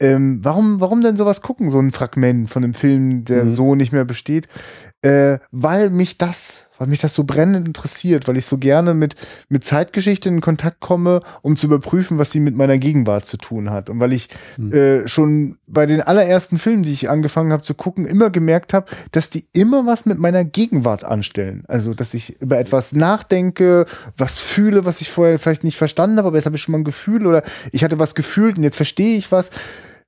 [0.00, 3.50] Ähm, warum, warum denn sowas gucken, so ein Fragment von einem Film, der Mhm.
[3.54, 4.48] so nicht mehr besteht?
[5.02, 9.16] Äh, weil mich das, weil mich das so brennend interessiert, weil ich so gerne mit,
[9.48, 13.70] mit Zeitgeschichte in Kontakt komme, um zu überprüfen, was sie mit meiner Gegenwart zu tun
[13.70, 13.88] hat.
[13.88, 14.28] Und weil ich
[14.58, 14.72] Mhm.
[14.72, 18.86] äh, schon bei den allerersten Filmen, die ich angefangen habe zu gucken, immer gemerkt habe,
[19.12, 21.64] dass die immer was mit meiner Gegenwart anstellen.
[21.68, 23.86] Also, dass ich über etwas nachdenke,
[24.18, 26.78] was fühle, was ich vorher vielleicht nicht verstanden habe, aber jetzt habe ich schon mal
[26.78, 27.42] ein Gefühl oder
[27.72, 29.50] ich hatte was gefühlt und jetzt verstehe ich was.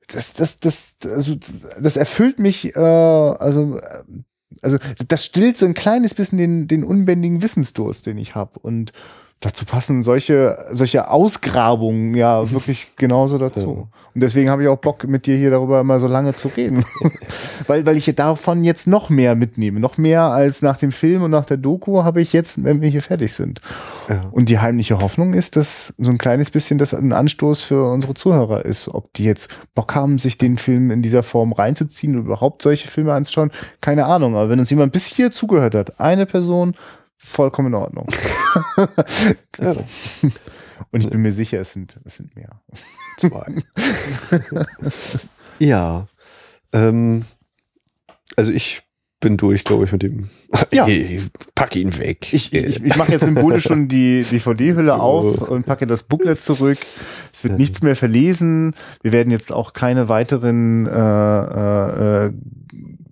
[0.09, 1.35] Das, das, das, also,
[1.81, 4.03] das erfüllt mich, äh, also, äh,
[4.63, 4.79] also
[5.09, 8.59] das stillt so ein kleines bisschen den, den unbändigen Wissensdurst, den ich habe.
[8.61, 8.93] Und
[9.41, 13.89] dazu passen solche, solche Ausgrabungen ja wirklich genauso dazu.
[14.15, 16.85] Und deswegen habe ich auch Bock, mit dir hier darüber immer so lange zu reden.
[17.67, 19.81] weil, weil ich davon jetzt noch mehr mitnehme.
[19.81, 22.89] Noch mehr als nach dem Film und nach der Doku habe ich jetzt, wenn wir
[22.89, 23.61] hier fertig sind.
[24.09, 24.29] Ja.
[24.31, 28.15] Und die heimliche Hoffnung ist, dass so ein kleines bisschen das ein Anstoß für unsere
[28.15, 28.89] Zuhörer ist.
[28.89, 32.89] Ob die jetzt Bock haben, sich den Film in dieser Form reinzuziehen oder überhaupt solche
[32.89, 33.51] Filme anzuschauen,
[33.81, 34.37] keine Ahnung.
[34.37, 36.75] Aber wenn uns jemand bis hier zugehört hat, eine Person,
[37.17, 38.07] vollkommen in Ordnung.
[39.59, 39.75] Ja,
[40.91, 42.61] Und ich bin mir sicher, es sind, es sind mehr.
[43.19, 43.63] zwei.
[45.59, 46.07] ja.
[46.73, 47.25] Ähm,
[48.37, 48.86] also ich
[49.21, 50.29] bin durch, glaube ich, mit dem.
[50.73, 50.85] Ja.
[50.87, 51.21] Hey,
[51.55, 52.33] pack ihn weg.
[52.33, 54.93] Ich, ich, ich mache jetzt symbolisch schon die DVD-Hülle So.
[54.93, 56.79] auf und packe das Booklet zurück.
[57.33, 58.75] Es wird nichts mehr verlesen.
[59.03, 62.33] Wir werden jetzt auch keine weiteren äh, äh, äh,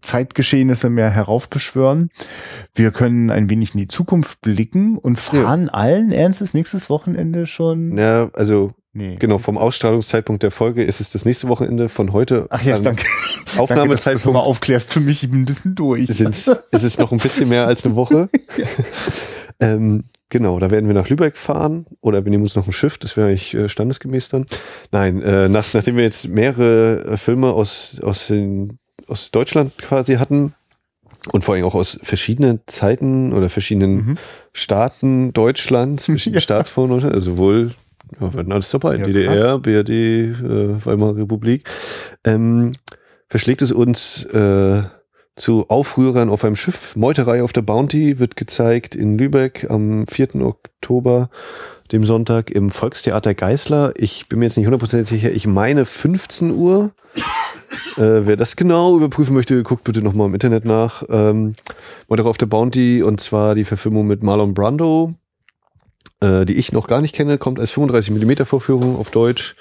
[0.03, 2.11] Zeitgeschehnisse mehr heraufbeschwören.
[2.75, 7.97] Wir können ein wenig in die Zukunft blicken und fahren allen Ernstes nächstes Wochenende schon.
[7.97, 9.17] ja, also Nee.
[9.19, 12.47] genau, vom Ausstrahlungszeitpunkt der Folge ist es das nächste Wochenende von heute.
[12.51, 12.85] Ach ja, an
[13.67, 13.97] danke.
[13.97, 15.23] Danke, du nochmal aufklärst für mich.
[15.23, 16.07] Ich bin ein bisschen durch.
[16.09, 18.29] sind's, ist es noch ein bisschen mehr als eine Woche.
[19.61, 20.05] ähm,
[20.35, 23.17] Genau, da werden wir nach Lübeck fahren oder wir nehmen uns noch ein Schiff, das
[23.17, 24.47] wäre eigentlich äh, standesgemäß dann.
[24.91, 30.15] Nein, äh, nach, nachdem wir jetzt mehrere äh, Filme aus, aus, den, aus Deutschland quasi
[30.15, 30.53] hatten
[31.31, 34.19] und vor allem auch aus verschiedenen Zeiten oder verschiedenen mhm.
[34.53, 36.43] Staaten Deutschlands, verschiedene ja.
[36.43, 37.73] Staatsformen, also sowohl
[38.21, 39.63] ja, wir hatten alles dabei, ja, DDR, krass.
[39.63, 41.69] BRD, äh, Weimarer Republik,
[42.25, 42.75] ähm,
[43.29, 44.83] verschlägt es uns äh,
[45.37, 46.95] zu Aufrührern auf einem Schiff.
[46.97, 50.37] Meuterei auf der Bounty wird gezeigt in Lübeck am 4.
[50.37, 51.29] Oktober,
[51.91, 53.95] dem Sonntag im Volkstheater Geißler.
[53.97, 56.93] Ich bin mir jetzt nicht hundertprozentig sicher, ich meine 15 Uhr.
[57.97, 61.03] Äh, wer das genau überprüfen möchte, guckt bitte nochmal im Internet nach.
[61.09, 61.57] Ähm,
[62.09, 65.15] Meuterei auf der Bounty und zwar die Verfilmung mit Marlon Brando,
[66.21, 69.57] äh, die ich noch gar nicht kenne, kommt als 35mm Vorführung auf Deutsch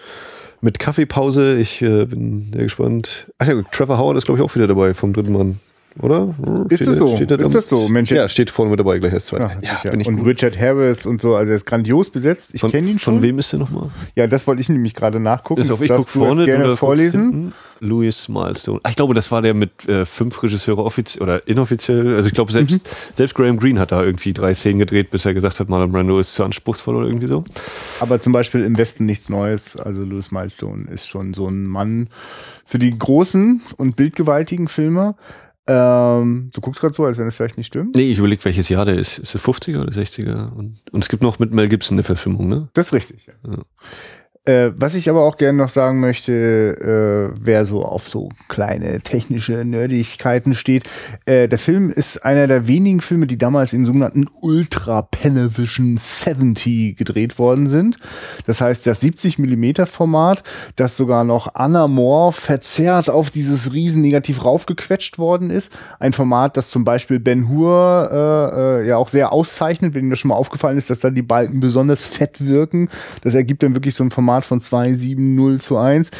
[0.63, 1.57] mit Kaffeepause.
[1.57, 3.31] Ich äh, bin sehr gespannt.
[3.37, 5.59] Ach ja, Trevor Howard ist, glaube ich, auch wieder dabei vom dritten Mann.
[5.99, 6.33] Oder?
[6.69, 7.15] Ist steht das so?
[7.15, 7.87] Steht ist das so?
[7.87, 9.37] Mensch, ja, steht vorne mit dabei, gleich erst zwei.
[9.37, 10.25] Ja, ja, bin ich und gut.
[10.25, 12.55] Richard Harris und so, also er ist grandios besetzt.
[12.55, 13.15] Ich kenne ihn schon.
[13.15, 13.89] Von wem ist der nochmal?
[14.15, 15.61] Ja, das wollte ich nämlich gerade nachgucken.
[15.61, 17.53] Ist auf, ich guck vorne, gerne vorlesen.
[17.83, 18.79] Louis Milestone.
[18.87, 22.15] Ich glaube, das war der mit äh, fünf Regisseure offiziell oder inoffiziell.
[22.15, 22.89] Also ich glaube, selbst, mhm.
[23.15, 26.19] selbst Graham Greene hat da irgendwie drei Szenen gedreht, bis er gesagt hat, Marlon Brando
[26.19, 27.43] ist zu anspruchsvoll oder irgendwie so.
[27.99, 29.75] Aber zum Beispiel im Westen nichts Neues.
[29.75, 32.09] Also Louis Milestone ist schon so ein Mann
[32.65, 35.15] für die großen und bildgewaltigen Filme.
[35.65, 37.95] Ähm, du guckst gerade so, als wenn es vielleicht nicht stimmt.
[37.95, 39.17] Nee, ich überlege, welches Jahr der ist.
[39.17, 40.51] Ist er 50er oder 60er?
[40.53, 42.67] Und, und es gibt noch mit Mel Gibson eine Verfilmung, ne?
[42.73, 43.33] Das ist richtig, ja.
[43.49, 43.63] ja.
[44.45, 48.99] Äh, was ich aber auch gerne noch sagen möchte, äh, wer so auf so kleine
[48.99, 50.83] technische Nerdigkeiten steht,
[51.25, 56.97] äh, der Film ist einer der wenigen Filme, die damals im sogenannten Ultra Panavision 70
[56.97, 57.97] gedreht worden sind.
[58.45, 60.43] Das heißt, das 70 Millimeter Format,
[60.75, 65.71] das sogar noch anamorph verzerrt auf dieses riesen Negativ raufgequetscht worden ist.
[66.01, 70.09] Ein Format, das zum Beispiel Ben Hur äh, äh, ja auch sehr auszeichnet, wenn ihm
[70.09, 72.89] das schon mal aufgefallen ist, dass da die Balken besonders fett wirken.
[73.21, 76.11] Das ergibt dann wirklich so ein Format, Format von 2,70 zu 1.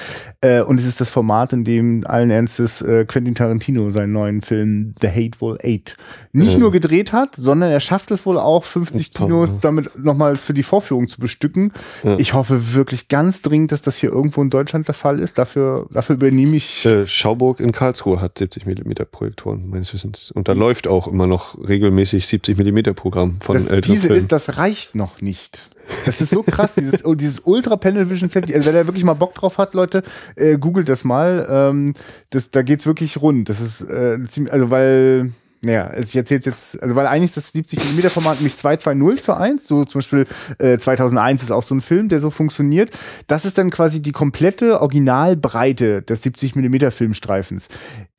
[0.41, 4.41] Äh, und es ist das Format, in dem allen Ernstes äh, Quentin Tarantino seinen neuen
[4.41, 5.95] Film The Hateful Eight
[6.33, 6.61] nicht ähm.
[6.61, 10.63] nur gedreht hat, sondern er schafft es wohl auch, 50 Kinos damit nochmal für die
[10.63, 11.71] Vorführung zu bestücken.
[12.03, 12.17] Ja.
[12.17, 15.37] Ich hoffe wirklich ganz dringend, dass das hier irgendwo in Deutschland der Fall ist.
[15.37, 16.85] Dafür, dafür übernehme ich.
[16.85, 20.31] Äh, Schauburg in Karlsruhe hat 70 Millimeter Projektoren, meines Wissens.
[20.31, 20.61] Und da mhm.
[20.61, 24.21] läuft auch immer noch regelmäßig 70 Millimeter Programm von das, älteren Diese Filmen.
[24.21, 25.69] ist, das reicht noch nicht.
[26.05, 28.55] Das ist so krass, dieses, oh, dieses Ultra Panel Vision 70.
[28.55, 30.03] Also, wer da wirklich mal Bock drauf hat, Leute,
[30.35, 31.47] äh, googelt das mal.
[31.49, 31.93] Ähm,
[32.29, 33.49] das, da geht's wirklich rund.
[33.49, 35.31] Das ist äh, ziemlich, also weil
[35.63, 39.67] naja, ich erzähle jetzt, also weil eigentlich das 70 mm Format nämlich 220 zu 1,
[39.67, 40.27] so zum Beispiel
[40.59, 42.91] äh, 2001 ist auch so ein Film, der so funktioniert.
[43.27, 47.69] Das ist dann quasi die komplette Originalbreite des 70 mm Filmstreifens.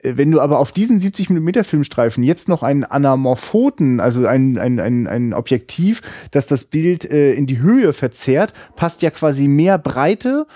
[0.05, 4.57] Äh, wenn du aber auf diesen 70 mm Filmstreifen jetzt noch einen Anamorphoten, also ein,
[4.57, 6.01] ein, ein, ein Objektiv,
[6.31, 10.47] das das Bild äh, in die Höhe verzerrt, passt ja quasi mehr Breite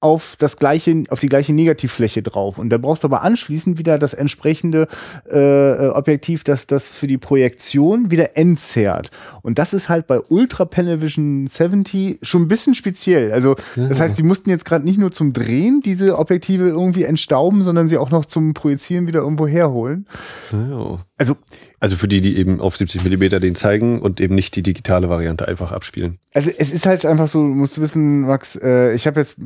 [0.00, 2.58] auf das gleiche, auf die gleiche Negativfläche drauf.
[2.58, 4.86] Und da brauchst du aber anschließend wieder das entsprechende
[5.28, 9.10] äh, äh, Objektiv, das das für die Projektion wieder entzerrt.
[9.42, 13.32] Und das ist halt bei Ultra Panavision 70 schon ein bisschen speziell.
[13.32, 13.88] Also ja.
[13.88, 17.88] das heißt, die mussten jetzt gerade nicht nur zum Drehen diese Objektive irgendwie entstauben, sondern
[17.88, 20.06] sie auch noch zum Projizieren wieder irgendwo herholen.
[20.52, 21.00] Ja.
[21.16, 21.36] Also
[21.80, 25.08] also für die, die eben auf 70 Millimeter den zeigen und eben nicht die digitale
[25.08, 26.18] Variante einfach abspielen.
[26.34, 29.36] Also es ist halt einfach so, musst du wissen, Max, äh, ich habe jetzt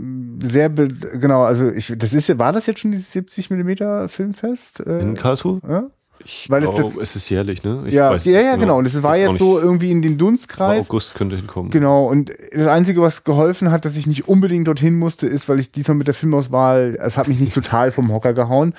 [0.42, 4.80] sehr, genau, also ich, das ist, war das jetzt schon dieses 70 Millimeter Filmfest?
[4.80, 5.60] Äh, In Karlsruhe?
[5.68, 5.90] Ja?
[6.24, 7.84] Ich Weil glaube, es ist jährlich, ne?
[7.86, 8.78] Ich ja, ja, ja, genau.
[8.78, 10.88] Und es war jetzt so irgendwie in den Dunstkreis.
[10.88, 11.70] August könnte hinkommen.
[11.70, 12.06] Genau.
[12.06, 15.72] Und das Einzige, was geholfen hat, dass ich nicht unbedingt dorthin musste, ist, weil ich
[15.72, 18.74] diesmal mit der Filmauswahl, es hat mich nicht total vom Hocker gehauen.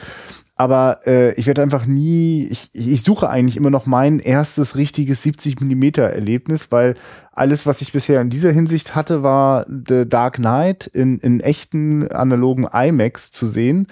[0.55, 5.23] Aber äh, ich werde einfach nie, ich, ich suche eigentlich immer noch mein erstes richtiges
[5.23, 6.93] 70 Millimeter Erlebnis, weil
[7.31, 12.07] alles, was ich bisher in dieser Hinsicht hatte, war The Dark Knight in, in echten
[12.07, 13.87] analogen IMAX zu sehen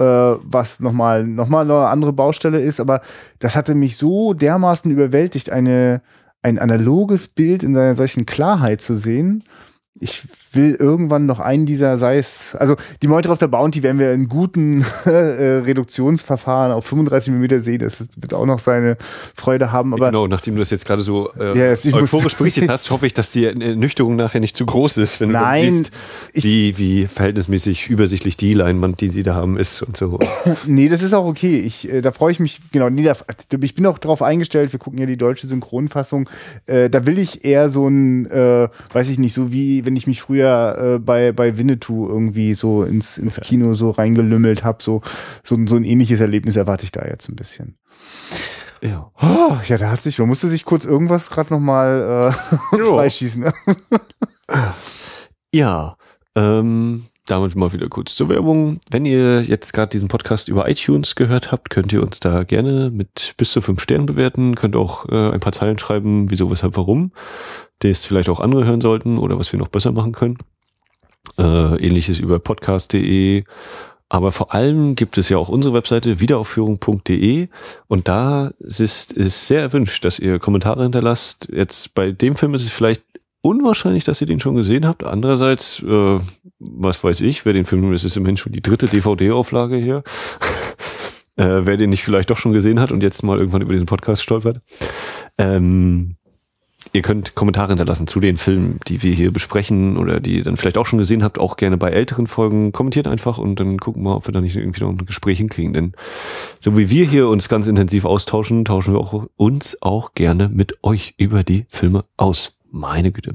[0.00, 3.02] äh, was nochmal nochmal eine andere Baustelle ist, aber
[3.38, 6.00] das hatte mich so dermaßen überwältigt, eine,
[6.42, 9.44] ein analoges Bild in seiner solchen Klarheit zu sehen.
[10.00, 10.22] Ich
[10.52, 14.12] will irgendwann noch einen dieser, sei es, also die Meuter auf der Bounty werden wir
[14.12, 18.96] in guten äh, Reduktionsverfahren auf 35 mm sehen, das wird auch noch seine
[19.36, 19.94] Freude haben.
[19.94, 23.14] Aber genau, nachdem du das jetzt gerade so äh, ja, euphorisch berichtet hast, hoffe ich,
[23.14, 25.92] dass die Ernüchterung nachher nicht zu groß ist, wenn Nein, du siehst,
[26.32, 30.18] wie, wie verhältnismäßig übersichtlich die Leinwand, die sie da haben, ist und so.
[30.66, 31.58] nee, das ist auch okay.
[31.60, 33.14] Ich, äh, da freue ich mich, genau, nee, da,
[33.60, 36.28] ich bin auch darauf eingestellt, wir gucken ja die deutsche Synchronfassung,
[36.66, 40.06] äh, da will ich eher so ein, äh, weiß ich nicht, so wie wenn ich
[40.06, 44.80] mich früher äh, bei, bei Winnetou irgendwie so ins, ins Kino so reingelümmelt habe.
[44.80, 45.02] So,
[45.42, 47.76] so, so ein ähnliches Erlebnis erwarte ich da jetzt ein bisschen.
[48.80, 49.10] Ja.
[49.20, 52.32] Oh, ja, da hat sich, man musste sich kurz irgendwas gerade nochmal
[52.72, 53.42] äh, freischießen.
[53.42, 53.52] ne?
[55.52, 55.96] Ja,
[56.36, 58.80] ähm, damit mal wieder kurz zur Werbung.
[58.90, 62.90] Wenn ihr jetzt gerade diesen Podcast über iTunes gehört habt, könnt ihr uns da gerne
[62.90, 64.54] mit bis zu fünf Sternen bewerten.
[64.54, 67.12] Könnt auch äh, ein paar Zeilen schreiben, wieso, weshalb, warum.
[67.80, 70.38] Das vielleicht auch andere hören sollten oder was wir noch besser machen können.
[71.38, 73.44] Äh, ähnliches über podcast.de.
[74.08, 77.48] Aber vor allem gibt es ja auch unsere Webseite wiederaufführung.de
[77.86, 81.48] und da ist es sehr erwünscht, dass ihr Kommentare hinterlasst.
[81.52, 83.04] Jetzt bei dem Film ist es vielleicht
[83.42, 85.04] unwahrscheinlich, dass ihr den schon gesehen habt.
[85.04, 86.18] Andererseits, äh,
[86.58, 90.02] was weiß ich, wer den Film, das ist immerhin schon die dritte DVD-Auflage hier.
[91.36, 93.86] äh, wer den nicht vielleicht doch schon gesehen hat und jetzt mal irgendwann über diesen
[93.86, 94.60] Podcast stolpert.
[95.38, 96.16] Ähm,
[96.92, 100.56] ihr könnt Kommentare hinterlassen zu den Filmen, die wir hier besprechen oder die ihr dann
[100.56, 102.72] vielleicht auch schon gesehen habt, auch gerne bei älteren Folgen.
[102.72, 105.72] Kommentiert einfach und dann gucken wir, ob wir da nicht irgendwie noch ein Gespräch hinkriegen.
[105.72, 105.92] Denn
[106.58, 110.78] so wie wir hier uns ganz intensiv austauschen, tauschen wir auch uns auch gerne mit
[110.82, 112.59] euch über die Filme aus.
[112.70, 113.34] Meine Güte.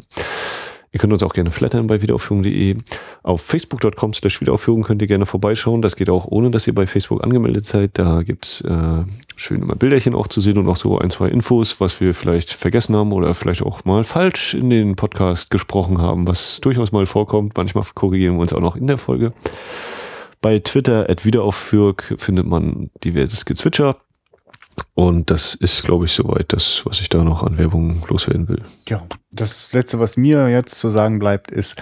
[0.96, 2.78] Ihr könnt uns auch gerne flattern bei wiederaufführung.de.
[3.22, 5.82] Auf facebook.com slash wiederaufführung könnt ihr gerne vorbeischauen.
[5.82, 8.00] Das geht auch ohne, dass ihr bei Facebook angemeldet seid.
[8.00, 9.04] Da gibt's äh,
[9.36, 12.54] schön immer Bilderchen auch zu sehen und auch so ein, zwei Infos, was wir vielleicht
[12.54, 17.06] vergessen haben oder vielleicht auch mal falsch in den Podcast gesprochen haben, was durchaus mal
[17.06, 17.58] vorkommt.
[17.58, 19.34] Manchmal korrigieren wir uns auch noch in der Folge.
[20.40, 23.98] Bei Twitter at wiederaufführk findet man diverses Gezwitscher.
[24.94, 28.62] Und das ist, glaube ich, soweit das, was ich da noch an Werbung loswerden will.
[28.88, 31.76] Ja, das Letzte, was mir jetzt zu sagen bleibt, ist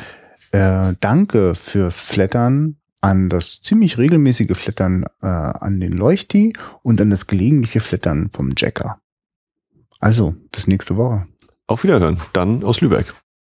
[0.51, 6.53] äh, Danke fürs Flattern an das ziemlich regelmäßige Flattern äh, an den Leuchti
[6.83, 8.99] und an das gelegentliche Flattern vom Jacker.
[9.99, 11.27] Also, bis nächste Woche.
[11.67, 12.19] Auf Wiederhören.
[12.33, 13.13] Dann aus Lübeck.